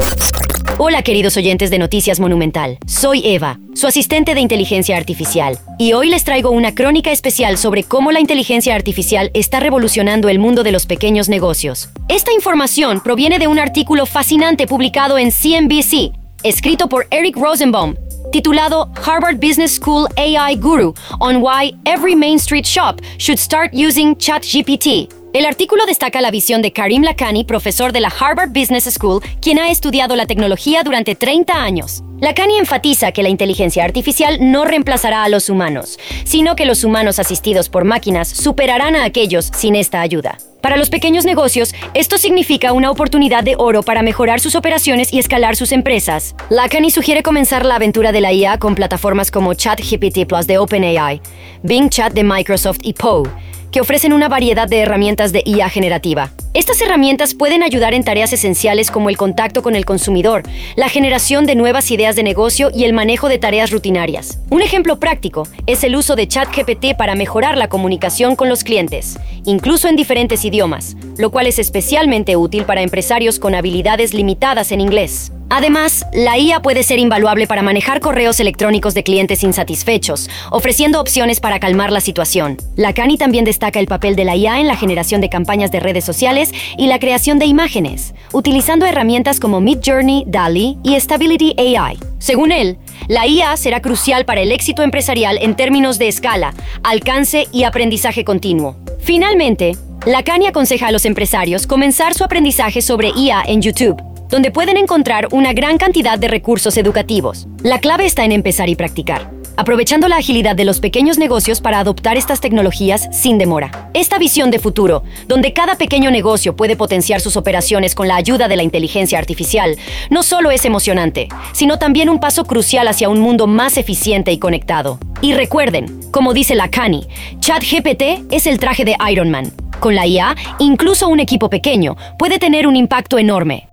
Hola 0.76 1.02
queridos 1.02 1.36
oyentes 1.36 1.70
de 1.70 1.78
Noticias 1.78 2.18
Monumental, 2.18 2.78
soy 2.84 3.22
Eva, 3.24 3.60
su 3.74 3.86
asistente 3.86 4.34
de 4.34 4.40
inteligencia 4.40 4.96
artificial, 4.96 5.56
y 5.78 5.92
hoy 5.92 6.10
les 6.10 6.24
traigo 6.24 6.50
una 6.50 6.74
crónica 6.74 7.12
especial 7.12 7.58
sobre 7.58 7.84
cómo 7.84 8.10
la 8.10 8.18
inteligencia 8.18 8.74
artificial 8.74 9.30
está 9.34 9.60
revolucionando 9.60 10.28
el 10.28 10.40
mundo 10.40 10.64
de 10.64 10.72
los 10.72 10.86
pequeños 10.86 11.28
negocios. 11.28 11.90
Esta 12.08 12.32
información 12.32 13.00
proviene 13.00 13.38
de 13.38 13.46
un 13.46 13.60
artículo 13.60 14.04
fascinante 14.04 14.66
publicado 14.66 15.16
en 15.16 15.30
CNBC, 15.30 16.12
escrito 16.42 16.88
por 16.88 17.06
Eric 17.12 17.36
Rosenbaum, 17.36 17.94
titulado 18.32 18.90
Harvard 18.96 19.36
Business 19.36 19.76
School 19.76 20.08
AI 20.16 20.56
Guru 20.56 20.92
on 21.20 21.36
Why 21.36 21.76
Every 21.84 22.16
Main 22.16 22.38
Street 22.38 22.66
Shop 22.66 23.00
Should 23.18 23.38
Start 23.38 23.72
Using 23.72 24.16
ChatGPT. 24.16 25.23
El 25.34 25.46
artículo 25.46 25.84
destaca 25.84 26.20
la 26.20 26.30
visión 26.30 26.62
de 26.62 26.72
Karim 26.72 27.02
Lakhani, 27.02 27.42
profesor 27.42 27.92
de 27.92 27.98
la 27.98 28.06
Harvard 28.06 28.50
Business 28.50 28.84
School, 28.84 29.20
quien 29.42 29.58
ha 29.58 29.68
estudiado 29.68 30.14
la 30.14 30.26
tecnología 30.26 30.84
durante 30.84 31.16
30 31.16 31.60
años. 31.60 32.04
Lakhani 32.20 32.56
enfatiza 32.56 33.10
que 33.10 33.24
la 33.24 33.30
inteligencia 33.30 33.82
artificial 33.82 34.38
no 34.40 34.64
reemplazará 34.64 35.24
a 35.24 35.28
los 35.28 35.50
humanos, 35.50 35.98
sino 36.22 36.54
que 36.54 36.66
los 36.66 36.84
humanos 36.84 37.18
asistidos 37.18 37.68
por 37.68 37.84
máquinas 37.84 38.28
superarán 38.28 38.94
a 38.94 39.02
aquellos 39.02 39.50
sin 39.52 39.74
esta 39.74 40.02
ayuda. 40.02 40.38
Para 40.60 40.76
los 40.76 40.88
pequeños 40.88 41.24
negocios, 41.24 41.74
esto 41.94 42.16
significa 42.16 42.72
una 42.72 42.92
oportunidad 42.92 43.42
de 43.42 43.56
oro 43.58 43.82
para 43.82 44.02
mejorar 44.02 44.38
sus 44.38 44.54
operaciones 44.54 45.12
y 45.12 45.18
escalar 45.18 45.56
sus 45.56 45.72
empresas. 45.72 46.36
Lakhani 46.48 46.92
sugiere 46.92 47.24
comenzar 47.24 47.66
la 47.66 47.74
aventura 47.74 48.12
de 48.12 48.20
la 48.20 48.32
IA 48.32 48.58
con 48.58 48.76
plataformas 48.76 49.32
como 49.32 49.52
ChatGPT 49.54 50.26
Plus 50.28 50.46
de 50.46 50.58
OpenAI, 50.58 51.20
Bing 51.64 51.90
Chat 51.90 52.12
de 52.12 52.22
Microsoft 52.22 52.78
y 52.82 52.92
Poe, 52.92 53.28
que 53.74 53.80
ofrecen 53.80 54.12
una 54.12 54.28
variedad 54.28 54.68
de 54.68 54.78
herramientas 54.78 55.32
de 55.32 55.42
IA 55.44 55.68
generativa. 55.68 56.30
Estas 56.54 56.80
herramientas 56.80 57.34
pueden 57.34 57.64
ayudar 57.64 57.92
en 57.92 58.04
tareas 58.04 58.32
esenciales 58.32 58.92
como 58.92 59.08
el 59.08 59.16
contacto 59.16 59.64
con 59.64 59.74
el 59.74 59.84
consumidor, 59.84 60.44
la 60.76 60.88
generación 60.88 61.44
de 61.44 61.56
nuevas 61.56 61.90
ideas 61.90 62.14
de 62.14 62.22
negocio 62.22 62.70
y 62.72 62.84
el 62.84 62.92
manejo 62.92 63.28
de 63.28 63.38
tareas 63.38 63.72
rutinarias. 63.72 64.38
Un 64.50 64.62
ejemplo 64.62 65.00
práctico 65.00 65.48
es 65.66 65.82
el 65.82 65.96
uso 65.96 66.14
de 66.14 66.28
ChatGPT 66.28 66.96
para 66.96 67.16
mejorar 67.16 67.58
la 67.58 67.66
comunicación 67.66 68.36
con 68.36 68.48
los 68.48 68.62
clientes, 68.62 69.18
incluso 69.44 69.88
en 69.88 69.96
diferentes 69.96 70.44
idiomas, 70.44 70.96
lo 71.18 71.32
cual 71.32 71.48
es 71.48 71.58
especialmente 71.58 72.36
útil 72.36 72.62
para 72.66 72.82
empresarios 72.82 73.40
con 73.40 73.56
habilidades 73.56 74.14
limitadas 74.14 74.70
en 74.70 74.82
inglés. 74.82 75.32
Además, 75.50 76.06
la 76.12 76.38
IA 76.38 76.62
puede 76.62 76.82
ser 76.82 76.98
invaluable 76.98 77.46
para 77.46 77.62
manejar 77.62 78.00
correos 78.00 78.40
electrónicos 78.40 78.94
de 78.94 79.04
clientes 79.04 79.44
insatisfechos, 79.44 80.28
ofreciendo 80.50 81.00
opciones 81.00 81.38
para 81.38 81.60
calmar 81.60 81.92
la 81.92 82.00
situación. 82.00 82.56
La 82.76 82.92
CANI 82.92 83.18
también 83.18 83.44
destaca 83.44 83.63
el 83.72 83.86
papel 83.86 84.16
de 84.16 84.24
la 84.24 84.36
IA 84.36 84.60
en 84.60 84.66
la 84.66 84.76
generación 84.76 85.20
de 85.20 85.28
campañas 85.28 85.70
de 85.70 85.80
redes 85.80 86.04
sociales 86.04 86.52
y 86.76 86.86
la 86.86 86.98
creación 86.98 87.38
de 87.38 87.46
imágenes, 87.46 88.14
utilizando 88.32 88.86
herramientas 88.86 89.40
como 89.40 89.60
Midjourney, 89.60 90.24
DALI 90.26 90.78
y 90.82 90.98
Stability 91.00 91.54
AI. 91.58 91.98
Según 92.18 92.52
él, 92.52 92.78
la 93.08 93.26
IA 93.26 93.56
será 93.56 93.80
crucial 93.80 94.24
para 94.24 94.40
el 94.40 94.52
éxito 94.52 94.82
empresarial 94.82 95.38
en 95.40 95.56
términos 95.56 95.98
de 95.98 96.08
escala, 96.08 96.54
alcance 96.82 97.46
y 97.52 97.64
aprendizaje 97.64 98.24
continuo. 98.24 98.76
Finalmente, 99.00 99.76
la 100.06 100.22
CANI 100.22 100.48
aconseja 100.48 100.88
a 100.88 100.92
los 100.92 101.04
empresarios 101.04 101.66
comenzar 101.66 102.14
su 102.14 102.24
aprendizaje 102.24 102.82
sobre 102.82 103.10
IA 103.16 103.42
en 103.46 103.62
YouTube 103.62 104.02
donde 104.28 104.50
pueden 104.50 104.76
encontrar 104.76 105.28
una 105.30 105.52
gran 105.52 105.78
cantidad 105.78 106.18
de 106.18 106.26
recursos 106.26 106.76
educativos. 106.76 107.46
La 107.62 107.78
clave 107.78 108.04
está 108.04 108.24
en 108.24 108.32
empezar 108.32 108.68
y 108.68 108.74
practicar, 108.74 109.30
aprovechando 109.56 110.08
la 110.08 110.16
agilidad 110.16 110.56
de 110.56 110.64
los 110.64 110.80
pequeños 110.80 111.18
negocios 111.18 111.60
para 111.60 111.78
adoptar 111.78 112.16
estas 112.16 112.40
tecnologías 112.40 113.08
sin 113.12 113.38
demora. 113.38 113.90
Esta 113.94 114.18
visión 114.18 114.50
de 114.50 114.58
futuro, 114.58 115.02
donde 115.26 115.52
cada 115.52 115.76
pequeño 115.76 116.10
negocio 116.10 116.56
puede 116.56 116.76
potenciar 116.76 117.20
sus 117.20 117.36
operaciones 117.36 117.94
con 117.94 118.08
la 118.08 118.16
ayuda 118.16 118.48
de 118.48 118.56
la 118.56 118.62
inteligencia 118.62 119.18
artificial, 119.18 119.76
no 120.10 120.22
solo 120.22 120.50
es 120.50 120.64
emocionante, 120.64 121.28
sino 121.52 121.78
también 121.78 122.08
un 122.08 122.20
paso 122.20 122.44
crucial 122.44 122.88
hacia 122.88 123.08
un 123.08 123.20
mundo 123.20 123.46
más 123.46 123.76
eficiente 123.76 124.32
y 124.32 124.38
conectado. 124.38 124.98
Y 125.20 125.34
recuerden, 125.34 126.00
como 126.10 126.34
dice 126.34 126.54
la 126.54 126.68
Cani, 126.70 127.06
ChatGPT 127.40 128.30
es 128.30 128.46
el 128.46 128.58
traje 128.58 128.84
de 128.84 128.96
Iron 129.10 129.30
Man. 129.30 129.52
Con 129.80 129.94
la 129.94 130.06
IA, 130.06 130.34
incluso 130.58 131.08
un 131.08 131.20
equipo 131.20 131.50
pequeño 131.50 131.96
puede 132.18 132.38
tener 132.38 132.66
un 132.66 132.76
impacto 132.76 133.18
enorme. 133.18 133.68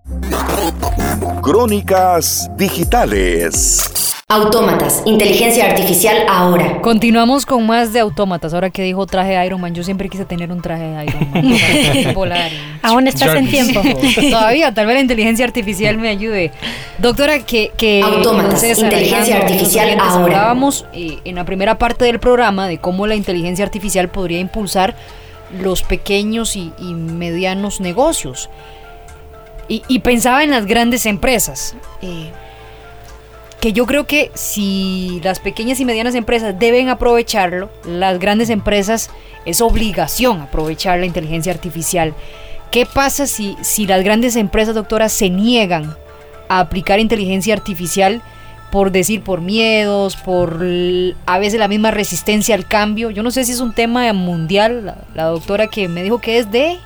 Crónicas 1.42 2.50
digitales. 2.56 4.02
Autómatas, 4.28 5.04
inteligencia 5.06 5.66
artificial 5.66 6.26
ahora. 6.30 6.80
Continuamos 6.82 7.46
con 7.46 7.68
más 7.68 7.92
de 7.92 8.00
autómatas. 8.00 8.54
Ahora 8.54 8.70
que 8.70 8.82
dijo 8.82 9.06
traje 9.06 9.32
de 9.32 9.46
Iron 9.46 9.60
Man, 9.60 9.76
yo 9.76 9.84
siempre 9.84 10.08
quise 10.08 10.24
tener 10.24 10.52
un 10.54 10.62
traje 10.62 10.84
de 10.84 11.04
Iron 11.04 11.32
Man. 11.32 11.60
para 12.02 12.14
volar 12.14 12.52
Aún 12.82 13.08
estás 13.10 13.36
en 13.36 13.50
tiempo. 13.50 13.82
Todavía, 14.32 14.74
tal 14.74 14.86
vez 14.86 14.96
la 14.96 15.02
inteligencia 15.02 15.44
artificial 15.44 15.98
me 15.98 16.08
ayude. 16.08 16.52
Doctora, 17.00 17.40
que, 17.40 17.74
que 17.76 18.02
Autómatas, 18.02 18.62
César, 18.62 18.86
inteligencia 18.86 19.36
Alejandro, 19.36 19.56
artificial 19.56 20.00
ahora. 20.00 20.24
Hablábamos 20.24 20.86
eh, 20.94 21.18
en 21.26 21.36
la 21.36 21.44
primera 21.44 21.78
parte 21.78 22.06
del 22.06 22.20
programa 22.22 22.70
de 22.70 22.78
cómo 22.78 23.08
la 23.08 23.16
inteligencia 23.16 23.66
artificial 23.66 24.08
podría 24.08 24.40
impulsar 24.40 24.96
los 25.60 25.84
pequeños 25.84 26.56
y, 26.56 26.72
y 26.80 26.94
medianos 26.94 27.82
negocios. 27.82 28.50
Y, 29.74 30.00
pensaba 30.00 30.44
en 30.44 30.52
las 30.52 30.66
grandes 30.66 31.06
empresas. 31.06 31.76
eh, 32.02 32.30
que 33.62 33.74
yo 33.74 33.86
creo 33.86 34.08
que 34.08 34.32
si 34.34 35.22
las 35.24 35.40
pequeñas 35.40 35.80
y 35.80 35.86
medianas 35.86 36.16
empresas 36.16 36.58
deben 36.58 36.90
aprovecharlo, 36.90 37.70
las 37.86 38.18
grandes 38.18 38.50
empresas 38.50 39.12
es 39.46 39.62
obligación 39.62 40.42
aprovechar 40.42 41.00
la 41.00 41.06
inteligencia 41.06 41.54
artificial. 41.54 42.16
¿Qué 42.72 42.88
pasa 42.88 43.28
si, 43.28 43.56
si 43.62 43.86
las 43.86 44.04
grandes 44.04 44.36
empresas, 44.36 44.74
doctora, 44.74 45.10
se 45.10 45.30
niegan 45.30 45.96
a 46.50 46.60
aplicar 46.60 47.00
inteligencia 47.00 47.54
artificial 47.54 48.24
por 48.72 48.92
decir, 48.92 49.22
por 49.22 49.42
miedos, 49.42 50.16
por 50.16 50.66
a 51.26 51.40
veces 51.40 51.60
la 51.60 51.68
misma 51.68 51.92
resistencia 51.92 52.56
al 52.56 52.66
cambio? 52.66 53.12
Yo 53.12 53.22
no 53.22 53.30
sé 53.30 53.44
si 53.44 53.52
es 53.52 53.60
un 53.60 53.74
tema 53.74 54.12
mundial, 54.14 54.96
la 55.14 55.26
doctora 55.26 55.68
que 55.68 55.88
me 55.88 56.02
dijo 56.02 56.20
que 56.20 56.40
es 56.40 56.52
de, 56.52 56.80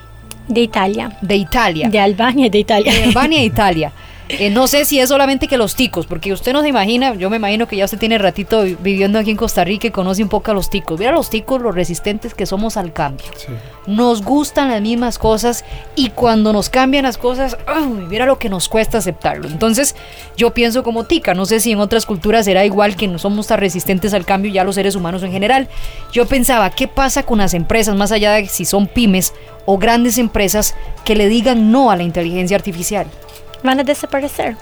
De 0.48 0.62
Italia. 0.62 1.12
de 1.22 1.36
Italia. 1.36 1.89
De 1.89 2.00
Albania 2.00 2.48
y 2.48 2.50
de 2.50 2.60
Italia. 2.60 2.93
De 2.93 3.04
Albania 3.04 3.39
e 3.39 3.46
Italia. 3.46 3.91
Eh, 4.28 4.49
no 4.49 4.67
sé 4.67 4.86
si 4.86 4.99
es 4.99 5.09
solamente 5.09 5.47
que 5.47 5.55
los 5.55 5.76
ticos, 5.76 6.07
porque 6.07 6.34
usted 6.34 6.51
no 6.51 6.61
se 6.63 6.67
imagina, 6.69 7.13
yo 7.13 7.30
me 7.30 7.38
imagino 7.38 7.67
que 7.67 7.76
ya 7.78 7.86
usted 7.86 7.99
tiene 7.99 8.17
ratito 8.17 8.63
vi- 8.63 8.76
viviendo 8.80 9.19
aquí 9.19 9.30
en 9.30 9.38
Costa 9.38 9.63
Rica 9.63 9.88
y 9.88 9.91
conoce 9.91 10.23
un 10.23 10.30
poco 10.30 10.49
a 10.49 10.53
los 10.55 10.69
ticos. 10.71 10.99
Mira 10.99 11.11
los 11.11 11.30
ticos, 11.30 11.61
los 11.61 11.76
resistentes 11.76 12.34
que 12.34 12.47
somos 12.47 12.76
al 12.76 12.91
cambio. 12.91 13.26
Sí. 13.38 13.47
Nos 13.86 14.23
gustan 14.23 14.69
las 14.71 14.82
mismas 14.82 15.19
cosas 15.19 15.63
y 15.95 16.09
cuando 16.09 16.53
nos 16.53 16.69
cambian 16.69 17.03
las 17.03 17.19
cosas, 17.19 17.55
mira 18.09 18.26
lo 18.26 18.39
que 18.39 18.49
nos 18.49 18.67
cuesta 18.67 18.97
aceptarlo. 18.97 19.47
Entonces, 19.47 19.95
yo 20.36 20.55
pienso 20.55 20.82
como 20.84 21.03
tica, 21.03 21.36
no 21.36 21.45
sé 21.45 21.59
si 21.59 21.71
en 21.71 21.80
otras 21.80 22.07
culturas 22.07 22.45
será 22.45 22.65
igual 22.65 22.95
que 22.95 23.07
no 23.07 23.19
somos 23.19 23.45
tan 23.45 23.59
resistentes 23.59 24.15
al 24.15 24.26
cambio 24.26 24.51
ya 24.51 24.63
los 24.63 24.73
seres 24.73 24.95
humanos 24.95 25.21
en 25.21 25.32
general. 25.32 25.67
Yo 26.11 26.26
pensaba, 26.26 26.71
¿qué 26.71 26.88
pasa 26.88 27.21
con 27.23 27.38
las 27.38 27.53
empresas, 27.53 27.95
más 27.95 28.11
allá 28.11 28.32
de 28.34 28.47
si 28.47 28.65
son 28.65 28.88
pymes 28.88 29.34
o 29.67 29.78
grandes 29.78 30.17
empresas, 30.17 30.73
que 31.03 31.15
le 31.15 31.28
digan 31.30 31.71
no 31.71 31.91
a 31.91 31.95
la 31.95 32.01
inteligencia 32.03 32.57
artificial? 32.57 33.05
Van 33.66 33.80
a 33.80 33.84
desaparecer. 33.84 34.55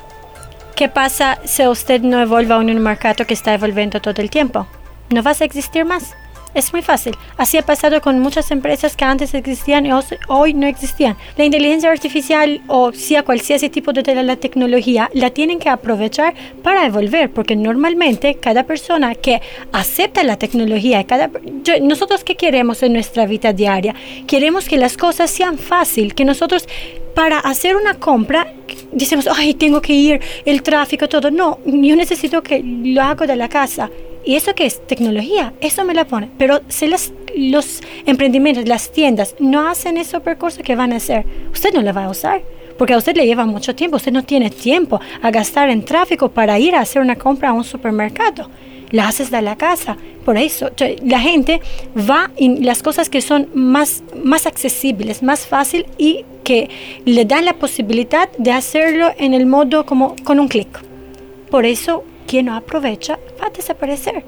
¿Qué 0.78 0.88
pasa 0.88 1.38
si 1.44 1.68
usted 1.68 2.02
no 2.02 2.20
en 2.62 2.78
un 2.78 2.84
mercado 2.84 3.28
que 3.28 3.34
está 3.34 3.54
evolviendo 3.54 4.00
todo 4.00 4.22
el 4.22 4.30
tiempo? 4.30 4.66
No 5.10 5.22
vas 5.22 5.42
a 5.42 5.46
existir 5.46 5.84
más. 5.84 6.16
Es 6.54 6.72
muy 6.72 6.82
fácil. 6.82 7.16
Así 7.38 7.58
ha 7.58 7.64
pasado 7.64 8.00
con 8.02 8.20
muchas 8.20 8.52
empresas 8.52 8.96
que 8.96 9.06
antes 9.06 9.34
existían 9.34 9.86
y 9.86 9.92
hoy 10.28 10.54
no 10.54 10.68
existían. 10.68 11.18
La 11.36 11.46
inteligencia 11.46 11.90
artificial 11.90 12.62
o 12.68 12.92
sea 12.94 13.24
cual 13.24 13.42
sea 13.42 13.56
ese 13.56 13.70
tipo 13.70 13.92
de 13.92 14.04
la 14.24 14.36
tecnología, 14.36 15.10
la 15.14 15.32
tienen 15.32 15.60
que 15.60 15.70
aprovechar 15.70 16.34
para 16.62 16.86
evolver, 16.86 17.32
porque 17.32 17.56
normalmente 17.56 18.36
cada 18.36 18.64
persona 18.64 19.16
que 19.16 19.42
acepta 19.72 20.24
la 20.24 20.38
tecnología, 20.38 21.04
cada, 21.06 21.32
nosotros 21.82 22.24
qué 22.24 22.36
queremos 22.36 22.84
en 22.84 22.94
nuestra 22.94 23.26
vida 23.26 23.54
diaria? 23.54 23.96
Queremos 24.28 24.66
que 24.66 24.78
las 24.78 24.98
cosas 24.98 25.32
sean 25.32 25.58
fácil, 25.58 26.14
que 26.14 26.26
nosotros 26.26 26.68
para 27.16 27.40
hacer 27.40 27.76
una 27.76 27.96
compra 27.96 28.54
decimos, 28.92 29.28
ay, 29.28 29.54
tengo 29.54 29.82
que 29.82 29.94
ir, 29.94 30.22
el 30.46 30.62
tráfico, 30.62 31.08
todo. 31.08 31.32
No, 31.32 31.60
yo 31.66 31.96
necesito 31.96 32.42
que 32.42 32.62
lo 32.64 33.02
hago 33.02 33.26
de 33.26 33.36
la 33.36 33.50
casa. 33.50 33.90
¿Y 34.26 34.36
eso 34.36 34.54
qué 34.56 34.66
es? 34.66 34.86
Tecnología. 34.88 35.54
Eso 35.62 35.84
me 35.84 35.94
la 35.94 36.06
pone. 36.06 36.30
Pero 36.38 36.62
si 36.70 36.88
las, 36.88 37.12
los 37.36 37.82
emprendimientos, 38.06 38.68
las 38.68 38.92
tiendas, 38.92 39.36
no 39.40 39.68
hacen 39.68 39.98
ese 39.98 40.20
percurso 40.20 40.62
que 40.64 40.76
van 40.76 40.94
a 40.94 40.98
hacer, 40.98 41.26
usted 41.52 41.74
no 41.74 41.82
la 41.82 41.92
va 41.92 42.06
a 42.06 42.10
usar. 42.10 42.42
Porque 42.78 42.94
a 42.94 42.98
usted 42.98 43.16
le 43.16 43.26
lleva 43.26 43.46
mucho 43.46 43.76
tiempo. 43.76 43.98
Usted 43.98 44.12
no 44.12 44.24
tiene 44.24 44.50
tiempo 44.50 45.00
a 45.22 45.32
gastar 45.32 45.70
en 45.70 45.86
tráfico 45.86 46.30
para 46.30 46.58
ir 46.60 46.76
a 46.76 46.82
hacer 46.82 47.02
una 47.02 47.16
compra 47.16 47.50
a 47.50 47.54
un 47.54 47.64
supermercado. 47.64 48.50
La 48.92 49.08
haces 49.08 49.32
de 49.32 49.42
la 49.42 49.56
casa. 49.56 49.98
Por 50.24 50.38
eso 50.38 50.70
la 51.04 51.20
gente 51.20 51.62
va 51.98 52.32
en 52.38 52.66
las 52.66 52.82
cosas 52.82 53.10
que 53.10 53.22
son 53.22 53.50
más, 53.54 54.04
más 54.24 54.46
accesibles, 54.48 55.22
más 55.22 55.46
fácil 55.46 55.86
y 55.98 56.26
que 56.44 56.70
le 57.06 57.26
dan 57.26 57.46
la 57.46 57.54
posibilidad 57.54 58.30
de 58.38 58.52
hacerlo 58.52 59.12
en 59.18 59.34
el 59.34 59.46
modo 59.46 59.86
como 59.86 60.16
con 60.24 60.40
un 60.40 60.48
clic. 60.48 60.68
Por 61.50 61.66
eso, 61.66 62.04
quien 62.24 62.48
no 62.48 62.56
aprovecha 62.56 63.20
va 63.42 63.48
a 63.48 63.50
desaparecer. 63.50 64.24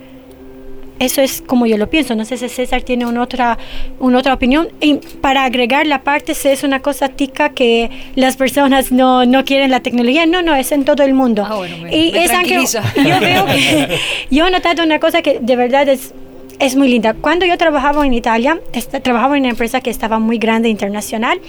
Eso 0.97 1.21
es 1.21 1.41
como 1.45 1.65
yo 1.65 1.77
lo 1.77 1.89
pienso. 1.89 2.15
No 2.15 2.23
sé 2.23 2.37
si 2.37 2.47
César 2.47 2.81
tiene 2.83 3.05
una 3.05 3.21
otra, 3.21 3.57
una 3.99 4.17
otra 4.19 4.33
opinión. 4.33 4.69
Y 4.79 4.93
para 5.19 5.43
agregar 5.43 5.85
la 5.85 6.03
parte, 6.03 6.33
si 6.33 6.47
es 6.47 6.63
una 6.63 6.81
cosa 6.81 7.09
tica 7.09 7.49
que 7.49 7.89
las 8.15 8.37
personas 8.37 8.93
no, 8.93 9.25
no 9.25 9.43
quieren 9.43 9.71
la 9.71 9.81
tecnología. 9.81 10.25
No, 10.25 10.41
no, 10.41 10.55
es 10.55 10.71
en 10.71 10.85
todo 10.85 11.03
el 11.03 11.13
mundo. 11.13 11.45
Ah, 11.45 11.55
bueno, 11.55 11.77
me- 11.79 11.93
y 11.93 12.13
me 12.13 12.23
es 12.23 12.31
aunque 12.31 12.63
yo 12.95 13.19
veo 13.19 13.45
que 13.45 13.97
yo 14.31 14.47
he 14.47 14.51
notado 14.51 14.83
una 14.83 14.99
cosa 15.01 15.21
que 15.21 15.39
de 15.41 15.55
verdad 15.57 15.89
es 15.89 16.13
es 16.59 16.75
muy 16.75 16.87
linda. 16.87 17.13
Cuando 17.13 17.45
yo 17.45 17.57
trabajaba 17.57 18.05
en 18.05 18.13
Italia, 18.13 18.59
esta- 18.73 18.99
trabajaba 18.99 19.35
en 19.37 19.43
una 19.43 19.49
empresa 19.51 19.81
que 19.81 19.89
estaba 19.89 20.19
muy 20.19 20.37
grande 20.37 20.69
internacional 20.69 21.39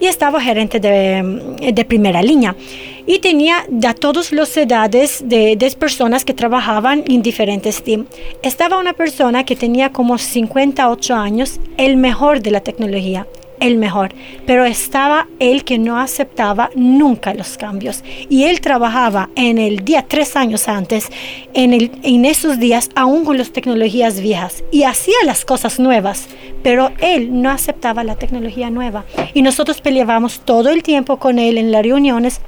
y 0.00 0.06
estaba 0.06 0.40
gerente 0.40 0.80
de, 0.80 1.72
de 1.72 1.84
primera 1.84 2.22
línea. 2.22 2.54
Y 3.06 3.20
tenía 3.20 3.64
a 3.86 3.94
todas 3.94 4.32
las 4.32 4.54
edades 4.56 5.22
de, 5.24 5.56
de 5.56 5.70
personas 5.72 6.24
que 6.24 6.34
trabajaban 6.34 7.04
en 7.08 7.22
diferentes 7.22 7.82
teams. 7.82 8.06
Estaba 8.42 8.78
una 8.78 8.92
persona 8.92 9.44
que 9.44 9.56
tenía 9.56 9.90
como 9.92 10.18
58 10.18 11.14
años, 11.14 11.58
el 11.76 11.96
mejor 11.96 12.42
de 12.42 12.50
la 12.50 12.60
tecnología 12.60 13.26
el 13.60 13.76
mejor, 13.76 14.14
pero 14.46 14.64
estaba 14.64 15.26
él 15.38 15.64
que 15.64 15.78
no 15.78 15.98
aceptaba 15.98 16.70
nunca 16.74 17.34
los 17.34 17.56
cambios. 17.56 18.02
Y 18.28 18.44
él 18.44 18.60
trabajaba 18.60 19.30
en 19.36 19.58
el 19.58 19.84
día 19.84 20.04
tres 20.06 20.36
años 20.36 20.68
antes, 20.68 21.10
en, 21.54 22.24
esos 22.24 22.58
días, 22.58 22.90
aún 22.94 23.24
con 23.24 23.38
las 23.38 23.50
tecnologías 23.52 24.20
viejas, 24.20 24.62
y 24.70 24.84
hacía 24.84 25.16
las 25.24 25.44
cosas 25.44 25.78
nuevas, 25.78 26.28
pero 26.62 26.90
él 27.00 27.42
no 27.42 27.50
aceptaba 27.50 28.04
la 28.04 28.16
tecnología 28.16 28.70
nueva. 28.70 29.04
Y 29.34 29.42
nosotros 29.42 29.80
peleábamos 29.80 30.40
todo 30.40 30.70
el 30.70 30.82
tiempo 30.82 31.18
con 31.18 31.38
él 31.38 31.58
en 31.58 31.72
las 31.72 31.82
reuniones 31.82 32.40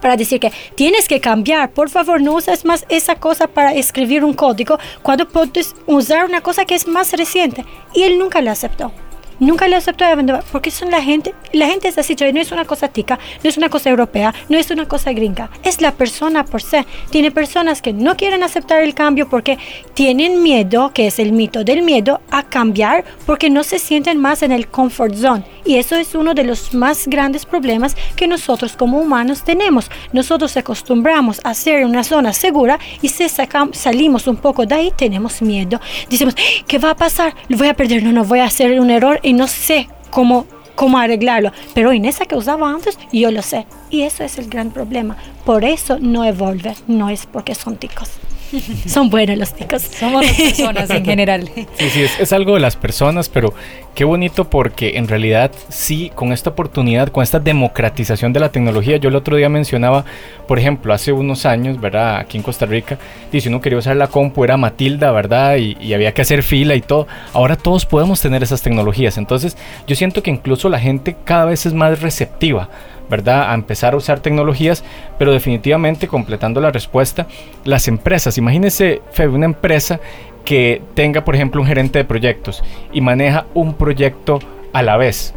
para 0.00 0.16
decir 0.16 0.40
que 0.40 0.52
tienes 0.74 1.08
que 1.08 1.20
cambiar, 1.20 1.72
por 1.72 1.90
favor, 1.90 2.20
no 2.20 2.34
uses 2.34 2.64
más 2.64 2.84
esa 2.88 3.16
cosa 3.16 3.46
para 3.46 3.74
escribir 3.74 4.24
un 4.24 4.34
código 4.34 4.78
cuando 5.02 5.26
puedes 5.26 5.74
usar 5.86 6.24
una 6.24 6.42
cosa 6.42 6.64
que 6.64 6.74
es 6.74 6.86
más 6.86 7.12
reciente. 7.12 7.64
Y 7.94 8.02
él 8.02 8.18
nunca 8.18 8.40
la 8.42 8.52
aceptó. 8.52 8.92
Nunca 9.38 9.68
le 9.68 9.76
aceptó 9.76 10.04
porque 10.50 10.70
son 10.70 10.90
la 10.90 11.02
gente, 11.02 11.34
la 11.52 11.66
gente 11.66 11.88
es 11.88 11.98
así, 11.98 12.16
no 12.32 12.40
es 12.40 12.52
una 12.52 12.64
cosa 12.64 12.88
tica, 12.88 13.18
no 13.42 13.50
es 13.50 13.56
una 13.56 13.68
cosa 13.68 13.90
europea, 13.90 14.34
no 14.48 14.56
es 14.56 14.70
una 14.70 14.86
cosa 14.88 15.12
gringa, 15.12 15.50
es 15.62 15.80
la 15.80 15.92
persona 15.92 16.44
por 16.44 16.62
sí. 16.62 16.78
Tiene 17.10 17.30
personas 17.30 17.82
que 17.82 17.92
no 17.92 18.16
quieren 18.16 18.42
aceptar 18.42 18.82
el 18.82 18.94
cambio 18.94 19.28
porque 19.28 19.58
tienen 19.94 20.42
miedo, 20.42 20.92
que 20.92 21.06
es 21.06 21.18
el 21.18 21.32
mito 21.32 21.64
del 21.64 21.82
miedo, 21.82 22.20
a 22.30 22.42
cambiar 22.44 23.04
porque 23.26 23.50
no 23.50 23.62
se 23.62 23.78
sienten 23.78 24.18
más 24.18 24.42
en 24.42 24.52
el 24.52 24.68
comfort 24.68 25.14
zone. 25.14 25.55
Y 25.66 25.76
eso 25.76 25.96
es 25.96 26.14
uno 26.14 26.32
de 26.34 26.44
los 26.44 26.74
más 26.74 27.08
grandes 27.08 27.44
problemas 27.44 27.96
que 28.14 28.26
nosotros 28.28 28.76
como 28.76 28.98
humanos 28.98 29.42
tenemos. 29.44 29.90
Nosotros 30.12 30.56
acostumbramos 30.56 31.40
a 31.44 31.54
ser 31.54 31.84
una 31.84 32.04
zona 32.04 32.32
segura 32.32 32.78
y 33.02 33.08
si 33.08 33.24
sacam- 33.24 33.72
salimos 33.74 34.26
un 34.26 34.36
poco 34.36 34.64
de 34.64 34.74
ahí 34.74 34.92
tenemos 34.96 35.42
miedo. 35.42 35.80
Decimos, 36.08 36.34
"¡Ah! 36.38 36.64
¿qué 36.66 36.78
va 36.78 36.90
a 36.90 36.96
pasar? 36.96 37.34
Lo 37.48 37.56
voy 37.56 37.68
a 37.68 37.74
perder, 37.74 38.02
no, 38.02 38.12
no, 38.12 38.24
voy 38.24 38.38
a 38.40 38.44
hacer 38.44 38.78
un 38.80 38.90
error 38.90 39.18
y 39.22 39.32
no 39.32 39.48
sé 39.48 39.88
cómo, 40.10 40.46
cómo 40.74 40.98
arreglarlo. 40.98 41.50
Pero 41.74 41.90
en 41.92 42.04
esa 42.04 42.26
que 42.26 42.36
usaba 42.36 42.70
antes, 42.70 42.98
yo 43.12 43.30
lo 43.30 43.42
sé. 43.42 43.66
Y 43.90 44.02
eso 44.02 44.22
es 44.24 44.38
el 44.38 44.48
gran 44.48 44.70
problema. 44.70 45.16
Por 45.44 45.64
eso 45.64 45.98
no 46.00 46.24
evolve, 46.24 46.74
no 46.86 47.08
es 47.08 47.26
porque 47.26 47.54
son 47.54 47.76
ticos. 47.76 48.10
son 48.86 49.10
buenos 49.10 49.36
los 49.38 49.54
ticos. 49.54 49.82
Somos 49.82 50.24
las 50.24 50.36
personas 50.36 50.90
en 50.90 51.04
general. 51.04 51.50
Sí, 51.54 51.90
sí, 51.90 52.02
es, 52.02 52.20
es 52.20 52.32
algo 52.32 52.54
de 52.54 52.60
las 52.60 52.76
personas, 52.76 53.28
pero 53.28 53.54
qué 53.94 54.04
bonito 54.04 54.48
porque 54.48 54.96
en 54.96 55.08
realidad 55.08 55.50
sí, 55.68 56.10
con 56.14 56.32
esta 56.32 56.50
oportunidad, 56.50 57.08
con 57.08 57.22
esta 57.22 57.40
democratización 57.40 58.32
de 58.32 58.40
la 58.40 58.50
tecnología, 58.50 58.98
yo 58.98 59.08
el 59.08 59.16
otro 59.16 59.36
día 59.36 59.48
mencionaba, 59.48 60.04
por 60.46 60.58
ejemplo, 60.58 60.92
hace 60.92 61.12
unos 61.12 61.46
años, 61.46 61.80
¿verdad? 61.80 62.18
Aquí 62.18 62.36
en 62.36 62.42
Costa 62.42 62.66
Rica, 62.66 62.98
y 63.32 63.40
si 63.40 63.48
uno 63.48 63.60
quería 63.60 63.78
usar 63.78 63.96
la 63.96 64.08
compu 64.08 64.44
era 64.44 64.56
Matilda, 64.56 65.10
¿verdad? 65.12 65.56
Y, 65.56 65.76
y 65.80 65.94
había 65.94 66.12
que 66.12 66.22
hacer 66.22 66.42
fila 66.42 66.74
y 66.74 66.80
todo. 66.80 67.06
Ahora 67.32 67.56
todos 67.56 67.86
podemos 67.86 68.20
tener 68.20 68.42
esas 68.42 68.62
tecnologías, 68.62 69.18
entonces 69.18 69.56
yo 69.86 69.96
siento 69.96 70.22
que 70.22 70.30
incluso 70.30 70.68
la 70.68 70.78
gente 70.78 71.16
cada 71.24 71.46
vez 71.46 71.66
es 71.66 71.72
más 71.72 72.00
receptiva. 72.00 72.68
¿Verdad? 73.08 73.50
A 73.50 73.54
empezar 73.54 73.94
a 73.94 73.96
usar 73.96 74.20
tecnologías, 74.20 74.84
pero 75.18 75.32
definitivamente 75.32 76.08
completando 76.08 76.60
la 76.60 76.70
respuesta, 76.70 77.26
las 77.64 77.88
empresas, 77.88 78.38
imagínense, 78.38 79.02
Febe, 79.12 79.34
una 79.34 79.46
empresa 79.46 80.00
que 80.44 80.80
tenga, 80.94 81.24
por 81.24 81.34
ejemplo, 81.34 81.60
un 81.60 81.66
gerente 81.66 81.98
de 81.98 82.04
proyectos 82.04 82.62
y 82.92 83.00
maneja 83.00 83.46
un 83.54 83.74
proyecto 83.74 84.38
a 84.72 84.82
la 84.82 84.96
vez, 84.96 85.34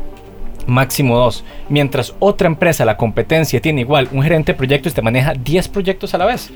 máximo 0.68 1.18
dos, 1.18 1.44
mientras 1.68 2.14
otra 2.20 2.48
empresa, 2.48 2.86
la 2.86 2.98
competencia, 2.98 3.60
tiene 3.60 3.82
igual 3.82 4.08
un 4.12 4.22
gerente 4.22 4.54
de 4.54 4.58
proyectos 4.58 4.94
y 4.94 4.96
te 4.96 5.02
maneja 5.02 5.34
10 5.34 5.68
proyectos 5.70 6.14
a 6.14 6.18
la 6.18 6.26
vez. 6.26 6.52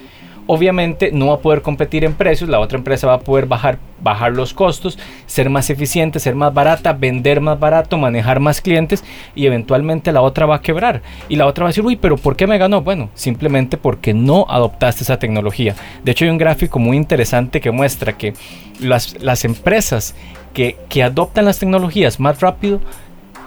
Obviamente 0.47 1.11
no 1.11 1.27
va 1.27 1.35
a 1.35 1.39
poder 1.39 1.61
competir 1.61 2.03
en 2.03 2.13
precios, 2.13 2.49
la 2.49 2.59
otra 2.59 2.77
empresa 2.77 3.07
va 3.07 3.13
a 3.13 3.19
poder 3.19 3.45
bajar, 3.45 3.77
bajar 4.01 4.33
los 4.33 4.53
costos, 4.53 4.97
ser 5.25 5.49
más 5.49 5.69
eficiente, 5.69 6.19
ser 6.19 6.35
más 6.35 6.53
barata, 6.53 6.93
vender 6.93 7.41
más 7.41 7.59
barato, 7.59 7.97
manejar 7.97 8.39
más 8.39 8.61
clientes 8.61 9.03
y 9.35 9.45
eventualmente 9.45 10.11
la 10.11 10.21
otra 10.21 10.45
va 10.45 10.55
a 10.55 10.61
quebrar. 10.61 11.01
Y 11.29 11.35
la 11.35 11.45
otra 11.45 11.63
va 11.63 11.69
a 11.69 11.71
decir, 11.71 11.85
uy, 11.85 11.95
pero 11.95 12.17
¿por 12.17 12.35
qué 12.35 12.47
me 12.47 12.57
ganó? 12.57 12.81
Bueno, 12.81 13.09
simplemente 13.13 13.77
porque 13.77 14.13
no 14.13 14.45
adoptaste 14.49 15.03
esa 15.03 15.19
tecnología. 15.19 15.75
De 16.03 16.11
hecho, 16.11 16.25
hay 16.25 16.31
un 16.31 16.37
gráfico 16.37 16.79
muy 16.79 16.97
interesante 16.97 17.61
que 17.61 17.71
muestra 17.71 18.17
que 18.17 18.33
las, 18.79 19.21
las 19.21 19.45
empresas 19.45 20.15
que, 20.53 20.77
que 20.89 21.03
adoptan 21.03 21.45
las 21.45 21.59
tecnologías 21.59 22.19
más 22.19 22.41
rápido 22.41 22.81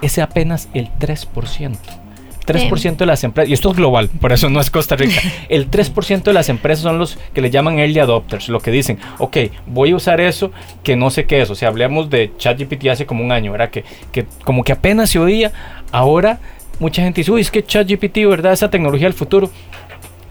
es 0.03 0.18
apenas 0.18 0.68
el 0.74 0.88
3%. 0.99 2.06
3% 2.47 2.97
de 2.97 3.07
las 3.07 3.24
empresas, 3.24 3.51
y 3.51 3.53
esto 3.53 3.70
es 3.70 3.76
global, 3.76 4.09
por 4.20 4.32
eso 4.32 4.49
no 4.49 4.61
es 4.61 4.70
Costa 4.70 4.97
Rica, 4.97 5.20
el 5.49 5.70
3% 5.70 6.22
de 6.22 6.32
las 6.32 6.49
empresas 6.49 6.82
son 6.82 6.99
los 6.99 7.18
que 7.34 7.40
le 7.40 7.51
llaman 7.51 7.78
early 7.78 7.99
adopters, 7.99 8.49
lo 8.49 8.61
que 8.61 8.70
dicen, 8.70 8.99
ok, 9.18 9.36
voy 9.66 9.90
a 9.90 9.97
usar 9.97 10.20
eso 10.20 10.51
que 10.82 10.97
no 10.97 11.11
sé 11.11 11.26
qué 11.26 11.42
es, 11.42 11.51
o 11.51 11.55
sea, 11.55 11.68
hablamos 11.68 12.09
de 12.11 12.32
ChatGPT 12.38 12.86
hace 12.88 13.07
como 13.07 13.24
un 13.24 13.32
año, 13.32 13.53
¿verdad? 13.53 13.70
Que, 13.70 13.84
que 14.12 14.26
como 14.44 14.64
que 14.64 14.72
apenas 14.72 15.11
se 15.11 15.18
oía, 15.18 15.53
ahora 15.92 16.38
mucha 16.78 17.03
gente 17.03 17.20
dice, 17.20 17.32
uy, 17.32 17.40
es 17.40 17.51
que 17.51 17.64
ChatGPT, 17.64 18.18
¿verdad? 18.28 18.53
Esa 18.53 18.70
tecnología 18.70 19.07
del 19.07 19.14
futuro. 19.14 19.51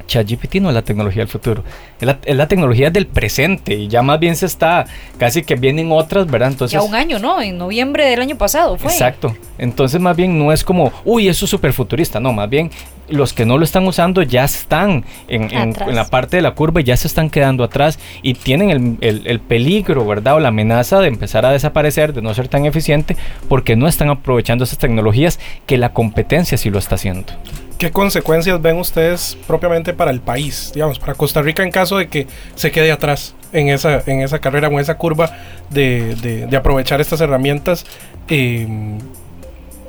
ChatGPT 0.07 0.55
no 0.55 0.69
es 0.69 0.75
la 0.75 0.81
tecnología 0.81 1.21
del 1.21 1.27
futuro, 1.29 1.63
es 1.99 2.05
la, 2.05 2.19
es 2.23 2.35
la, 2.35 2.47
tecnología 2.47 2.89
del 2.89 3.07
presente 3.07 3.73
y 3.75 3.87
ya 3.87 4.01
más 4.01 4.19
bien 4.19 4.35
se 4.35 4.45
está, 4.45 4.85
casi 5.17 5.43
que 5.43 5.55
vienen 5.55 5.91
otras, 5.91 6.27
¿verdad? 6.27 6.49
Entonces, 6.51 6.73
ya 6.73 6.83
un 6.83 6.95
año, 6.95 7.19
¿no? 7.19 7.41
En 7.41 7.57
noviembre 7.57 8.05
del 8.05 8.21
año 8.21 8.37
pasado 8.37 8.77
fue. 8.77 8.91
Exacto, 8.91 9.35
entonces 9.57 9.99
más 9.99 10.15
bien 10.15 10.37
no 10.37 10.51
es 10.51 10.63
como, 10.63 10.91
uy, 11.03 11.27
eso 11.27 11.45
es 11.45 11.51
súper 11.51 11.73
futurista, 11.73 12.19
no, 12.19 12.33
más 12.33 12.49
bien 12.49 12.71
los 13.09 13.33
que 13.33 13.45
no 13.45 13.57
lo 13.57 13.63
están 13.63 13.85
usando 13.87 14.21
ya 14.21 14.43
están 14.43 15.03
en, 15.27 15.43
en, 15.53 15.75
en, 15.79 15.95
la 15.95 16.05
parte 16.05 16.37
de 16.37 16.41
la 16.41 16.51
curva 16.55 16.81
y 16.81 16.85
ya 16.85 16.97
se 16.97 17.07
están 17.07 17.29
quedando 17.29 17.63
atrás 17.63 17.99
y 18.21 18.33
tienen 18.33 18.69
el, 18.69 18.97
el, 19.01 19.27
el, 19.27 19.39
peligro, 19.39 20.05
¿verdad? 20.05 20.35
O 20.35 20.39
la 20.39 20.49
amenaza 20.49 20.99
de 20.99 21.07
empezar 21.07 21.45
a 21.45 21.51
desaparecer, 21.51 22.13
de 22.13 22.21
no 22.21 22.33
ser 22.33 22.47
tan 22.47 22.65
eficiente, 22.65 23.15
porque 23.47 23.75
no 23.75 23.87
están 23.87 24.09
aprovechando 24.09 24.63
esas 24.63 24.79
tecnologías 24.79 25.39
que 25.65 25.77
la 25.77 25.93
competencia 25.93 26.57
sí 26.57 26.69
lo 26.69 26.79
está 26.79 26.95
haciendo. 26.95 27.33
¿Qué 27.77 27.91
consecuencias 27.91 28.61
ven 28.61 28.77
ustedes 28.77 29.37
propiamente 29.47 29.93
para 29.93 30.11
el 30.11 30.21
país, 30.21 30.71
digamos, 30.73 30.97
para 30.97 31.13
Costa 31.13 31.41
Rica 31.41 31.63
en 31.63 31.71
caso 31.71 31.97
de 31.97 32.07
que 32.07 32.27
se 32.55 32.71
quede 32.71 32.91
atrás 32.91 33.35
en 33.51 33.67
esa, 33.67 34.01
en 34.05 34.21
esa 34.21 34.39
carrera 34.39 34.69
o 34.69 34.71
en 34.71 34.79
esa 34.79 34.97
curva 34.97 35.31
de, 35.69 36.15
de, 36.15 36.47
de 36.47 36.57
aprovechar 36.57 37.01
estas 37.01 37.19
herramientas? 37.19 37.85
Eh, 38.29 38.67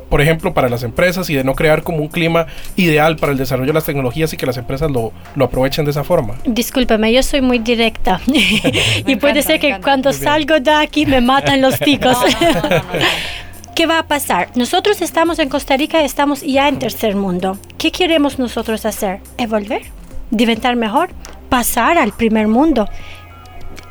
por 0.08 0.20
ejemplo, 0.20 0.54
para 0.54 0.68
las 0.68 0.82
empresas 0.82 1.28
y 1.30 1.34
de 1.34 1.44
no 1.44 1.54
crear 1.54 1.82
como 1.82 1.98
un 1.98 2.08
clima 2.08 2.46
ideal 2.76 3.16
para 3.16 3.32
el 3.32 3.38
desarrollo 3.38 3.68
de 3.68 3.74
las 3.74 3.84
tecnologías 3.84 4.32
y 4.32 4.36
que 4.36 4.46
las 4.46 4.56
empresas 4.56 4.90
lo, 4.90 5.12
lo 5.34 5.44
aprovechen 5.44 5.84
de 5.84 5.90
esa 5.90 6.04
forma. 6.04 6.36
Discúlpeme, 6.44 7.12
yo 7.12 7.22
soy 7.22 7.40
muy 7.40 7.58
directa 7.58 8.20
y 9.06 9.16
puede 9.16 9.42
ser 9.42 9.58
que 9.58 9.78
cuando 9.82 10.12
salgo 10.12 10.60
de 10.60 10.70
aquí 10.70 11.06
me 11.06 11.20
matan 11.20 11.60
los 11.60 11.78
picos. 11.78 12.16
¿Qué 13.76 13.84
va 13.84 13.98
a 13.98 14.08
pasar? 14.08 14.52
Nosotros 14.54 15.02
estamos 15.02 15.38
en 15.38 15.50
Costa 15.50 15.76
Rica, 15.76 16.00
estamos 16.02 16.40
ya 16.40 16.66
en 16.66 16.78
tercer 16.78 17.14
mundo. 17.14 17.58
¿Qué 17.76 17.92
queremos 17.92 18.38
nosotros 18.38 18.86
hacer? 18.86 19.20
¿Evolver? 19.36 19.82
¿Diventar 20.30 20.76
mejor? 20.76 21.10
¿Pasar 21.50 21.98
al 21.98 22.12
primer 22.12 22.48
mundo? 22.48 22.88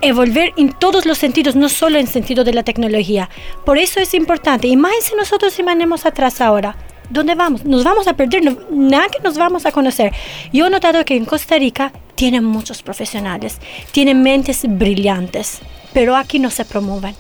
evolver 0.01 0.53
en 0.57 0.73
todos 0.73 1.05
los 1.05 1.19
sentidos, 1.19 1.55
no 1.55 1.69
solo 1.69 1.99
en 1.99 2.07
sentido 2.07 2.43
de 2.43 2.53
la 2.53 2.63
tecnología. 2.63 3.29
Por 3.63 3.77
eso 3.77 3.99
es 3.99 4.15
importante. 4.15 4.67
Y 4.67 4.75
más 4.75 4.91
si 5.01 5.15
nosotros 5.15 5.53
si 5.53 5.61
manemos 5.61 6.07
atrás 6.07 6.41
ahora. 6.41 6.75
¿Dónde 7.11 7.35
vamos? 7.35 7.63
Nos 7.63 7.83
vamos 7.83 8.07
a 8.07 8.13
perder, 8.13 8.43
no, 8.43 8.57
nada 8.71 9.09
que 9.09 9.21
nos 9.21 9.37
vamos 9.37 9.67
a 9.67 9.71
conocer. 9.71 10.13
Yo 10.51 10.65
he 10.65 10.69
notado 10.71 11.05
que 11.05 11.15
en 11.15 11.25
Costa 11.25 11.59
Rica 11.59 11.91
tienen 12.15 12.43
muchos 12.43 12.81
profesionales, 12.81 13.59
tienen 13.91 14.23
mentes 14.23 14.63
brillantes, 14.67 15.59
pero 15.93 16.15
aquí 16.15 16.39
no 16.39 16.49
se 16.49 16.65
promueven 16.65 17.15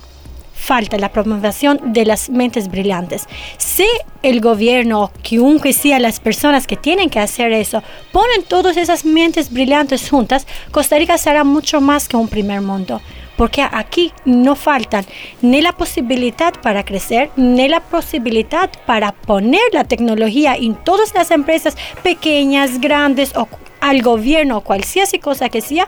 falta 0.55 0.97
la 0.97 1.11
promoción 1.11 1.79
de 1.93 2.05
las 2.05 2.29
mentes 2.29 2.69
brillantes. 2.69 3.27
Si 3.57 3.85
el 4.23 4.41
gobierno 4.41 5.11
que 5.21 5.73
sea 5.73 5.99
las 5.99 6.19
personas 6.19 6.65
que 6.65 6.77
tienen 6.77 7.09
que 7.09 7.19
hacer 7.19 7.51
eso 7.51 7.83
ponen 8.11 8.43
todas 8.43 8.77
esas 8.77 9.05
mentes 9.05 9.51
brillantes 9.51 10.09
juntas, 10.09 10.47
Costa 10.71 10.97
Rica 10.97 11.17
será 11.17 11.43
mucho 11.43 11.81
más 11.81 12.07
que 12.07 12.17
un 12.17 12.27
primer 12.27 12.61
mundo. 12.61 13.01
Porque 13.37 13.61
aquí 13.69 14.13
no 14.23 14.55
faltan 14.55 15.05
ni 15.41 15.61
la 15.61 15.73
posibilidad 15.73 16.53
para 16.61 16.85
crecer, 16.85 17.29
ni 17.35 17.67
la 17.67 17.81
posibilidad 17.81 18.71
para 18.85 19.11
poner 19.11 19.61
la 19.73 19.83
tecnología 19.83 20.55
en 20.55 20.75
todas 20.75 21.13
las 21.13 21.31
empresas 21.31 21.75
pequeñas, 22.01 22.79
grandes 22.79 23.35
o 23.35 23.47
al 23.81 24.01
gobierno 24.01 24.57
o 24.57 24.61
cualquier 24.61 25.07
cosa 25.19 25.49
que 25.49 25.59
sea, 25.59 25.85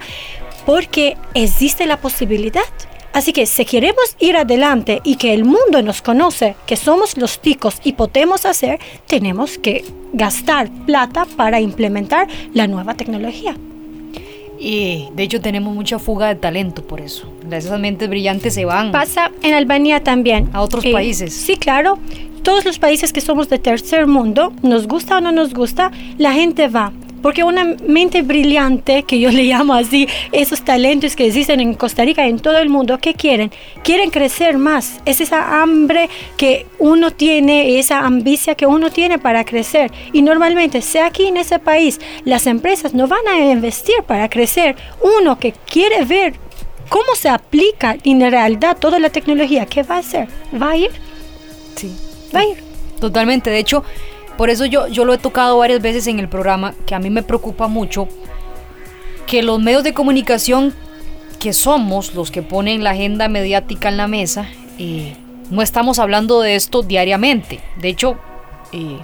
porque 0.65 1.15
existe 1.33 1.85
la 1.85 1.97
posibilidad. 1.97 2.61
Así 3.13 3.33
que 3.33 3.45
si 3.45 3.65
queremos 3.65 4.15
ir 4.19 4.37
adelante 4.37 5.01
y 5.03 5.15
que 5.15 5.33
el 5.33 5.43
mundo 5.43 5.81
nos 5.81 6.01
conoce, 6.01 6.55
que 6.65 6.75
somos 6.75 7.17
los 7.17 7.39
ticos 7.41 7.77
y 7.83 7.93
podemos 7.93 8.45
hacer, 8.45 8.79
tenemos 9.07 9.57
que 9.57 9.83
gastar 10.13 10.69
plata 10.85 11.25
para 11.35 11.59
implementar 11.59 12.27
la 12.53 12.67
nueva 12.67 12.93
tecnología. 12.93 13.55
Y 14.59 15.09
de 15.13 15.23
hecho 15.23 15.39
tenemos 15.39 15.73
mucha 15.73 15.99
fuga 15.99 16.27
de 16.27 16.35
talento 16.35 16.83
por 16.83 17.01
eso. 17.01 17.31
Esas 17.51 17.79
mentes 17.79 18.09
brillantes 18.09 18.53
se 18.53 18.65
van. 18.65 18.91
Pasa 18.91 19.31
en 19.43 19.53
Albania 19.53 20.03
también. 20.03 20.49
A 20.53 20.61
otros 20.61 20.83
eh, 20.85 20.91
países. 20.91 21.33
Sí, 21.33 21.57
claro. 21.57 21.99
Todos 22.43 22.65
los 22.65 22.79
países 22.79 23.13
que 23.13 23.21
somos 23.21 23.49
de 23.49 23.59
tercer 23.59 24.07
mundo, 24.07 24.53
nos 24.63 24.87
gusta 24.87 25.17
o 25.17 25.21
no 25.21 25.31
nos 25.31 25.53
gusta, 25.53 25.91
la 26.17 26.33
gente 26.33 26.67
va. 26.69 26.93
Porque 27.21 27.43
una 27.43 27.75
mente 27.85 28.21
brillante, 28.21 29.03
que 29.03 29.19
yo 29.19 29.31
le 29.31 29.43
llamo 29.43 29.73
así, 29.73 30.07
esos 30.31 30.61
talentos 30.63 31.15
que 31.15 31.27
existen 31.27 31.59
en 31.59 31.73
Costa 31.73 32.03
Rica 32.03 32.25
y 32.25 32.29
en 32.29 32.39
todo 32.39 32.57
el 32.57 32.69
mundo, 32.69 32.97
¿qué 32.99 33.13
quieren? 33.13 33.51
Quieren 33.83 34.11
crecer 34.11 34.57
más. 34.57 34.99
Es 35.05 35.19
esa 35.21 35.61
hambre 35.61 36.09
que 36.37 36.65
uno 36.79 37.11
tiene, 37.11 37.79
esa 37.79 37.99
ambición 37.99 38.55
que 38.55 38.65
uno 38.65 38.91
tiene 38.91 39.19
para 39.19 39.43
crecer. 39.43 39.91
Y 40.13 40.21
normalmente, 40.21 40.81
sea 40.81 41.07
aquí 41.07 41.25
en 41.27 41.37
ese 41.37 41.59
país, 41.59 41.99
las 42.23 42.47
empresas 42.47 42.93
no 42.93 43.07
van 43.07 43.27
a 43.27 43.51
investir 43.51 44.03
para 44.05 44.29
crecer. 44.29 44.75
Uno 45.19 45.39
que 45.39 45.53
quiere 45.53 46.05
ver 46.05 46.33
cómo 46.89 47.15
se 47.15 47.29
aplica 47.29 47.97
en 48.03 48.19
realidad 48.31 48.77
toda 48.77 48.99
la 48.99 49.09
tecnología, 49.09 49.65
¿qué 49.65 49.83
va 49.83 49.95
a 49.95 49.99
hacer? 49.99 50.27
¿Va 50.59 50.71
a 50.71 50.77
ir? 50.77 50.91
Sí. 51.75 51.91
Va 52.33 52.39
a 52.41 52.45
ir. 52.45 52.57
Totalmente. 52.99 53.49
De 53.49 53.59
hecho, 53.59 53.83
por 54.37 54.49
eso 54.49 54.65
yo, 54.65 54.87
yo 54.87 55.03
lo 55.03 55.13
he 55.13 55.17
tocado 55.17 55.57
varias 55.57 55.81
veces 55.81 56.07
en 56.07 56.19
el 56.19 56.29
programa, 56.29 56.73
que 56.85 56.95
a 56.95 56.99
mí 56.99 57.09
me 57.09 57.23
preocupa 57.23 57.67
mucho 57.67 58.07
que 59.25 59.43
los 59.43 59.59
medios 59.59 59.83
de 59.83 59.93
comunicación 59.93 60.73
que 61.39 61.53
somos 61.53 62.15
los 62.15 62.31
que 62.31 62.41
ponen 62.41 62.83
la 62.83 62.91
agenda 62.91 63.27
mediática 63.27 63.89
en 63.89 63.97
la 63.97 64.07
mesa, 64.07 64.47
eh, 64.79 65.15
no 65.49 65.61
estamos 65.61 65.99
hablando 65.99 66.41
de 66.41 66.55
esto 66.55 66.81
diariamente. 66.83 67.59
De 67.79 67.89
hecho, 67.89 68.17
eh, 68.71 68.99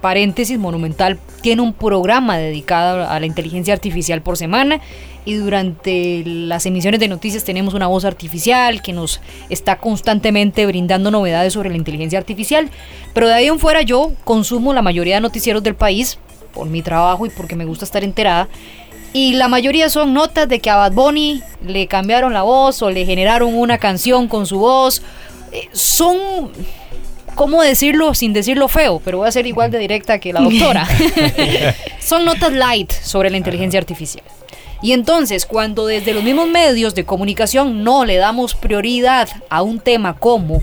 paréntesis, 0.00 0.58
Monumental 0.58 1.18
tiene 1.42 1.62
un 1.62 1.72
programa 1.72 2.38
dedicado 2.38 3.08
a 3.08 3.18
la 3.20 3.26
inteligencia 3.26 3.74
artificial 3.74 4.22
por 4.22 4.36
semana 4.36 4.80
y 5.26 5.34
durante 5.34 6.22
las 6.24 6.64
emisiones 6.66 7.00
de 7.00 7.08
noticias 7.08 7.44
tenemos 7.44 7.74
una 7.74 7.88
voz 7.88 8.04
artificial 8.04 8.80
que 8.80 8.92
nos 8.92 9.20
está 9.50 9.76
constantemente 9.76 10.64
brindando 10.66 11.10
novedades 11.10 11.52
sobre 11.52 11.68
la 11.68 11.76
inteligencia 11.76 12.18
artificial. 12.18 12.70
Pero 13.12 13.26
de 13.26 13.34
ahí 13.34 13.46
en 13.48 13.58
fuera 13.58 13.82
yo 13.82 14.12
consumo 14.24 14.72
la 14.72 14.82
mayoría 14.82 15.16
de 15.16 15.20
noticieros 15.20 15.64
del 15.64 15.74
país 15.74 16.18
por 16.54 16.68
mi 16.68 16.80
trabajo 16.80 17.26
y 17.26 17.30
porque 17.30 17.56
me 17.56 17.64
gusta 17.64 17.84
estar 17.84 18.04
enterada. 18.04 18.48
Y 19.12 19.32
la 19.34 19.48
mayoría 19.48 19.88
son 19.90 20.14
notas 20.14 20.48
de 20.48 20.60
que 20.60 20.70
a 20.70 20.76
Bad 20.76 20.92
Bunny 20.92 21.42
le 21.66 21.88
cambiaron 21.88 22.32
la 22.32 22.42
voz 22.42 22.80
o 22.82 22.90
le 22.90 23.04
generaron 23.04 23.52
una 23.52 23.78
canción 23.78 24.28
con 24.28 24.46
su 24.46 24.60
voz. 24.60 25.02
Eh, 25.50 25.68
son 25.72 26.52
¿cómo 27.34 27.62
decirlo 27.62 28.14
sin 28.14 28.32
decirlo 28.32 28.68
feo? 28.68 29.00
Pero 29.04 29.18
voy 29.18 29.28
a 29.28 29.32
ser 29.32 29.46
igual 29.46 29.72
de 29.72 29.78
directa 29.78 30.20
que 30.20 30.32
la 30.32 30.40
doctora. 30.42 30.86
Son 32.00 32.24
notas 32.24 32.52
light 32.52 32.92
sobre 32.92 33.30
la 33.30 33.36
inteligencia 33.36 33.80
artificial. 33.80 34.22
Y 34.86 34.92
entonces, 34.92 35.46
cuando 35.46 35.86
desde 35.86 36.14
los 36.14 36.22
mismos 36.22 36.46
medios 36.46 36.94
de 36.94 37.04
comunicación 37.04 37.82
no 37.82 38.04
le 38.04 38.18
damos 38.18 38.54
prioridad 38.54 39.28
a 39.50 39.62
un 39.62 39.80
tema 39.80 40.16
como 40.16 40.62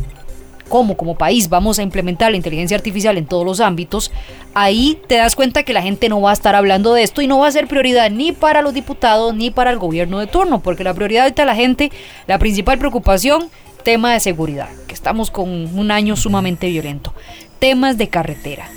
cómo 0.69 0.95
como 0.95 1.17
país 1.17 1.49
vamos 1.49 1.77
a 1.77 1.83
implementar 1.83 2.31
la 2.31 2.37
inteligencia 2.37 2.77
artificial 2.77 3.17
en 3.17 3.25
todos 3.25 3.45
los 3.45 3.59
ámbitos, 3.59 4.13
ahí 4.53 4.97
te 5.09 5.17
das 5.17 5.35
cuenta 5.35 5.63
que 5.63 5.73
la 5.73 5.81
gente 5.81 6.07
no 6.07 6.21
va 6.21 6.29
a 6.29 6.33
estar 6.33 6.55
hablando 6.55 6.93
de 6.93 7.03
esto 7.03 7.21
y 7.21 7.27
no 7.27 7.39
va 7.39 7.47
a 7.47 7.51
ser 7.51 7.67
prioridad 7.67 8.09
ni 8.11 8.31
para 8.31 8.61
los 8.61 8.73
diputados 8.73 9.35
ni 9.35 9.51
para 9.51 9.71
el 9.71 9.77
gobierno 9.77 10.19
de 10.19 10.27
turno, 10.27 10.61
porque 10.61 10.85
la 10.85 10.93
prioridad 10.93 11.29
de 11.29 11.45
la 11.45 11.53
gente, 11.53 11.91
la 12.25 12.39
principal 12.39 12.79
preocupación, 12.79 13.49
tema 13.83 14.13
de 14.13 14.21
seguridad, 14.21 14.69
que 14.87 14.93
estamos 14.93 15.31
con 15.31 15.49
un 15.49 15.91
año 15.91 16.15
sumamente 16.15 16.69
violento, 16.69 17.13
temas 17.59 17.97
de 17.97 18.07
carretera, 18.07 18.69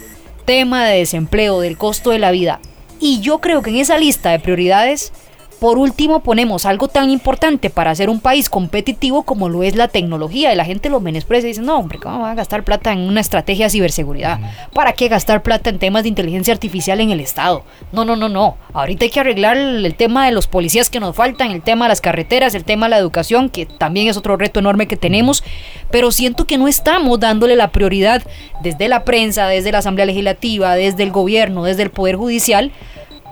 tema 0.44 0.86
de 0.86 0.98
desempleo, 0.98 1.60
del 1.60 1.78
costo 1.78 2.10
de 2.10 2.18
la 2.18 2.32
vida. 2.32 2.58
Y 2.98 3.20
yo 3.20 3.38
creo 3.38 3.62
que 3.62 3.70
en 3.70 3.76
esa 3.76 3.98
lista 3.98 4.30
de 4.30 4.40
prioridades 4.40 5.12
por 5.60 5.78
último, 5.78 6.20
ponemos 6.20 6.66
algo 6.66 6.88
tan 6.88 7.10
importante 7.10 7.70
para 7.70 7.94
ser 7.94 8.10
un 8.10 8.20
país 8.20 8.50
competitivo 8.50 9.22
como 9.22 9.48
lo 9.48 9.62
es 9.62 9.74
la 9.74 9.88
tecnología. 9.88 10.52
Y 10.52 10.56
la 10.56 10.66
gente 10.66 10.90
lo 10.90 11.00
menosprecia 11.00 11.46
y 11.46 11.52
dice, 11.52 11.62
no, 11.62 11.78
hombre, 11.78 11.98
¿cómo 11.98 12.20
va 12.20 12.32
a 12.32 12.34
gastar 12.34 12.62
plata 12.62 12.92
en 12.92 13.00
una 13.00 13.20
estrategia 13.20 13.66
de 13.66 13.70
ciberseguridad? 13.70 14.38
¿Para 14.74 14.92
qué 14.92 15.08
gastar 15.08 15.42
plata 15.42 15.70
en 15.70 15.78
temas 15.78 16.02
de 16.02 16.10
inteligencia 16.10 16.52
artificial 16.52 17.00
en 17.00 17.10
el 17.10 17.20
Estado? 17.20 17.64
No, 17.90 18.04
no, 18.04 18.16
no, 18.16 18.28
no. 18.28 18.56
Ahorita 18.74 19.06
hay 19.06 19.10
que 19.10 19.20
arreglar 19.20 19.56
el, 19.56 19.94
tema 19.94 20.26
de 20.26 20.32
los 20.32 20.46
policías 20.46 20.90
que 20.90 21.00
nos 21.00 21.16
faltan, 21.16 21.50
el 21.50 21.62
tema 21.62 21.86
de 21.86 21.90
las 21.90 22.02
carreteras, 22.02 22.54
el 22.54 22.64
tema 22.64 22.86
de 22.86 22.90
la 22.90 22.98
educación, 22.98 23.48
que 23.48 23.64
también 23.64 24.08
es 24.08 24.18
otro 24.18 24.36
reto 24.36 24.60
enorme 24.60 24.86
que 24.86 24.96
tenemos. 24.96 25.42
Pero 25.90 26.12
siento 26.12 26.46
que 26.46 26.58
no 26.58 26.68
estamos 26.68 27.18
dándole 27.18 27.56
la 27.56 27.70
prioridad 27.70 28.22
desde 28.62 28.88
la 28.88 29.04
prensa, 29.04 29.46
desde 29.46 29.72
la 29.72 29.78
Asamblea 29.78 30.04
Legislativa, 30.04 30.74
desde 30.74 31.02
el 31.02 31.12
gobierno, 31.12 31.64
desde 31.64 31.82
el 31.82 31.90
Poder 31.90 32.16
Judicial 32.16 32.72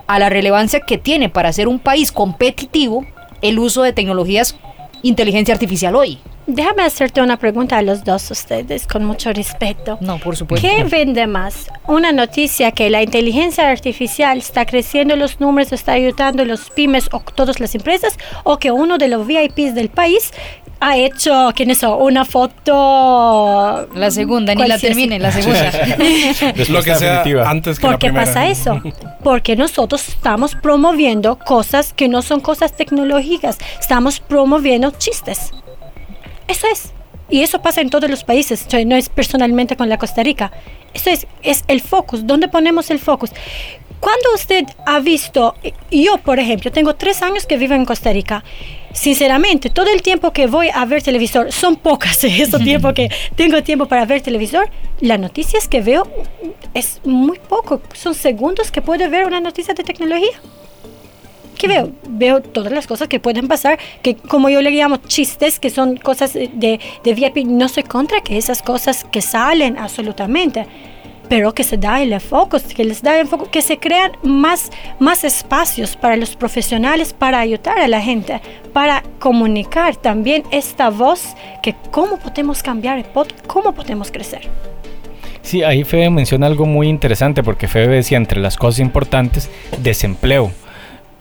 a 0.07 0.19
la 0.19 0.29
relevancia 0.29 0.81
que 0.81 0.99
tiene 0.99 1.29
para 1.29 1.53
ser 1.53 1.69
un 1.69 1.79
país 1.79 2.13
competitivo 2.13 3.05
el 3.43 3.59
uso 3.59 3.83
de 3.83 3.93
tecnologías 3.93 4.57
inteligencia 5.03 5.55
artificial 5.55 5.95
hoy. 5.95 6.19
Déjame 6.47 6.83
hacerte 6.83 7.23
una 7.23 7.39
pregunta 7.39 7.79
a 7.79 7.83
los 7.83 8.05
dos 8.05 8.31
ustedes 8.31 8.87
con 8.87 9.05
mucho 9.05 9.33
respeto. 9.33 9.97
No, 10.03 10.19
por 10.19 10.37
supuesto. 10.37 10.67
¿Qué 10.67 10.85
vende 10.85 11.27
más? 11.27 11.69
¿Una 11.87 12.13
noticia 12.13 12.71
que 12.73 12.91
la 12.91 13.03
inteligencia 13.03 13.71
artificial 13.71 14.39
está 14.39 14.67
creciendo 14.67 15.17
los 15.17 15.41
números, 15.41 15.73
está 15.73 15.93
ayudando 15.93 16.43
a 16.43 16.47
los 16.47 16.69
pymes 16.71 17.09
o 17.13 17.21
todas 17.21 17.61
las 17.61 17.75
empresas? 17.75 18.19
¿O 18.43 18.59
que 18.59 18.71
uno 18.71 18.99
de 18.99 19.09
los 19.09 19.27
VIPs 19.27 19.75
del 19.75 19.89
país 19.89 20.33
ha 20.81 20.97
hecho, 20.97 21.53
¿quién 21.55 21.71
es 21.71 21.79
eso? 21.79 21.97
Una 21.97 22.25
foto. 22.25 23.89
La 23.95 24.11
segunda, 24.11 24.55
ni 24.55 24.67
la 24.67 24.79
termine, 24.79 25.19
la 25.19 25.33
segunda. 25.33 25.69
es 26.57 26.69
lo 26.69 26.83
que 26.83 26.95
sea 26.95 27.23
antes 27.49 27.79
que 27.79 27.87
¿Por 27.87 27.99
qué 27.99 28.13
pasa 28.13 28.47
eso? 28.47 28.81
Porque 29.23 29.57
nosotros 29.57 30.09
estamos 30.09 30.55
promoviendo 30.55 31.39
cosas 31.39 31.93
que 31.93 32.09
no 32.09 32.23
son 32.23 32.41
cosas 32.41 32.77
tecnológicas, 32.77 33.59
estamos 33.81 34.21
promoviendo 34.21 34.91
chistes. 34.91 35.53
Eso 36.49 36.67
es. 36.71 36.93
Y 37.31 37.41
eso 37.43 37.63
pasa 37.63 37.81
en 37.81 37.89
todos 37.89 38.11
los 38.11 38.23
países, 38.23 38.67
no 38.87 38.97
es 38.97 39.09
personalmente 39.09 39.77
con 39.77 39.89
la 39.89 39.97
Costa 39.97 40.23
Rica. 40.23 40.53
Eso 40.93 41.11
es, 41.11 41.27
es 41.43 41.65
el 41.69 41.81
focus, 41.81 42.27
¿dónde 42.27 42.49
ponemos 42.49 42.91
el 42.91 42.99
focus? 42.99 43.31
Cuando 44.01 44.35
usted 44.35 44.65
ha 44.87 44.99
visto, 45.01 45.55
yo 45.91 46.19
por 46.19 46.39
ejemplo, 46.39 46.71
tengo 46.71 46.95
tres 46.95 47.23
años 47.23 47.47
que 47.47 47.57
vivo 47.57 47.75
en 47.75 47.85
Costa 47.85 48.13
Rica, 48.13 48.45
sinceramente, 48.93 49.71
todo 49.71 49.91
el 49.91 50.03
tiempo 50.03 50.33
que 50.33 50.47
voy 50.47 50.69
a 50.73 50.85
ver 50.85 51.03
televisor, 51.03 51.53
son 51.53 51.77
pocas 51.77 52.23
ese 52.25 52.59
tiempo 52.59 52.93
que 52.93 53.09
tengo 53.35 53.63
tiempo 53.63 53.87
para 53.87 54.05
ver 54.07 54.21
televisor, 54.21 54.69
las 55.01 55.19
noticias 55.19 55.69
que 55.69 55.81
veo 55.81 56.07
es 56.75 57.01
muy 57.05 57.39
poco, 57.39 57.81
son 57.93 58.15
segundos 58.15 58.71
que 58.71 58.83
puedo 58.83 59.09
ver 59.11 59.27
una 59.27 59.41
noticia 59.41 59.75
de 59.75 59.83
tecnología. 59.83 60.41
¿Qué 61.59 61.69
veo? 61.69 61.93
Veo 62.09 62.43
todas 62.43 62.73
las 62.73 62.87
cosas 62.87 63.09
que 63.09 63.21
pueden 63.21 63.49
pasar, 63.49 63.79
que 64.03 64.17
como 64.17 64.51
yo 64.51 64.61
le 64.61 64.71
llamo 64.71 64.97
chistes, 64.97 65.61
que 65.61 65.71
son 65.71 65.97
cosas 65.97 66.35
de, 66.35 66.81
de 67.05 67.15
VIP, 67.15 67.47
no 67.47 67.69
soy 67.69 67.85
contra 67.85 68.21
que 68.23 68.37
esas 68.37 68.61
cosas 68.61 69.05
que 69.11 69.23
salen 69.23 69.79
absolutamente 69.79 70.67
pero 71.29 71.55
que 71.55 71.65
se 71.65 71.77
da 71.77 72.03
el 72.03 72.13
enfoque, 72.13 72.59
que 72.75 72.85
les 72.85 73.03
da 73.03 73.15
el 73.15 73.23
enfoque, 73.23 73.51
que 73.51 73.63
se 73.63 73.79
crean 73.79 74.13
más, 74.23 74.71
más 74.99 75.25
espacios 75.25 75.97
para 75.97 76.17
los 76.17 76.37
profesionales 76.37 77.13
para 77.13 77.41
ayudar 77.41 77.79
a 77.79 77.89
la 77.89 78.01
gente, 78.01 78.41
para 78.73 79.03
comunicar 79.19 79.97
también 79.97 80.43
esta 80.51 80.91
voz 80.91 81.35
que 81.63 81.75
cómo 81.91 82.19
podemos 82.19 82.63
cambiar, 82.63 83.05
cómo 83.47 83.73
podemos 83.73 84.11
crecer. 84.11 84.49
Sí, 85.43 85.63
ahí 85.63 85.85
Febe 85.85 86.09
menciona 86.09 86.47
algo 86.47 86.65
muy 86.65 86.89
interesante 86.89 87.43
porque 87.43 87.69
Febe 87.69 87.97
decía 87.97 88.17
entre 88.17 88.41
las 88.41 88.57
cosas 88.57 88.81
importantes 88.81 89.51
desempleo 89.83 90.51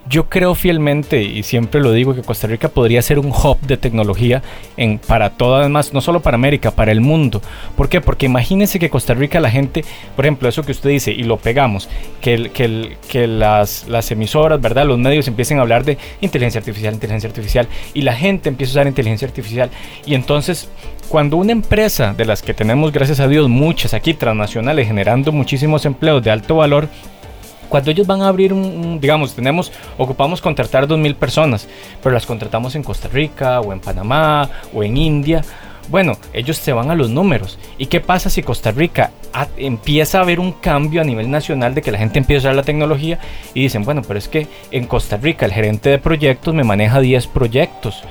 yo 0.09 0.29
creo 0.29 0.53
fielmente 0.55 1.21
y 1.21 1.43
siempre 1.43 1.79
lo 1.79 1.91
digo 1.91 2.13
que 2.13 2.21
Costa 2.21 2.47
Rica 2.47 2.67
podría 2.67 3.01
ser 3.01 3.19
un 3.19 3.27
hub 3.27 3.59
de 3.61 3.77
tecnología 3.77 4.43
en, 4.75 4.99
para 4.99 5.31
todo, 5.31 5.55
además, 5.55 5.93
no 5.93 6.01
solo 6.01 6.21
para 6.21 6.35
América, 6.35 6.71
para 6.71 6.91
el 6.91 7.01
mundo. 7.01 7.41
¿Por 7.77 7.89
qué? 7.89 8.01
Porque 8.01 8.25
imagínense 8.25 8.79
que 8.79 8.89
Costa 8.89 9.13
Rica 9.13 9.39
la 9.39 9.49
gente, 9.49 9.85
por 10.15 10.25
ejemplo, 10.25 10.49
eso 10.49 10.63
que 10.63 10.73
usted 10.73 10.89
dice 10.89 11.11
y 11.11 11.23
lo 11.23 11.37
pegamos, 11.37 11.89
que, 12.21 12.51
que, 12.53 12.97
que 13.09 13.27
las, 13.27 13.87
las 13.87 14.11
emisoras, 14.11 14.59
¿verdad? 14.59 14.85
Los 14.85 14.99
medios 14.99 15.27
empiecen 15.27 15.59
a 15.59 15.61
hablar 15.61 15.85
de 15.85 15.97
inteligencia 16.21 16.59
artificial, 16.59 16.93
inteligencia 16.93 17.29
artificial 17.29 17.67
y 17.93 18.01
la 18.01 18.13
gente 18.13 18.49
empieza 18.49 18.71
a 18.71 18.73
usar 18.73 18.87
inteligencia 18.87 19.27
artificial 19.27 19.69
y 20.05 20.15
entonces 20.15 20.69
cuando 21.09 21.37
una 21.37 21.51
empresa 21.51 22.13
de 22.13 22.25
las 22.25 22.41
que 22.41 22.53
tenemos, 22.53 22.91
gracias 22.91 23.19
a 23.19 23.27
Dios, 23.27 23.47
muchas 23.47 23.93
aquí 23.93 24.13
transnacionales 24.13 24.87
generando 24.87 25.31
muchísimos 25.31 25.85
empleos 25.85 26.23
de 26.23 26.31
alto 26.31 26.55
valor, 26.55 26.89
cuando 27.73 27.89
ellos 27.89 28.05
van 28.05 28.21
a 28.21 28.27
abrir 28.27 28.53
un, 28.53 28.99
digamos, 29.01 29.33
tenemos, 29.33 29.71
ocupamos 29.97 30.41
contratar 30.41 30.87
2.000 30.87 31.15
personas, 31.15 31.67
pero 32.03 32.13
las 32.13 32.27
contratamos 32.27 32.75
en 32.75 32.83
Costa 32.83 33.07
Rica 33.07 33.61
o 33.61 33.73
en 33.73 33.79
Panamá 33.79 34.47
o 34.75 34.83
en 34.83 34.95
India. 34.95 35.43
Bueno, 35.89 36.15
ellos 36.33 36.57
se 36.57 36.71
van 36.71 36.91
a 36.91 36.95
los 36.95 37.09
números. 37.09 37.57
¿Y 37.79 37.87
qué 37.87 37.99
pasa 37.99 38.29
si 38.29 38.43
Costa 38.43 38.69
Rica 38.69 39.09
empieza 39.57 40.19
a 40.19 40.21
haber 40.21 40.39
un 40.39 40.51
cambio 40.51 41.01
a 41.01 41.03
nivel 41.03 41.31
nacional 41.31 41.73
de 41.73 41.81
que 41.81 41.91
la 41.91 41.97
gente 41.97 42.19
empieza 42.19 42.41
a 42.41 42.51
usar 42.51 42.55
la 42.57 42.61
tecnología 42.61 43.17
y 43.55 43.63
dicen, 43.63 43.85
bueno, 43.85 44.03
pero 44.07 44.19
es 44.19 44.27
que 44.27 44.47
en 44.69 44.85
Costa 44.85 45.17
Rica 45.17 45.47
el 45.47 45.53
gerente 45.53 45.89
de 45.89 45.97
proyectos 45.97 46.53
me 46.53 46.63
maneja 46.63 46.99
10 46.99 47.25
proyectos, 47.25 48.03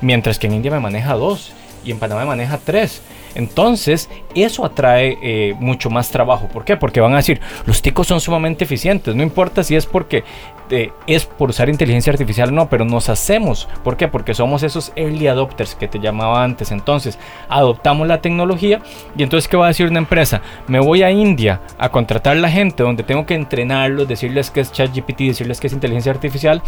mientras 0.00 0.38
que 0.38 0.46
en 0.46 0.54
India 0.54 0.70
me 0.70 0.80
maneja 0.80 1.12
2 1.12 1.52
y 1.84 1.90
en 1.90 1.98
Panamá 1.98 2.22
me 2.22 2.28
maneja 2.28 2.56
3. 2.56 3.02
Entonces, 3.34 4.08
eso 4.34 4.64
atrae 4.64 5.18
eh, 5.22 5.54
mucho 5.58 5.90
más 5.90 6.10
trabajo. 6.10 6.48
¿Por 6.48 6.64
qué? 6.64 6.76
Porque 6.76 7.00
van 7.00 7.12
a 7.12 7.16
decir, 7.16 7.40
los 7.66 7.82
ticos 7.82 8.06
son 8.06 8.20
sumamente 8.20 8.64
eficientes. 8.64 9.14
No 9.14 9.22
importa 9.22 9.62
si 9.62 9.76
es 9.76 9.86
porque 9.86 10.24
eh, 10.70 10.92
es 11.06 11.26
por 11.26 11.50
usar 11.50 11.68
inteligencia 11.68 12.12
artificial 12.12 12.50
o 12.50 12.52
no, 12.52 12.68
pero 12.68 12.84
nos 12.84 13.08
hacemos. 13.08 13.68
¿Por 13.82 13.96
qué? 13.96 14.08
Porque 14.08 14.34
somos 14.34 14.62
esos 14.62 14.92
early 14.96 15.26
adopters 15.26 15.74
que 15.74 15.88
te 15.88 15.98
llamaba 15.98 16.44
antes. 16.44 16.70
Entonces, 16.70 17.18
adoptamos 17.48 18.06
la 18.06 18.20
tecnología 18.20 18.80
y 19.16 19.22
entonces, 19.22 19.48
¿qué 19.48 19.56
va 19.56 19.66
a 19.66 19.68
decir 19.68 19.86
una 19.86 19.98
empresa? 19.98 20.42
Me 20.68 20.80
voy 20.80 21.02
a 21.02 21.10
India 21.10 21.60
a 21.78 21.88
contratar 21.88 22.36
la 22.36 22.50
gente 22.50 22.82
donde 22.82 23.02
tengo 23.02 23.26
que 23.26 23.34
entrenarlos, 23.34 24.06
decirles 24.06 24.50
que 24.50 24.60
es 24.60 24.72
ChatGPT, 24.72 25.20
decirles 25.20 25.60
que 25.60 25.66
es 25.66 25.72
inteligencia 25.72 26.12
artificial 26.12 26.62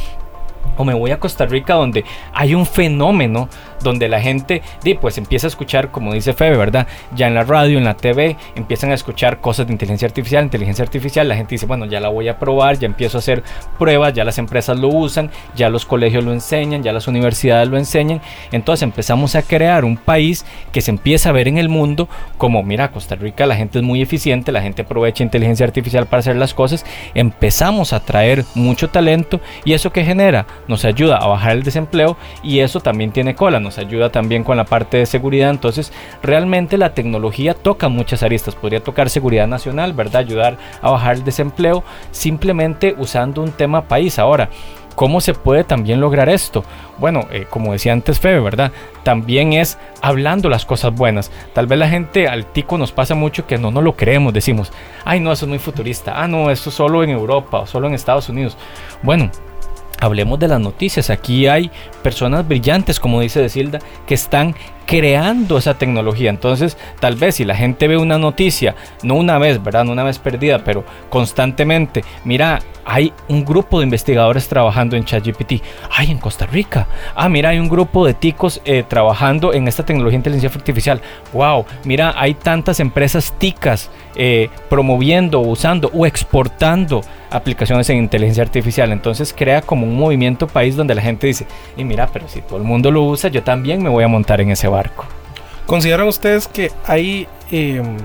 o 0.77 0.85
me 0.85 0.95
voy 0.95 1.11
a 1.11 1.21
Costa 1.21 1.47
Rica 1.47 1.75
donde 1.75 2.05
hay 2.33 2.55
un 2.55 2.67
fenómeno 2.67 3.49
donde 3.83 4.09
la 4.09 4.20
gente 4.20 4.62
pues 5.01 5.18
empieza 5.18 5.47
a 5.47 5.49
escuchar 5.49 5.91
como 5.91 6.12
dice 6.12 6.33
Febe 6.33 6.57
verdad 6.57 6.87
ya 7.14 7.26
en 7.26 7.35
la 7.35 7.45
radio 7.45 7.78
en 7.78 7.85
la 7.85 7.95
TV 7.95 8.37
empiezan 8.55 8.91
a 8.91 8.95
escuchar 8.95 9.41
cosas 9.41 9.66
de 9.66 9.72
inteligencia 9.72 10.07
artificial 10.07 10.45
inteligencia 10.45 10.85
artificial 10.85 11.28
la 11.28 11.37
gente 11.37 11.55
dice 11.55 11.66
bueno 11.66 11.87
ya 11.87 12.01
la 12.01 12.09
voy 12.09 12.28
a 12.28 12.39
probar 12.39 12.78
ya 12.78 12.87
empiezo 12.87 13.18
a 13.18 13.20
hacer 13.20 13.43
pruebas 13.78 14.12
ya 14.14 14.24
las 14.24 14.39
empresas 14.39 14.78
lo 14.78 14.89
usan 14.89 15.30
ya 15.55 15.68
los 15.68 15.85
colegios 15.85 16.24
lo 16.24 16.33
enseñan 16.33 16.83
ya 16.83 16.93
las 16.93 17.09
universidades 17.09 17.68
lo 17.68 17.78
enseñan 17.78 18.20
entonces 18.51 18.83
empezamos 18.83 19.35
a 19.35 19.43
crear 19.43 19.85
un 19.85 19.97
país 19.97 20.45
que 20.72 20.80
se 20.80 20.91
empieza 20.91 21.30
a 21.30 21.33
ver 21.33 21.49
en 21.49 21.59
el 21.59 21.68
mundo 21.68 22.09
como 22.39 22.62
mira 22.62 22.91
Costa 22.91 23.14
Rica 23.14 23.47
la 23.47 23.57
gente 23.57 23.78
es 23.78 23.85
muy 23.85 24.03
eficiente 24.03 24.53
la 24.53 24.62
gente 24.62 24.83
aprovecha 24.83 25.22
inteligencia 25.22 25.66
artificial 25.66 26.07
para 26.07 26.20
hacer 26.20 26.37
las 26.37 26.55
cosas 26.55 26.85
empezamos 27.14 27.93
a 27.93 28.01
traer 28.01 28.45
mucho 28.55 28.91
talento 28.91 29.41
y 29.64 29.72
eso 29.72 29.93
que 29.93 30.05
genera 30.05 30.47
nos 30.68 30.85
ayuda 30.85 31.16
a 31.16 31.26
bajar 31.26 31.53
el 31.53 31.62
desempleo 31.62 32.16
y 32.43 32.61
eso 32.61 32.80
también 32.80 33.12
tiene 33.12 33.35
cola, 33.35 33.61
ayuda 33.79 34.11
también 34.11 34.45
con 34.45 34.57
la 34.57 34.64
parte 34.64 34.97
de 34.97 35.07
seguridad. 35.07 35.51
Entonces, 35.51 35.93
realmente 36.23 36.79
la 36.79 36.95
tecnología 36.95 37.55
toca 37.55 37.89
muchas 37.89 38.23
aristas. 38.23 38.55
Podría 38.55 38.81
tocar 38.81 39.11
seguridad 39.11 39.47
nacional, 39.47 39.93
¿verdad? 39.93 40.23
Ayudar 40.23 40.59
a 40.81 40.91
bajar 40.91 41.16
el 41.16 41.25
desempleo 41.25 41.85
simplemente 42.11 42.95
usando 42.99 43.43
un 43.43 43.53
tema 43.53 43.89
país. 43.89 44.18
Ahora, 44.18 44.49
¿Cómo 44.95 45.20
se 45.20 45.35
puede 45.35 45.64
también 45.64 46.01
lograr 46.01 46.29
esto? 46.29 46.64
Bueno, 46.99 47.27
eh, 47.31 47.47
como 47.49 47.73
decía 47.73 47.93
antes 47.93 48.20
Febe, 48.20 48.41
¿verdad? 48.41 48.73
También 49.05 49.53
es 49.55 49.79
hablando 50.03 50.49
las 50.49 50.66
cosas 50.66 50.95
buenas. 50.95 51.31
Tal 51.55 51.66
vez 51.66 51.79
la 51.79 51.89
gente 51.89 52.29
al 52.29 52.45
tico 52.47 52.77
nos 52.77 52.93
pasa 52.93 53.14
mucho 53.14 53.47
que 53.47 53.59
no 53.59 53.70
nos 53.70 53.83
lo 53.83 53.97
creemos. 53.97 54.35
Decimos, 54.35 54.70
ay 55.05 55.20
no, 55.20 55.33
eso 55.33 55.47
es 55.47 55.49
muy 55.49 55.59
futurista. 55.59 56.23
Ah, 56.23 56.29
no, 56.29 56.51
eso 56.51 56.70
solo 56.70 57.03
en 57.03 57.11
Europa 57.11 57.61
o 57.61 57.66
solo 57.66 57.87
en 57.87 57.95
Estados 57.95 58.29
Unidos. 58.29 58.57
Bueno, 59.03 59.31
hablemos 60.03 60.38
de 60.38 60.48
las 60.48 60.61
noticias. 60.61 61.11
Aquí 61.11 61.46
hay 61.46 61.70
personas 62.03 62.46
brillantes, 62.46 62.98
como 62.98 63.20
dice 63.20 63.40
Desilda, 63.40 63.78
que 64.07 64.14
están 64.14 64.55
creando 64.87 65.59
esa 65.59 65.74
tecnología. 65.74 66.30
Entonces, 66.30 66.76
tal 67.01 67.16
vez 67.16 67.37
si 67.37 67.45
la 67.45 67.55
gente 67.55 67.89
ve 67.89 67.97
una 67.97 68.18
noticia, 68.18 68.74
no 69.03 69.14
una 69.14 69.39
vez, 69.39 69.62
¿verdad? 69.62 69.85
No 69.85 69.93
una 69.93 70.05
vez 70.05 70.18
perdida, 70.18 70.64
pero 70.64 70.85
constantemente, 71.11 72.05
mira, 72.24 72.61
hay 72.85 73.12
un 73.28 73.45
grupo 73.45 73.78
de 73.78 73.85
investigadores 73.85 74.49
trabajando 74.49 74.97
en 74.97 75.05
ChatGPT. 75.05 75.62
Ay, 75.91 76.11
en 76.11 76.18
Costa 76.18 76.47
Rica. 76.47 76.87
Ah, 77.14 77.28
mira, 77.28 77.51
hay 77.51 77.59
un 77.59 77.68
grupo 77.68 78.07
de 78.07 78.14
ticos 78.14 78.61
eh, 78.64 78.85
trabajando 78.87 79.53
en 79.53 79.68
esta 79.68 79.85
tecnología 79.85 80.16
de 80.16 80.20
inteligencia 80.20 80.51
artificial. 80.59 81.01
Wow, 81.33 81.64
mira, 81.85 82.14
hay 82.16 82.35
tantas 82.35 82.80
empresas 82.80 83.33
ticas 83.39 83.91
eh, 84.16 84.51
promoviendo, 84.68 85.41
usando 85.41 85.91
o 85.95 86.07
exportando 86.07 87.03
aplicaciones 87.30 87.89
en 87.91 87.99
inteligencia 87.99 88.43
artificial. 88.43 88.93
Entonces 88.93 89.35
crea 89.37 89.62
como 89.62 89.87
un 89.87 89.97
movimiento 89.97 90.47
país 90.47 90.76
donde 90.76 90.95
la 90.95 91.03
gente 91.03 91.26
dice, 91.26 91.47
y 91.76 91.85
mira, 91.85 92.09
pero 92.12 92.28
si 92.28 92.43
todo 92.43 92.59
el 92.59 92.64
mundo 92.64 92.91
lo 92.91 93.05
usa, 93.05 93.30
yo 93.30 93.43
también 93.43 93.83
me 93.83 93.89
voy 93.89 94.05
a 94.05 94.09
montar 94.09 94.41
en 94.41 94.51
ese 94.51 94.68
barco. 94.73 95.07
¿Consideran 95.66 96.09
ustedes 96.09 96.49
que 96.49 96.73
hay... 96.85 97.29
Em, 97.51 97.97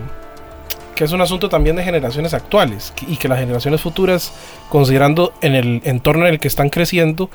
que 0.95 1.03
es 1.03 1.11
un 1.11 1.21
asunto 1.21 1.47
también 1.47 1.75
de 1.75 1.83
generaciones 1.83 2.33
actuales 2.33 2.91
y 3.07 3.17
que 3.17 3.27
las 3.27 3.37
generaciones 3.37 3.81
futuras, 3.81 4.33
considerando 4.67 5.31
en 5.41 5.53
el 5.53 5.81
entorno 5.83 6.25
en 6.25 6.33
el 6.33 6.39
que 6.39 6.47
están 6.47 6.69
creciendo, 6.69 7.29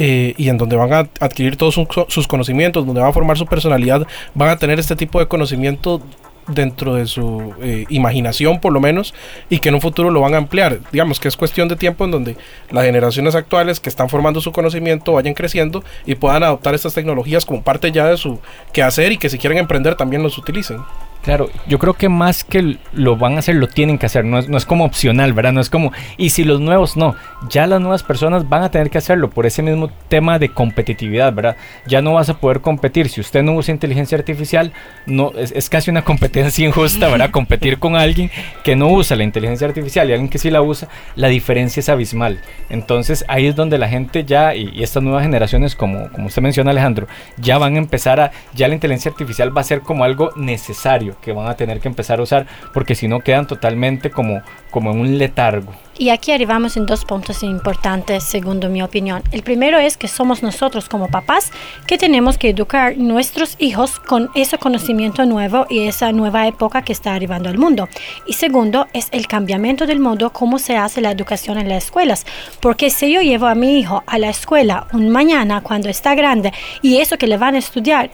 eh, 0.00 0.34
y 0.36 0.48
en 0.48 0.58
donde 0.58 0.76
van 0.76 0.92
a 0.92 0.98
adquirir 1.18 1.56
todos 1.56 1.74
sus 1.74 2.28
conocimientos, 2.28 2.86
donde 2.86 3.00
van 3.00 3.10
a 3.10 3.12
formar 3.12 3.36
su 3.36 3.46
personalidad, 3.46 4.06
van 4.34 4.50
a 4.50 4.56
tener 4.56 4.78
este 4.78 4.94
tipo 4.94 5.18
de 5.18 5.26
conocimiento 5.26 6.00
dentro 6.48 6.94
de 6.94 7.06
su 7.06 7.54
eh, 7.62 7.84
imaginación 7.88 8.60
por 8.60 8.72
lo 8.72 8.80
menos 8.80 9.14
y 9.48 9.58
que 9.58 9.68
en 9.68 9.76
un 9.76 9.80
futuro 9.80 10.10
lo 10.10 10.20
van 10.20 10.34
a 10.34 10.38
ampliar. 10.38 10.80
Digamos 10.92 11.20
que 11.20 11.28
es 11.28 11.36
cuestión 11.36 11.68
de 11.68 11.76
tiempo 11.76 12.04
en 12.04 12.10
donde 12.10 12.36
las 12.70 12.84
generaciones 12.84 13.34
actuales 13.34 13.80
que 13.80 13.88
están 13.88 14.08
formando 14.08 14.40
su 14.40 14.52
conocimiento 14.52 15.12
vayan 15.12 15.34
creciendo 15.34 15.84
y 16.06 16.14
puedan 16.14 16.42
adoptar 16.42 16.74
estas 16.74 16.94
tecnologías 16.94 17.44
como 17.44 17.62
parte 17.62 17.92
ya 17.92 18.06
de 18.06 18.16
su 18.16 18.40
quehacer 18.72 19.12
y 19.12 19.18
que 19.18 19.28
si 19.28 19.38
quieren 19.38 19.58
emprender 19.58 19.94
también 19.94 20.22
los 20.22 20.38
utilicen. 20.38 20.78
Claro, 21.22 21.50
yo 21.66 21.78
creo 21.78 21.94
que 21.94 22.08
más 22.08 22.44
que 22.44 22.78
lo 22.92 23.16
van 23.16 23.34
a 23.34 23.40
hacer, 23.40 23.56
lo 23.56 23.68
tienen 23.68 23.98
que 23.98 24.06
hacer. 24.06 24.24
No 24.24 24.38
es, 24.38 24.48
no 24.48 24.56
es 24.56 24.64
como 24.64 24.84
opcional, 24.84 25.32
¿verdad? 25.32 25.52
No 25.52 25.60
es 25.60 25.68
como, 25.68 25.92
y 26.16 26.30
si 26.30 26.44
los 26.44 26.60
nuevos 26.60 26.96
no, 26.96 27.16
ya 27.50 27.66
las 27.66 27.80
nuevas 27.80 28.02
personas 28.02 28.48
van 28.48 28.62
a 28.62 28.70
tener 28.70 28.88
que 28.88 28.98
hacerlo 28.98 29.28
por 29.28 29.44
ese 29.44 29.62
mismo 29.62 29.90
tema 30.08 30.38
de 30.38 30.50
competitividad, 30.50 31.32
¿verdad? 31.32 31.56
Ya 31.86 32.00
no 32.02 32.14
vas 32.14 32.28
a 32.28 32.38
poder 32.38 32.60
competir. 32.60 33.08
Si 33.08 33.20
usted 33.20 33.42
no 33.42 33.52
usa 33.52 33.74
inteligencia 33.74 34.16
artificial, 34.16 34.72
no 35.06 35.32
es, 35.36 35.52
es 35.52 35.68
casi 35.68 35.90
una 35.90 36.02
competencia 36.04 36.66
injusta, 36.66 37.08
¿verdad? 37.08 37.30
Competir 37.30 37.78
con 37.78 37.96
alguien 37.96 38.30
que 38.62 38.76
no 38.76 38.88
usa 38.88 39.16
la 39.16 39.24
inteligencia 39.24 39.66
artificial 39.66 40.08
y 40.08 40.12
alguien 40.12 40.30
que 40.30 40.38
sí 40.38 40.50
la 40.50 40.62
usa, 40.62 40.88
la 41.16 41.28
diferencia 41.28 41.80
es 41.80 41.88
abismal. 41.88 42.40
Entonces 42.70 43.24
ahí 43.28 43.46
es 43.46 43.56
donde 43.56 43.76
la 43.76 43.88
gente 43.88 44.24
ya, 44.24 44.54
y, 44.54 44.82
estas 44.82 45.02
nuevas 45.02 45.24
generaciones, 45.24 45.74
como, 45.74 46.10
como 46.10 46.28
usted 46.28 46.42
menciona 46.42 46.70
Alejandro, 46.70 47.06
ya 47.36 47.58
van 47.58 47.74
a 47.74 47.78
empezar 47.78 48.20
a, 48.20 48.30
ya 48.54 48.68
la 48.68 48.74
inteligencia 48.74 49.10
artificial 49.10 49.54
va 49.54 49.60
a 49.60 49.64
ser 49.64 49.80
como 49.80 50.04
algo 50.04 50.30
necesario 50.36 51.07
que 51.16 51.32
van 51.32 51.48
a 51.48 51.56
tener 51.56 51.80
que 51.80 51.88
empezar 51.88 52.18
a 52.18 52.22
usar 52.22 52.46
porque 52.72 52.94
si 52.94 53.08
no 53.08 53.20
quedan 53.20 53.46
totalmente 53.46 54.10
como, 54.10 54.42
como 54.70 54.90
en 54.90 55.00
un 55.00 55.18
letargo. 55.18 55.72
Y 55.98 56.10
aquí 56.10 56.30
arribamos 56.30 56.76
en 56.76 56.86
dos 56.86 57.04
puntos 57.04 57.42
importantes, 57.42 58.22
según 58.22 58.60
mi 58.70 58.82
opinión. 58.82 59.22
El 59.32 59.42
primero 59.42 59.78
es 59.78 59.96
que 59.96 60.06
somos 60.06 60.44
nosotros 60.44 60.88
como 60.88 61.08
papás 61.08 61.50
que 61.88 61.98
tenemos 61.98 62.38
que 62.38 62.50
educar 62.50 62.96
nuestros 62.96 63.56
hijos 63.58 63.98
con 63.98 64.30
ese 64.36 64.58
conocimiento 64.58 65.26
nuevo 65.26 65.66
y 65.68 65.88
esa 65.88 66.12
nueva 66.12 66.46
época 66.46 66.82
que 66.82 66.92
está 66.92 67.14
arribando 67.14 67.48
al 67.48 67.58
mundo. 67.58 67.88
Y 68.28 68.34
segundo 68.34 68.86
es 68.92 69.08
el 69.10 69.26
cambiamiento 69.26 69.86
del 69.86 69.98
modo 69.98 70.30
cómo 70.30 70.60
se 70.60 70.76
hace 70.76 71.00
la 71.00 71.10
educación 71.10 71.58
en 71.58 71.68
las 71.68 71.86
escuelas. 71.86 72.26
Porque 72.60 72.90
si 72.90 73.12
yo 73.12 73.20
llevo 73.20 73.46
a 73.46 73.56
mi 73.56 73.80
hijo 73.80 74.04
a 74.06 74.18
la 74.18 74.28
escuela 74.28 74.86
un 74.92 75.08
mañana 75.08 75.62
cuando 75.62 75.88
está 75.88 76.14
grande 76.14 76.52
y 76.80 76.98
eso 76.98 77.18
que 77.18 77.26
le 77.26 77.38
van 77.38 77.56
a 77.56 77.58
estudiar, 77.58 78.10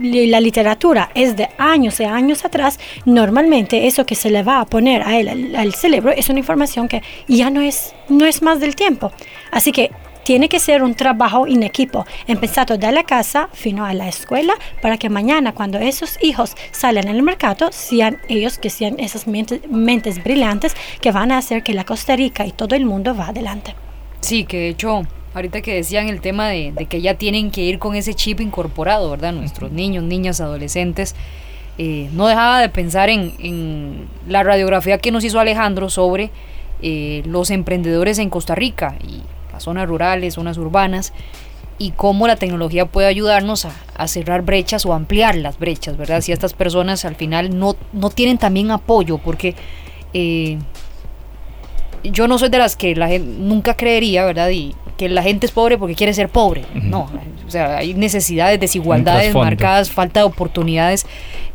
la 0.00 0.40
literatura 0.40 1.10
es 1.14 1.36
de 1.36 1.48
años 1.58 1.98
y 1.98 2.04
años 2.04 2.44
atrás, 2.44 2.78
normalmente 3.04 3.88
eso 3.88 4.06
que 4.06 4.14
se 4.14 4.30
le 4.30 4.44
va 4.44 4.60
a 4.60 4.66
poner 4.66 5.02
a 5.02 5.18
él, 5.18 5.56
al 5.56 5.74
cerebro, 5.74 6.12
es 6.12 6.28
una 6.28 6.38
información 6.38 6.83
que 6.88 7.02
ya 7.28 7.50
no 7.50 7.60
es, 7.60 7.94
no 8.08 8.26
es 8.26 8.42
más 8.42 8.60
del 8.60 8.76
tiempo. 8.76 9.12
Así 9.50 9.72
que 9.72 9.90
tiene 10.24 10.48
que 10.48 10.58
ser 10.58 10.82
un 10.82 10.94
trabajo 10.94 11.46
en 11.46 11.62
equipo, 11.62 12.06
empezando 12.26 12.76
de 12.78 12.90
la 12.90 13.04
casa 13.04 13.48
fino 13.52 13.84
a 13.84 13.92
la 13.92 14.08
escuela, 14.08 14.54
para 14.80 14.96
que 14.96 15.10
mañana 15.10 15.52
cuando 15.52 15.78
esos 15.78 16.18
hijos 16.22 16.56
salen 16.72 17.08
al 17.08 17.22
mercado, 17.22 17.70
sean 17.70 18.18
ellos 18.28 18.58
que 18.58 18.70
sean 18.70 18.98
esas 18.98 19.26
mentes, 19.26 20.24
brillantes 20.24 20.74
que 21.00 21.12
van 21.12 21.30
a 21.30 21.38
hacer 21.38 21.62
que 21.62 21.74
la 21.74 21.84
Costa 21.84 22.16
Rica 22.16 22.46
y 22.46 22.52
todo 22.52 22.74
el 22.74 22.86
mundo 22.86 23.14
va 23.14 23.28
adelante. 23.28 23.74
Sí, 24.20 24.44
que 24.44 24.56
de 24.56 24.68
hecho, 24.70 25.02
ahorita 25.34 25.60
que 25.60 25.74
decían 25.74 26.08
el 26.08 26.22
tema 26.22 26.48
de, 26.48 26.72
que 26.88 27.02
ya 27.02 27.14
tienen 27.14 27.50
que 27.50 27.60
ir 27.60 27.78
con 27.78 27.94
ese 27.94 28.14
chip 28.14 28.40
incorporado, 28.40 29.10
¿verdad? 29.10 29.32
Nuestros 29.32 29.70
niños, 29.70 30.04
niñas, 30.04 30.40
adolescentes. 30.40 31.14
Eh, 31.76 32.08
no 32.12 32.28
dejaba 32.28 32.60
de 32.60 32.68
pensar 32.68 33.10
en, 33.10 33.34
en, 33.40 34.06
la 34.28 34.44
radiografía 34.44 34.96
que 34.98 35.10
nos 35.10 35.24
hizo 35.24 35.40
Alejandro 35.40 35.90
sobre 35.90 36.30
eh, 36.86 37.22
los 37.24 37.50
emprendedores 37.50 38.18
en 38.18 38.28
Costa 38.28 38.54
Rica 38.54 38.96
y 39.02 39.22
las 39.50 39.62
zonas 39.62 39.88
rurales, 39.88 40.34
zonas 40.34 40.58
urbanas, 40.58 41.14
y 41.78 41.92
cómo 41.92 42.26
la 42.26 42.36
tecnología 42.36 42.84
puede 42.84 43.08
ayudarnos 43.08 43.64
a, 43.64 43.72
a, 43.96 44.06
cerrar 44.06 44.42
brechas 44.42 44.84
o 44.84 44.92
ampliar 44.92 45.34
las 45.34 45.58
brechas, 45.58 45.96
¿verdad? 45.96 46.20
Si 46.20 46.30
estas 46.30 46.52
personas 46.52 47.06
al 47.06 47.14
final 47.14 47.58
no, 47.58 47.74
no 47.94 48.10
tienen 48.10 48.36
también 48.36 48.70
apoyo, 48.70 49.16
porque 49.16 49.54
eh, 50.12 50.58
yo 52.02 52.28
no 52.28 52.36
soy 52.36 52.50
de 52.50 52.58
las 52.58 52.76
que 52.76 52.94
la 52.94 53.08
gente 53.08 53.32
nunca 53.38 53.78
creería, 53.78 54.26
¿verdad? 54.26 54.50
Y 54.50 54.74
que 54.98 55.08
la 55.08 55.22
gente 55.22 55.46
es 55.46 55.52
pobre 55.52 55.78
porque 55.78 55.94
quiere 55.94 56.12
ser 56.12 56.28
pobre. 56.28 56.66
Uh 56.74 56.78
-huh. 56.78 56.82
No, 56.82 57.08
o 57.46 57.50
sea, 57.50 57.78
hay 57.78 57.94
necesidades, 57.94 58.60
desigualdades 58.60 59.34
marcadas, 59.34 59.90
falta 59.90 60.20
de 60.20 60.26
oportunidades. 60.26 61.06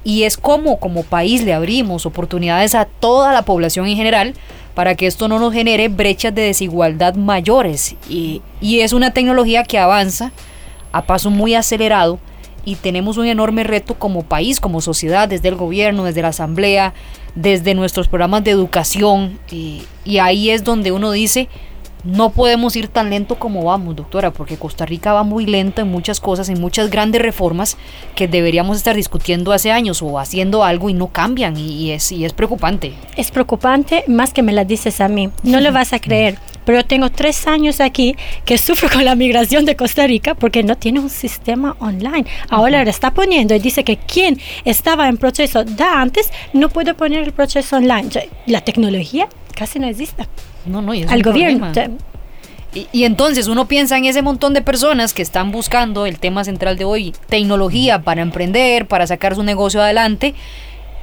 Y 0.03 0.23
es 0.23 0.37
como 0.37 0.79
como 0.79 1.03
país 1.03 1.43
le 1.43 1.53
abrimos 1.53 2.07
oportunidades 2.07 2.73
a 2.73 2.85
toda 2.85 3.31
la 3.31 3.43
población 3.43 3.85
en 3.85 3.95
general 3.95 4.33
para 4.73 4.95
que 4.95 5.07
esto 5.07 5.27
no 5.27 5.39
nos 5.39 5.53
genere 5.53 5.89
brechas 5.89 6.33
de 6.33 6.43
desigualdad 6.43 7.15
mayores. 7.15 7.95
Y, 8.09 8.41
y 8.61 8.81
es 8.81 8.93
una 8.93 9.11
tecnología 9.11 9.63
que 9.63 9.77
avanza 9.77 10.31
a 10.91 11.03
paso 11.03 11.29
muy 11.29 11.55
acelerado 11.55 12.19
y 12.65 12.75
tenemos 12.75 13.17
un 13.17 13.25
enorme 13.25 13.63
reto 13.63 13.95
como 13.95 14.23
país, 14.23 14.59
como 14.59 14.81
sociedad, 14.81 15.27
desde 15.27 15.49
el 15.49 15.55
gobierno, 15.55 16.03
desde 16.03 16.21
la 16.21 16.29
asamblea, 16.29 16.93
desde 17.35 17.73
nuestros 17.73 18.07
programas 18.07 18.43
de 18.43 18.51
educación. 18.51 19.39
Y, 19.49 19.83
y 20.05 20.19
ahí 20.19 20.49
es 20.49 20.63
donde 20.63 20.91
uno 20.91 21.11
dice, 21.11 21.47
no 22.03 22.29
podemos 22.31 22.75
ir 22.75 22.87
tan 22.87 23.09
lento 23.09 23.35
como 23.35 23.63
vamos, 23.63 23.95
doctora, 23.95 24.31
porque 24.31 24.57
Costa 24.57 24.85
Rica 24.85 25.13
va 25.13 25.23
muy 25.23 25.45
lento 25.45 25.81
en 25.81 25.89
muchas 25.89 26.19
cosas, 26.19 26.49
en 26.49 26.59
muchas 26.59 26.89
grandes 26.89 27.21
reformas 27.21 27.77
que 28.15 28.27
deberíamos 28.27 28.77
estar 28.77 28.95
discutiendo 28.95 29.51
hace 29.51 29.71
años 29.71 30.01
o 30.01 30.19
haciendo 30.19 30.63
algo 30.63 30.89
y 30.89 30.93
no 30.93 31.07
cambian 31.07 31.57
y 31.57 31.91
es, 31.91 32.11
y 32.11 32.25
es 32.25 32.33
preocupante. 32.33 32.93
Es 33.17 33.31
preocupante 33.31 34.03
más 34.07 34.33
que 34.33 34.43
me 34.43 34.53
la 34.53 34.65
dices 34.65 35.01
a 35.01 35.07
mí. 35.07 35.29
No 35.43 35.59
lo 35.59 35.71
vas 35.71 35.93
a 35.93 35.99
creer, 35.99 36.37
pero 36.65 36.85
tengo 36.85 37.09
tres 37.09 37.47
años 37.47 37.79
aquí 37.81 38.15
que 38.45 38.57
sufro 38.57 38.89
con 38.89 39.05
la 39.05 39.15
migración 39.15 39.65
de 39.65 39.75
Costa 39.75 40.05
Rica 40.07 40.35
porque 40.35 40.63
no 40.63 40.75
tiene 40.75 40.99
un 40.99 41.09
sistema 41.09 41.75
online. 41.79 42.25
Ahora 42.49 42.83
lo 42.83 42.89
está 42.89 43.11
poniendo 43.11 43.55
y 43.55 43.59
dice 43.59 43.83
que 43.83 43.97
quien 43.97 44.39
estaba 44.65 45.07
en 45.07 45.17
proceso 45.17 45.63
de 45.63 45.83
antes 45.83 46.31
no 46.53 46.69
puede 46.69 46.93
poner 46.93 47.23
el 47.23 47.31
proceso 47.31 47.77
online. 47.77 48.09
La 48.45 48.61
tecnología 48.61 49.27
casi 49.55 49.79
no 49.79 49.87
existe. 49.87 50.25
No, 50.65 50.81
no, 50.81 50.93
y 50.93 51.01
es 51.01 51.11
al 51.11 51.21
gobierno. 51.23 51.71
Y, 52.73 52.87
y, 52.91 53.03
entonces 53.05 53.47
uno 53.47 53.67
piensa 53.67 53.97
en 53.97 54.05
ese 54.05 54.21
montón 54.21 54.53
de 54.53 54.61
personas 54.61 55.15
que 55.15 55.23
están 55.23 55.51
buscando 55.51 56.05
el 56.05 56.19
tema 56.19 56.43
central 56.43 56.77
de 56.77 56.85
hoy, 56.85 57.15
tecnología 57.27 58.03
para 58.03 58.21
emprender, 58.21 58.87
para 58.87 59.07
sacar 59.07 59.33
su 59.33 59.41
negocio 59.41 59.81
adelante, 59.81 60.35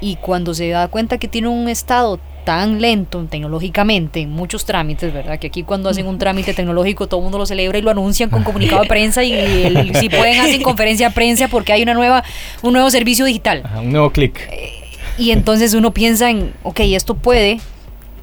y 0.00 0.14
cuando 0.16 0.54
se 0.54 0.68
da 0.68 0.86
cuenta 0.88 1.18
que 1.18 1.26
tiene 1.26 1.48
un 1.48 1.68
estado 1.68 2.20
tan 2.46 2.80
lento 2.80 3.26
tecnológicamente 3.28 4.20
en 4.20 4.30
muchos 4.30 4.64
trámites, 4.64 5.12
¿verdad? 5.12 5.36
Que 5.40 5.48
aquí 5.48 5.64
cuando 5.64 5.88
hacen 5.88 6.06
un 6.06 6.16
trámite 6.16 6.54
tecnológico 6.54 7.08
todo 7.08 7.18
el 7.18 7.24
mundo 7.24 7.38
lo 7.38 7.44
celebra 7.44 7.76
y 7.76 7.82
lo 7.82 7.90
anuncian 7.90 8.30
con 8.30 8.44
comunicado 8.44 8.82
de 8.82 8.88
prensa 8.88 9.24
y 9.24 9.32
el, 9.32 9.92
si 9.96 10.08
pueden 10.08 10.40
hacen 10.40 10.62
conferencia 10.62 11.08
de 11.08 11.14
prensa 11.14 11.48
porque 11.48 11.72
hay 11.72 11.82
una 11.82 11.92
nueva 11.92 12.22
un 12.62 12.72
nuevo 12.72 12.88
servicio 12.88 13.24
digital. 13.24 13.62
Ajá, 13.64 13.80
un 13.80 13.90
nuevo 13.90 14.10
clic. 14.10 14.48
Eh, 14.52 14.70
y 15.18 15.32
entonces 15.32 15.74
uno 15.74 15.92
piensa 15.92 16.30
en, 16.30 16.52
ok, 16.62 16.78
esto 16.80 17.16
puede 17.16 17.58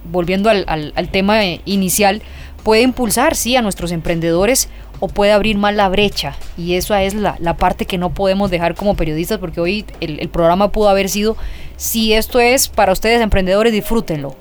volviendo 0.10 0.50
al, 0.50 0.64
al, 0.68 0.94
al, 0.96 1.10
tema 1.10 1.44
inicial, 1.66 2.22
puede 2.64 2.84
impulsar, 2.84 3.36
sí, 3.36 3.58
a 3.58 3.62
nuestros 3.62 3.92
emprendedores 3.92 4.70
o 5.04 5.10
puede 5.10 5.34
abrir 5.34 5.58
más 5.58 5.76
la 5.76 5.90
brecha. 5.90 6.38
Y 6.58 6.76
eso 6.76 6.96
es 6.96 7.14
la, 7.14 7.36
la 7.40 7.58
parte 7.58 7.86
que 7.86 7.98
no 7.98 8.14
podemos 8.14 8.50
dejar 8.50 8.74
como 8.74 8.96
periodistas, 8.96 9.38
porque 9.38 9.60
hoy 9.60 9.86
el, 10.00 10.18
el, 10.22 10.30
programa 10.30 10.72
pudo 10.72 10.88
haber 10.88 11.10
sido, 11.10 11.36
si 11.76 12.14
esto 12.14 12.40
es 12.40 12.70
para 12.70 12.94
ustedes 12.94 13.20
emprendedores, 13.20 13.74
disfrútenlo. 13.74 14.34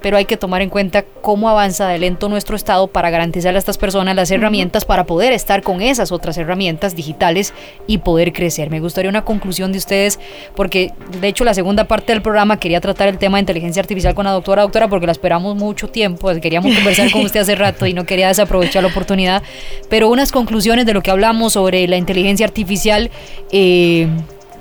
Pero 0.00 0.16
hay 0.16 0.24
que 0.24 0.36
tomar 0.36 0.62
en 0.62 0.70
cuenta 0.70 1.04
cómo 1.22 1.48
avanza 1.48 1.88
de 1.88 1.98
lento 1.98 2.28
nuestro 2.28 2.56
Estado 2.56 2.86
para 2.86 3.10
garantizar 3.10 3.54
a 3.54 3.58
estas 3.58 3.78
personas 3.78 4.14
las 4.16 4.30
herramientas 4.30 4.84
para 4.84 5.04
poder 5.04 5.32
estar 5.32 5.62
con 5.62 5.82
esas 5.82 6.12
otras 6.12 6.38
herramientas 6.38 6.94
digitales 6.94 7.52
y 7.86 7.98
poder 7.98 8.32
crecer. 8.32 8.70
Me 8.70 8.80
gustaría 8.80 9.08
una 9.08 9.24
conclusión 9.24 9.72
de 9.72 9.78
ustedes, 9.78 10.18
porque 10.54 10.92
de 11.20 11.28
hecho 11.28 11.44
la 11.44 11.54
segunda 11.54 11.84
parte 11.84 12.12
del 12.12 12.22
programa 12.22 12.58
quería 12.58 12.80
tratar 12.80 13.08
el 13.08 13.18
tema 13.18 13.38
de 13.38 13.40
inteligencia 13.40 13.80
artificial 13.80 14.14
con 14.14 14.24
la 14.24 14.32
doctora, 14.32 14.62
doctora, 14.62 14.88
porque 14.88 15.06
la 15.06 15.12
esperamos 15.12 15.56
mucho 15.56 15.88
tiempo, 15.88 16.28
queríamos 16.40 16.74
conversar 16.74 17.10
con 17.10 17.22
usted 17.22 17.40
hace 17.40 17.54
rato 17.56 17.86
y 17.86 17.92
no 17.92 18.04
quería 18.04 18.28
desaprovechar 18.28 18.82
la 18.82 18.88
oportunidad, 18.88 19.42
pero 19.88 20.08
unas 20.08 20.32
conclusiones 20.32 20.86
de 20.86 20.94
lo 20.94 21.02
que 21.02 21.10
hablamos 21.10 21.54
sobre 21.54 21.86
la 21.88 21.96
inteligencia 21.96 22.46
artificial. 22.46 23.10
Eh, 23.50 24.08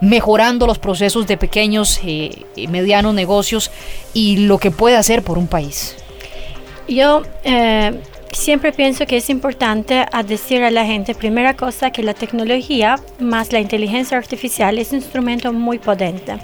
mejorando 0.01 0.67
los 0.67 0.79
procesos 0.79 1.27
de 1.27 1.37
pequeños 1.37 2.03
y 2.03 2.45
eh, 2.55 2.67
medianos 2.67 3.13
negocios 3.13 3.71
y 4.13 4.37
lo 4.37 4.57
que 4.57 4.71
puede 4.71 4.95
hacer 4.95 5.23
por 5.23 5.37
un 5.37 5.47
país. 5.47 5.95
Yo 6.87 7.23
eh, 7.43 7.99
siempre 8.31 8.71
pienso 8.71 9.05
que 9.05 9.17
es 9.17 9.29
importante 9.29 10.05
decir 10.25 10.63
a 10.63 10.71
la 10.71 10.85
gente, 10.85 11.15
primera 11.15 11.55
cosa, 11.55 11.91
que 11.91 12.03
la 12.03 12.13
tecnología 12.13 12.97
más 13.19 13.51
la 13.51 13.59
inteligencia 13.59 14.17
artificial 14.17 14.77
es 14.77 14.91
un 14.91 14.97
instrumento 14.97 15.53
muy 15.53 15.79
potente. 15.79 16.37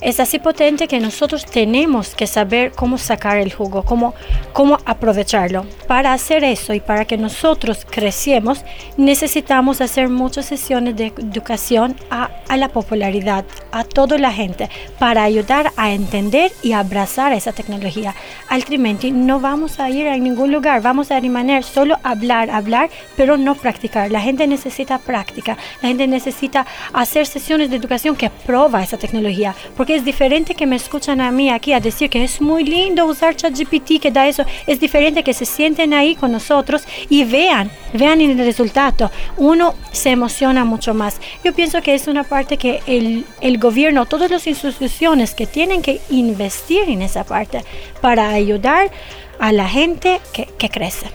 Es 0.00 0.20
así 0.20 0.38
potente 0.38 0.86
que 0.86 1.00
nosotros 1.00 1.44
tenemos 1.44 2.14
que 2.14 2.26
saber 2.26 2.72
cómo 2.72 2.98
sacar 2.98 3.38
el 3.38 3.52
jugo, 3.52 3.82
cómo, 3.82 4.14
cómo 4.52 4.78
aprovecharlo. 4.84 5.66
Para 5.86 6.12
hacer 6.12 6.44
eso 6.44 6.72
y 6.72 6.80
para 6.80 7.04
que 7.04 7.16
nosotros 7.16 7.84
creciemos, 7.88 8.64
necesitamos 8.96 9.80
hacer 9.80 10.08
muchas 10.08 10.46
sesiones 10.46 10.96
de 10.96 11.06
educación 11.06 11.96
a, 12.10 12.30
a 12.48 12.56
la 12.56 12.68
popularidad, 12.68 13.44
a 13.72 13.82
toda 13.82 14.18
la 14.18 14.32
gente, 14.32 14.70
para 14.98 15.24
ayudar 15.24 15.72
a 15.76 15.92
entender 15.92 16.52
y 16.62 16.72
abrazar 16.72 17.32
esa 17.32 17.52
tecnología. 17.52 18.14
Altrimenti 18.48 19.10
no 19.10 19.40
vamos 19.40 19.80
a 19.80 19.90
ir 19.90 20.06
a 20.06 20.16
ningún 20.16 20.52
lugar, 20.52 20.80
vamos 20.80 21.10
a 21.10 21.17
Sari 21.18 21.30
Maner, 21.30 21.64
solo 21.64 21.96
hablar, 22.04 22.48
hablar, 22.48 22.90
pero 23.16 23.36
no 23.36 23.56
practicar. 23.56 24.12
La 24.12 24.20
gente 24.20 24.46
necesita 24.46 25.00
práctica, 25.00 25.58
la 25.82 25.88
gente 25.88 26.06
necesita 26.06 26.64
hacer 26.92 27.26
sesiones 27.26 27.70
de 27.70 27.76
educación 27.76 28.14
que 28.14 28.30
prueba 28.30 28.84
esa 28.84 28.98
tecnología, 28.98 29.52
porque 29.76 29.96
es 29.96 30.04
diferente 30.04 30.54
que 30.54 30.64
me 30.64 30.76
escuchan 30.76 31.20
a 31.20 31.32
mí 31.32 31.50
aquí 31.50 31.72
a 31.72 31.80
decir 31.80 32.08
que 32.08 32.22
es 32.22 32.40
muy 32.40 32.62
lindo 32.62 33.04
usar 33.04 33.34
ChatGPT, 33.34 34.00
que 34.00 34.12
da 34.12 34.28
eso, 34.28 34.44
es 34.68 34.78
diferente 34.78 35.24
que 35.24 35.34
se 35.34 35.44
sienten 35.44 35.92
ahí 35.92 36.14
con 36.14 36.30
nosotros 36.30 36.84
y 37.08 37.24
vean, 37.24 37.68
vean 37.94 38.20
el 38.20 38.38
resultado. 38.38 39.10
Uno 39.38 39.74
se 39.90 40.10
emociona 40.10 40.64
mucho 40.64 40.94
más. 40.94 41.20
Yo 41.42 41.52
pienso 41.52 41.82
que 41.82 41.94
es 41.94 42.06
una 42.06 42.22
parte 42.22 42.58
que 42.58 42.80
el, 42.86 43.24
el 43.40 43.58
gobierno, 43.58 44.06
todas 44.06 44.30
las 44.30 44.46
instituciones 44.46 45.34
que 45.34 45.48
tienen 45.48 45.82
que 45.82 46.00
investir 46.10 46.88
en 46.88 47.02
esa 47.02 47.24
parte 47.24 47.64
para 48.00 48.28
ayudar 48.28 48.92
a 49.38 49.52
la 49.52 49.68
gente 49.68 50.20
que, 50.32 50.46
que 50.46 50.68
crece. 50.68 51.06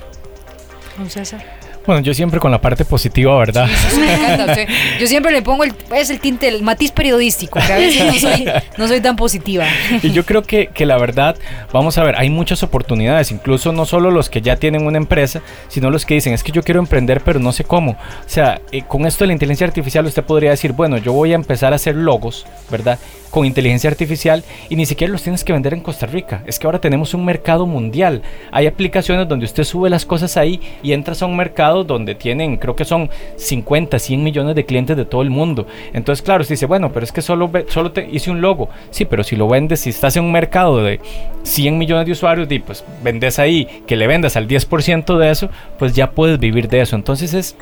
Bueno, 1.86 2.02
yo 2.02 2.14
siempre 2.14 2.40
con 2.40 2.52
la 2.52 2.62
parte 2.62 2.86
positiva, 2.86 3.38
¿verdad? 3.38 3.68
Sí, 3.90 4.00
me 4.00 4.14
encanta. 4.14 4.56
Yo 5.00 5.08
siempre 5.08 5.32
le 5.32 5.42
pongo 5.42 5.64
el, 5.64 5.74
es 5.96 6.10
el 6.10 6.20
tinte, 6.20 6.48
el 6.48 6.62
matiz 6.62 6.92
periodístico, 6.92 7.60
que 7.60 7.74
a 7.74 7.78
veces 7.78 8.06
no 8.06 8.14
soy, 8.14 8.46
no 8.78 8.88
soy 8.88 9.02
tan 9.02 9.16
positiva. 9.16 9.66
Y 10.02 10.12
yo 10.12 10.26
creo 10.26 10.44
que, 10.44 10.68
que, 10.68 10.86
la 10.86 10.98
verdad, 10.98 11.36
vamos 11.72 11.98
a 11.98 12.04
ver, 12.04 12.16
hay 12.16 12.30
muchas 12.30 12.64
oportunidades, 12.64 13.32
incluso 13.32 13.72
no 13.72 13.86
solo 13.86 14.12
los 14.12 14.30
que 14.30 14.42
ya 14.42 14.56
tienen 14.56 14.86
una 14.86 14.98
empresa, 14.98 15.42
sino 15.68 15.90
los 15.90 16.06
que 16.06 16.14
dicen, 16.14 16.34
es 16.34 16.44
que 16.44 16.52
yo 16.52 16.64
quiero 16.64 16.80
emprender, 16.80 17.22
pero 17.22 17.40
no 17.40 17.52
sé 17.52 17.64
cómo. 17.64 17.92
O 17.92 17.98
sea, 18.28 18.62
eh, 18.72 18.84
con 18.88 19.06
esto 19.06 19.24
de 19.24 19.28
la 19.28 19.34
inteligencia 19.34 19.68
artificial 19.68 20.06
usted 20.06 20.24
podría 20.24 20.52
decir, 20.52 20.72
bueno, 20.74 20.98
yo 20.98 21.12
voy 21.14 21.34
a 21.34 21.36
empezar 21.36 21.74
a 21.74 21.78
hacer 21.78 21.96
logos, 21.96 22.46
¿verdad? 22.70 23.00
Con 23.30 23.46
inteligencia 23.46 23.90
artificial 23.90 24.44
y 24.70 24.76
ni 24.76 24.86
siquiera 24.86 25.12
los 25.12 25.24
tienes 25.24 25.44
que 25.44 25.54
vender 25.54 25.74
en 25.74 25.82
Costa 25.82 26.06
Rica. 26.06 26.44
Es 26.46 26.60
que 26.60 26.68
ahora 26.68 26.80
tenemos 26.80 27.14
un 27.14 27.26
mercado 27.26 27.66
mundial. 27.66 28.22
Hay 28.52 28.68
aplicaciones 28.68 29.28
donde 29.28 29.46
usted 29.46 29.64
sube 29.64 29.90
las 29.90 30.06
cosas 30.06 30.38
ahí 30.38 30.62
y 30.84 30.94
entras 30.94 31.22
a 31.24 31.26
un 31.26 31.36
mercado 31.36 31.73
donde 31.84 32.14
tienen, 32.14 32.58
creo 32.58 32.76
que 32.76 32.86
son 32.86 33.10
50, 33.36 33.98
100 33.98 34.24
millones 34.24 34.56
de 34.56 34.66
clientes 34.66 34.96
de 34.96 35.06
todo 35.06 35.24
el 35.24 35.30
mundo. 35.30 35.66
Entonces, 35.94 36.24
claro, 36.24 36.44
se 36.44 36.54
dice, 36.54 36.68
bueno, 36.68 36.92
pero 36.94 37.04
es 37.04 37.12
que 37.12 37.22
solo, 37.22 37.50
solo 37.70 37.92
te 37.92 38.08
hice 38.12 38.30
un 38.30 38.42
logo. 38.42 38.70
Sí, 38.92 39.06
pero 39.06 39.24
si 39.24 39.36
lo 39.36 39.48
vendes, 39.48 39.80
si 39.80 39.90
estás 39.90 40.16
en 40.18 40.26
un 40.26 40.32
mercado 40.32 40.84
de 40.84 41.00
100 41.44 41.78
millones 41.78 42.06
de 42.06 42.12
usuarios, 42.12 42.48
y 42.52 42.60
pues 42.60 42.84
vendes 43.04 43.40
ahí, 43.40 43.68
que 43.88 43.96
le 43.96 44.08
vendas 44.08 44.36
al 44.36 44.48
10% 44.48 45.18
de 45.18 45.32
eso, 45.32 45.50
pues 45.80 45.94
ya 45.94 46.12
puedes 46.12 46.40
vivir 46.40 46.68
de 46.68 46.82
eso. 46.82 46.96
Entonces 46.96 47.34
es 47.34 47.56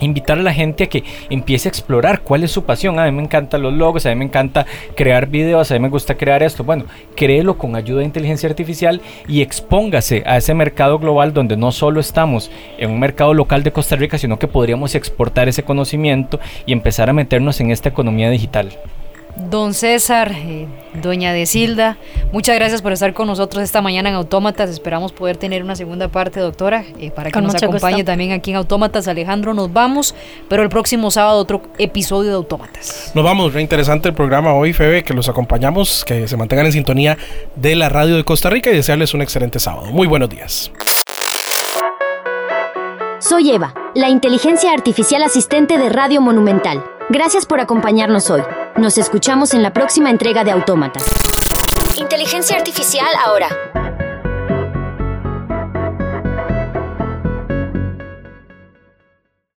invitar 0.00 0.38
a 0.38 0.42
la 0.42 0.52
gente 0.52 0.84
a 0.84 0.86
que 0.88 1.04
empiece 1.30 1.68
a 1.68 1.70
explorar 1.70 2.22
cuál 2.22 2.44
es 2.44 2.50
su 2.50 2.64
pasión. 2.64 2.98
A 2.98 3.06
mí 3.06 3.12
me 3.12 3.22
encantan 3.22 3.62
los 3.62 3.72
logos, 3.72 4.06
a 4.06 4.10
mí 4.10 4.16
me 4.16 4.24
encanta 4.24 4.66
crear 4.94 5.28
videos, 5.28 5.70
a 5.70 5.74
mí 5.74 5.80
me 5.80 5.88
gusta 5.88 6.16
crear 6.16 6.42
esto. 6.42 6.64
Bueno, 6.64 6.84
créelo 7.16 7.58
con 7.58 7.76
ayuda 7.76 8.00
de 8.00 8.06
inteligencia 8.06 8.48
artificial 8.48 9.00
y 9.26 9.42
expóngase 9.42 10.22
a 10.26 10.36
ese 10.36 10.54
mercado 10.54 10.98
global 10.98 11.32
donde 11.32 11.56
no 11.56 11.72
solo 11.72 12.00
estamos 12.00 12.50
en 12.78 12.90
un 12.90 13.00
mercado 13.00 13.34
local 13.34 13.62
de 13.62 13.72
Costa 13.72 13.96
Rica, 13.96 14.18
sino 14.18 14.38
que 14.38 14.48
podríamos 14.48 14.94
exportar 14.94 15.48
ese 15.48 15.62
conocimiento 15.62 16.40
y 16.66 16.72
empezar 16.72 17.10
a 17.10 17.12
meternos 17.12 17.60
en 17.60 17.70
esta 17.70 17.88
economía 17.88 18.30
digital. 18.30 18.70
Don 19.38 19.72
César, 19.72 20.32
eh, 20.34 20.66
doña 21.00 21.32
Desilda, 21.32 21.96
muchas 22.32 22.56
gracias 22.56 22.82
por 22.82 22.92
estar 22.92 23.14
con 23.14 23.28
nosotros 23.28 23.62
esta 23.62 23.80
mañana 23.80 24.08
en 24.08 24.16
Autómatas. 24.16 24.68
Esperamos 24.68 25.12
poder 25.12 25.36
tener 25.36 25.62
una 25.62 25.76
segunda 25.76 26.08
parte, 26.08 26.40
doctora, 26.40 26.84
eh, 26.98 27.10
para 27.12 27.30
que 27.30 27.34
Con 27.34 27.44
nos 27.44 27.54
acompañe 27.54 27.98
gusto. 27.98 28.06
también 28.06 28.32
aquí 28.32 28.50
en 28.50 28.56
Autómatas. 28.56 29.06
Alejandro, 29.06 29.54
nos 29.54 29.72
vamos, 29.72 30.14
pero 30.48 30.64
el 30.64 30.68
próximo 30.68 31.10
sábado 31.12 31.38
otro 31.38 31.62
episodio 31.78 32.30
de 32.30 32.36
Autómatas. 32.36 33.12
Nos 33.14 33.24
vamos, 33.24 33.54
re 33.54 33.62
interesante 33.62 34.08
el 34.08 34.14
programa 34.14 34.52
hoy, 34.54 34.72
Febe, 34.72 35.04
que 35.04 35.14
los 35.14 35.28
acompañamos, 35.28 36.04
que 36.04 36.26
se 36.26 36.36
mantengan 36.36 36.66
en 36.66 36.72
sintonía 36.72 37.16
de 37.54 37.76
la 37.76 37.88
radio 37.88 38.16
de 38.16 38.24
Costa 38.24 38.50
Rica 38.50 38.70
y 38.70 38.74
desearles 38.74 39.14
un 39.14 39.22
excelente 39.22 39.60
sábado. 39.60 39.86
Muy 39.92 40.08
buenos 40.08 40.28
días. 40.28 40.72
Soy 43.20 43.50
Eva, 43.52 43.72
la 43.94 44.08
inteligencia 44.08 44.72
artificial 44.72 45.22
asistente 45.22 45.78
de 45.78 45.88
Radio 45.90 46.20
Monumental. 46.20 46.82
Gracias 47.10 47.46
por 47.46 47.58
acompañarnos 47.58 48.28
hoy. 48.28 48.42
Nos 48.76 48.98
escuchamos 48.98 49.54
en 49.54 49.62
la 49.62 49.72
próxima 49.72 50.10
entrega 50.10 50.44
de 50.44 50.50
Autómatas. 50.50 51.04
Inteligencia 51.96 52.54
artificial 52.54 53.08
ahora. 53.24 53.87